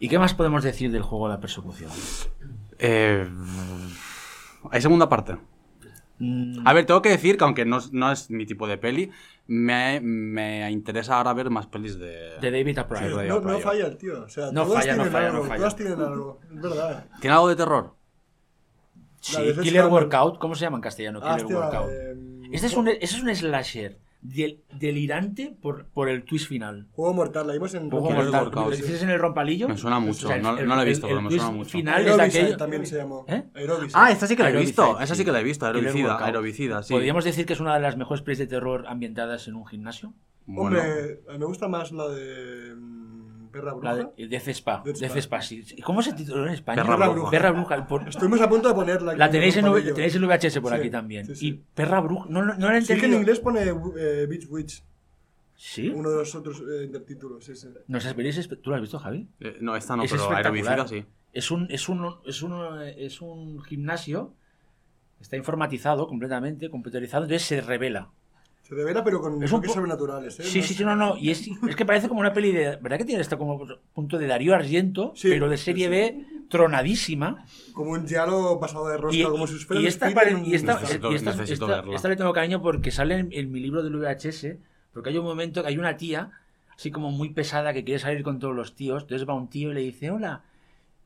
¿Y 0.00 0.08
qué 0.08 0.18
más 0.18 0.34
podemos 0.34 0.64
decir 0.64 0.90
del 0.90 1.02
juego 1.02 1.28
de 1.28 1.34
la 1.34 1.40
persecución? 1.40 1.90
Eh, 2.80 3.28
hay 4.70 4.80
segunda 4.82 5.08
parte. 5.08 5.36
Mm, 6.18 6.66
A 6.66 6.72
ver, 6.74 6.84
tengo 6.84 7.00
que 7.00 7.08
decir 7.08 7.38
que 7.38 7.44
aunque 7.44 7.64
no, 7.64 7.78
es- 7.78 7.92
no 7.92 8.12
es 8.12 8.30
mi 8.30 8.44
tipo 8.46 8.66
de 8.68 8.76
peli, 8.76 9.10
me, 9.46 10.00
me 10.00 10.70
interesa 10.70 11.16
ahora 11.16 11.32
ver 11.32 11.48
más 11.50 11.66
pelis 11.66 11.98
de... 11.98 12.38
de 12.40 12.50
David 12.50 12.78
A. 12.78 12.86
Pryor. 12.88 13.22
Sí, 13.22 13.28
No, 13.28 13.40
no 13.40 13.58
falla 13.58 13.86
el 13.86 13.96
tío. 13.96 14.22
O 14.24 14.28
sea, 14.28 14.52
No 14.52 14.64
todas 14.64 14.80
falla, 14.84 14.96
no 14.96 15.02
tienen 15.04 15.12
falla, 15.12 15.28
no 15.28 15.34
algo, 15.36 15.44
falla. 15.46 15.56
Todas 15.58 15.76
tienen 15.76 16.00
algo. 16.00 16.40
Es 16.54 16.60
verdad. 16.60 17.04
¿Tiene 17.20 17.34
algo 17.34 17.48
de 17.48 17.56
terror? 17.56 17.94
Sí, 19.20 19.36
Killer. 19.62 19.86
Workout. 19.86 20.38
¿Cómo 20.38 20.54
se 20.54 20.62
llama 20.62 20.76
en 20.78 20.82
castellano? 20.82 21.20
Ah, 21.22 21.36
Killer 21.36 21.56
hostia, 21.56 21.80
Workout. 21.80 21.90
eh, 21.92 22.48
Este 22.52 22.66
es 22.68 22.76
un, 22.76 22.88
ese 22.88 22.98
es 23.16 23.22
un 23.22 23.34
slasher 23.34 23.98
del- 24.22 24.60
delirante 24.78 25.56
por, 25.62 25.86
por 25.86 26.08
el 26.08 26.24
twist 26.24 26.46
final. 26.48 26.86
Juego 26.92 27.14
mortal, 27.14 27.46
la 27.46 27.52
vimos 27.54 27.72
en 27.74 27.90
Juego 27.90 28.10
mortal. 28.10 28.50
¿Lo 28.54 28.70
dices 28.70 29.02
en 29.02 29.10
el 29.10 29.18
rompalillo? 29.18 29.68
Me 29.68 29.76
suena 29.76 29.98
mucho. 29.98 30.26
O 30.26 30.28
sea, 30.28 30.36
el- 30.36 30.42
no, 30.42 30.58
el- 30.58 30.66
no 30.66 30.76
la 30.76 30.82
he 30.82 30.86
visto, 30.86 31.06
el 31.06 31.10
pero 31.12 31.22
me 31.22 31.28
twist 31.28 31.42
suena 31.42 31.56
mucho. 31.56 31.70
final 31.70 32.06
es 32.06 32.18
aquello... 32.18 32.56
también 32.56 32.86
se 32.86 32.96
llamó. 32.96 33.24
¿Eh? 33.28 33.44
Ah, 33.94 34.10
esta 34.10 34.26
sí 34.26 34.36
que 34.36 34.42
la 34.42 34.50
he 34.50 34.56
visto. 34.56 35.00
Esa 35.00 35.14
sí 35.14 35.24
que 35.24 35.32
la 35.32 35.40
he 35.40 35.44
visto. 35.44 35.66
Aerobicida. 35.66 36.24
Aerobicida, 36.24 36.82
sí. 36.82 36.92
¿Podríamos 36.92 37.24
decir 37.24 37.46
que 37.46 37.52
es 37.54 37.60
una 37.60 37.74
de 37.74 37.80
las 37.80 37.96
mejores 37.96 38.22
pelis 38.22 38.38
de 38.38 38.46
terror 38.46 38.84
ambientadas 38.88 39.48
en 39.48 39.54
un 39.54 39.66
gimnasio? 39.66 40.12
Bueno, 40.46 40.78
Hombre, 40.80 41.20
me 41.38 41.44
gusta 41.44 41.68
más 41.68 41.92
la 41.92 42.08
de 42.08 42.74
mm, 42.74 42.99
Perra 43.50 43.72
Bruja. 43.72 43.92
La 43.94 44.10
de 44.16 44.28
Death 44.28 44.48
Spa. 44.48 44.82
Death 44.84 44.96
Death 44.98 45.16
Spa. 45.16 45.42
Sí. 45.42 45.64
¿Y 45.76 45.82
¿Cómo 45.82 46.02
se 46.02 46.12
tituló 46.12 46.46
en 46.46 46.54
España? 46.54 46.82
Perra 46.82 47.08
Bruja. 47.08 47.30
Perra 47.30 47.50
Bruja. 47.52 47.86
Por- 47.86 48.08
Estuvimos 48.08 48.40
a 48.40 48.48
punto 48.48 48.68
de 48.68 48.74
ponerla. 48.74 49.14
La 49.16 49.30
tenéis 49.30 49.56
en, 49.56 49.68
V- 49.68 49.92
tenéis 49.92 50.14
en 50.14 50.22
VHS 50.26 50.60
por 50.60 50.72
Sí, 50.72 50.78
aquí 50.78 50.90
también. 50.90 51.26
sí, 51.26 51.34
sí. 51.36 51.46
Y 51.48 51.52
Perra 51.74 52.00
Bruja. 52.00 52.26
No, 52.28 52.42
no, 52.44 52.54
no 52.54 52.70
la 52.70 52.78
he 52.78 52.82
Sí 52.82 52.96
que 52.98 53.06
en 53.06 53.14
inglés 53.14 53.40
pone 53.40 53.62
eh, 53.62 54.26
Beach 54.28 54.46
Witch, 54.48 54.82
¿Sí? 55.56 55.88
uno 55.88 56.10
de 56.10 56.16
los 56.16 56.34
otros 56.34 56.60
eh, 56.60 56.84
intertítulos. 56.84 57.48
Espe- 57.48 58.60
¿Tú 58.62 58.70
la 58.70 58.76
has 58.76 58.82
visto, 58.82 58.98
Javi? 58.98 59.28
eh, 59.40 59.58
no, 59.60 59.76
esta 59.76 59.96
no, 59.96 60.02
es 60.04 60.10
pero 60.10 60.22
espectacular. 60.22 60.78
Aerobicida 60.80 60.88
sí. 60.88 61.04
Es 61.32 61.50
un, 61.50 61.66
es 61.70 61.88
un, 61.88 62.16
es 62.26 62.42
un, 62.42 62.82
es 62.96 63.20
un 63.20 63.62
gimnasio. 63.62 64.34
Está 65.20 65.36
informatizado 65.36 66.08
completamente, 66.08 66.70
computerizado, 66.70 67.24
entonces 67.24 67.46
se 67.46 67.60
revela. 67.60 68.08
Se 68.70 68.76
revela, 68.76 69.02
pero 69.02 69.20
con 69.20 69.42
Es 69.42 69.50
un 69.50 69.60
po- 69.62 69.72
sobrenaturales. 69.72 70.38
¿eh? 70.38 70.44
Sí, 70.44 70.58
No 70.60 70.64
sí, 70.64 70.72
es- 70.72 70.78
sí, 70.78 70.84
no, 70.84 70.94
no. 70.94 71.16
Y 71.18 71.30
es, 71.30 71.46
es 71.68 71.74
que 71.74 71.84
parece 71.84 72.08
como 72.08 72.20
una 72.20 72.32
peli 72.32 72.52
de. 72.52 72.76
¿Verdad 72.76 72.98
que 72.98 73.04
tiene 73.04 73.20
esto 73.20 73.36
como 73.36 73.66
punto 73.92 74.16
de 74.16 74.28
Darío 74.28 74.54
Argento? 74.54 75.12
Sí, 75.16 75.28
pero 75.28 75.48
de 75.48 75.56
serie 75.56 75.86
sí. 75.86 75.90
B 75.90 76.24
tronadísima. 76.48 77.44
Como 77.72 77.90
un 77.90 78.06
diálogo 78.06 78.60
pasado 78.60 78.88
de 78.88 78.96
rosca, 78.96 79.16
Y, 79.18 79.24
como 79.24 79.46
si 79.48 79.54
fuera 79.56 79.82
y 79.82 79.86
esta, 79.88 80.08
y 80.08 80.54
esta- 80.54 80.80
Necesito- 80.80 81.10
y 81.10 81.14
esta- 81.16 81.30
necesito 81.32 81.64
esta- 81.64 81.66
verla. 81.66 81.96
esta 81.96 82.08
le 82.08 82.16
tengo 82.16 82.32
cariño 82.32 82.62
porque 82.62 82.90
sale 82.92 83.16
en, 83.18 83.28
en 83.32 83.50
mi 83.50 83.58
libro 83.60 83.82
del 83.82 83.96
VHS. 83.96 84.56
Porque 84.92 85.10
hay 85.10 85.18
un 85.18 85.24
momento 85.24 85.62
que 85.62 85.68
hay 85.68 85.78
una 85.78 85.96
tía, 85.96 86.30
así 86.76 86.90
como 86.92 87.10
muy 87.10 87.30
pesada, 87.30 87.72
que 87.72 87.82
quiere 87.84 87.98
salir 87.98 88.22
con 88.22 88.38
todos 88.38 88.54
los 88.54 88.76
tíos. 88.76 89.02
Entonces 89.02 89.28
va 89.28 89.34
un 89.34 89.48
tío 89.50 89.72
y 89.72 89.74
le 89.74 89.80
dice: 89.80 90.10
Hola. 90.12 90.42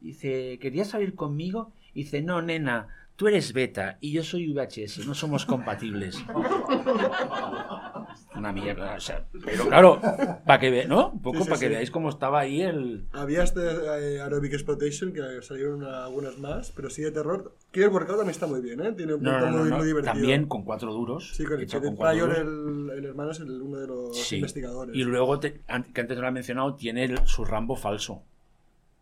Dice: 0.01 0.59
¿Querías 0.61 0.89
salir 0.89 1.15
conmigo? 1.15 1.73
Y 1.95 2.03
dice: 2.05 2.21
No, 2.21 2.43
nena, 2.43 2.89
tú 3.17 3.29
eres 3.29 3.53
beta 3.53 3.99
y 4.01 4.13
yo 4.13 4.23
soy 4.25 4.53
VHS, 4.53 5.07
no 5.07 5.15
somos 5.15 5.45
compatibles. 5.47 6.19
Una 8.37 8.53
mierda, 8.53 8.95
o 8.97 9.01
sea, 9.01 9.25
pero 9.45 9.67
claro, 9.69 10.01
para 10.45 10.59
que 10.59 10.71
ve, 10.71 10.87
¿no? 10.87 11.11
Un 11.11 11.23
poco 11.23 11.39
Sí, 11.39 11.45
sí, 11.45 11.49
para 11.51 11.61
que 11.61 11.67
sí. 11.67 11.73
veáis 11.73 11.91
cómo 11.91 12.09
estaba 12.09 12.41
ahí 12.41 12.63
el. 12.63 13.07
Había 13.13 13.45
este 13.45 13.61
eh, 13.63 14.21
Aerobic 14.21 14.53
Exploitation, 14.53 15.13
que 15.13 15.41
salieron 15.43 15.85
algunas 15.85 16.37
más, 16.39 16.73
pero 16.73 16.91
sí 16.91 17.03
de 17.03 17.13
terror. 17.13 17.57
Killer 17.71 17.91
Workout 17.91 18.17
también 18.19 18.31
está 18.33 18.47
muy 18.49 18.61
bien, 18.61 18.81
¿eh? 18.81 18.93
Tiene 18.93 19.15
un 19.15 19.23
No, 19.23 19.31
punto 19.31 19.47
no, 19.51 19.65
no, 19.65 19.77
muy, 19.77 19.87
divertido. 19.87 20.13
También 20.15 20.47
con 20.47 20.65
cuatro 20.65 20.93
duros. 20.93 21.31
Sí, 21.35 21.45
con 21.45 21.65
David 21.65 21.71
con 21.87 21.97
cuatro 21.97 22.27
duros. 22.27 22.39
el, 22.39 22.91
el 22.99 23.05
hermano, 23.05 23.31
es 23.31 23.39
el- 23.41 23.63
uno 23.63 23.79
de 23.79 23.87
los 23.87 24.33
investigadores. 24.33 24.97
Y 24.97 25.05
luego, 25.05 25.39
te- 25.39 25.61
que 25.95 26.01
antes 26.01 26.17
no 26.17 26.23
lo 26.23 26.29
he 26.29 26.33
mencionado, 26.33 26.75
tiene 26.75 27.05
el- 27.05 27.27
su 27.27 27.45
Rambo 27.45 27.77
falso. 27.77 28.25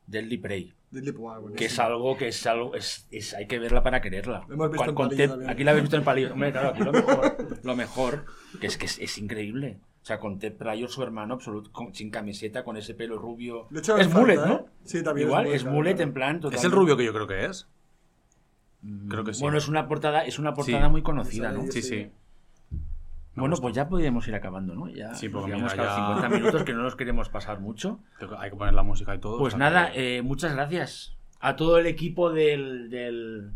Deadly 0.06 0.38
Prey. 0.38 0.72
Deadly 0.90 1.12
Prey, 1.12 1.22
buenísimo. 1.22 1.54
Que 1.56 1.64
es 1.64 1.78
algo 1.78 2.16
que 2.16 2.28
es 2.28 2.46
algo. 2.46 2.74
Es, 2.74 3.06
es- 3.10 3.34
hay 3.34 3.46
que 3.46 3.58
verla 3.58 3.82
para 3.82 4.00
quererla. 4.00 4.44
Lo 4.48 4.54
hemos 4.54 4.70
visto 4.70 4.94
Con- 4.94 5.12
en 5.12 5.28
Palillo 5.30 5.50
aquí 5.50 5.64
la 5.64 5.70
habéis 5.70 5.84
visto 5.84 5.96
en 5.96 6.04
palillo. 6.04 6.32
Hombre, 6.32 6.52
claro, 6.52 6.68
aquí 6.70 6.82
lo 6.84 6.92
mejor, 6.92 7.36
lo 7.64 7.76
mejor 7.76 8.24
que 8.60 8.66
es 8.66 8.76
que 8.76 8.86
es, 8.86 8.98
es 8.98 9.18
increíble. 9.18 9.78
O 10.02 10.04
sea, 10.04 10.18
con 10.18 10.38
Ted 10.40 10.54
Pryor, 10.54 10.90
su 10.90 11.02
hermano, 11.02 11.34
absoluto, 11.34 11.70
con- 11.72 11.94
sin 11.94 12.10
camiseta, 12.10 12.64
con 12.64 12.76
ese 12.76 12.94
pelo 12.94 13.18
rubio. 13.18 13.68
Es 13.70 14.08
mullet, 14.12 14.36
falta, 14.36 14.46
¿no? 14.46 14.54
¿eh? 14.56 14.64
Sí, 14.84 15.02
también 15.02 15.28
Igual, 15.28 15.46
es 15.46 15.62
claro, 15.62 15.76
mullet 15.76 15.94
claro. 15.94 16.08
en 16.08 16.12
plan. 16.14 16.40
¿Es 16.52 16.64
el 16.64 16.72
rubio 16.72 16.96
que 16.96 17.04
yo 17.04 17.12
creo 17.12 17.26
que 17.28 17.44
es? 17.46 17.68
Creo 19.08 19.22
que 19.22 19.32
sí. 19.32 19.40
Bueno, 19.40 19.58
es 19.58 19.68
una 19.68 19.86
portada, 19.86 20.24
es 20.24 20.40
una 20.40 20.54
portada 20.54 20.86
Sí. 20.86 20.90
muy 20.90 21.02
conocida, 21.02 21.52
¿no? 21.52 21.62
Sí, 21.70 21.82
Sí, 21.82 22.10
Bueno, 23.34 23.56
pues 23.56 23.74
ya 23.74 23.88
podríamos 23.88 24.26
ir 24.28 24.34
acabando, 24.34 24.74
¿no? 24.74 24.88
Ya 24.88 25.14
Sí, 25.14 25.28
porque 25.30 25.48
llevamos 25.52 25.72
mira, 25.72 25.84
cada 25.84 25.96
ya- 25.98 26.06
50 26.14 26.28
minutos 26.36 26.64
que 26.64 26.72
no 26.74 26.82
nos 26.82 26.96
queremos 26.96 27.28
pasar 27.30 27.60
mucho. 27.60 27.98
Hay 28.38 28.50
que 28.50 28.56
poner 28.56 28.74
la 28.74 28.82
música 28.82 29.14
y 29.14 29.18
todo. 29.18 29.38
Pues 29.38 29.54
o 29.54 29.56
sea 29.56 29.70
nada, 29.70 29.92
que- 29.92 30.18
eh, 30.18 30.22
muchas 30.22 30.52
gracias 30.54 31.16
a 31.40 31.56
todo 31.56 31.78
el 31.78 31.86
equipo 31.86 32.30
del 32.30 32.90
del 32.90 33.50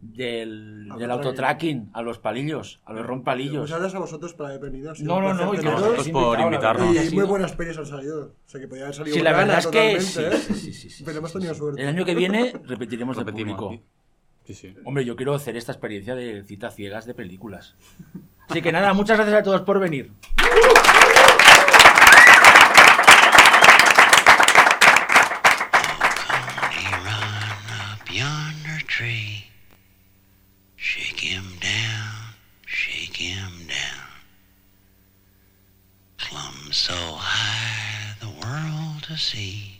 del, 0.00 0.88
del 0.98 1.10
autotracking, 1.10 1.90
a 1.92 2.00
los 2.00 2.18
palillos, 2.18 2.80
a 2.86 2.94
los 2.94 3.04
rompalillos. 3.04 3.60
Muchas 3.60 3.80
gracias 3.80 3.96
a 3.96 3.98
vosotros 4.00 4.32
por 4.32 4.46
haber 4.46 4.58
venido. 4.60 4.94
No, 5.02 5.20
no, 5.20 5.34
no, 5.34 5.52
y 5.52 5.58
teneros. 5.58 5.80
vosotros 5.82 6.08
por 6.08 6.40
invitarnos. 6.40 7.12
Y 7.12 7.14
muy 7.14 7.24
buenas 7.26 7.52
pelis 7.52 7.76
han 7.76 7.84
salido. 7.86 8.32
O 8.46 8.48
sea 8.48 8.60
que 8.60 8.66
podía 8.66 8.84
haber 8.84 8.94
salido 8.94 9.14
Sí, 9.14 9.22
la 9.22 9.32
verdad 9.32 9.58
es 9.58 9.66
que 9.66 10.00
sí, 10.00 10.20
¿eh? 10.22 10.30
sí, 10.32 10.54
sí, 10.54 10.72
sí, 10.72 10.90
sí, 10.90 11.04
Pero 11.04 11.18
hemos 11.18 11.32
tenido 11.34 11.52
sí. 11.52 11.58
suerte. 11.60 11.82
El 11.82 11.88
año 11.88 12.04
que 12.06 12.14
viene 12.14 12.54
repetiremos 12.64 13.16
de 13.18 13.30
público. 13.30 13.78
Sí, 14.46 14.54
sí. 14.54 14.74
Hombre, 14.84 15.04
yo 15.04 15.16
quiero 15.16 15.34
hacer 15.34 15.56
esta 15.58 15.72
experiencia 15.72 16.14
de 16.14 16.44
citas 16.44 16.74
ciegas 16.74 17.04
de 17.04 17.12
películas. 17.14 17.76
Así 18.50 18.62
que 18.62 18.72
nada, 18.72 18.92
muchas 18.92 19.16
gracias 19.16 19.38
a 19.38 19.42
todos 19.44 19.60
por 19.62 19.78
venir. 19.78 20.10
So 36.72 36.94
high 36.94 38.14
the 38.20 38.28
world 38.28 39.02
to 39.02 39.16
see. 39.16 39.79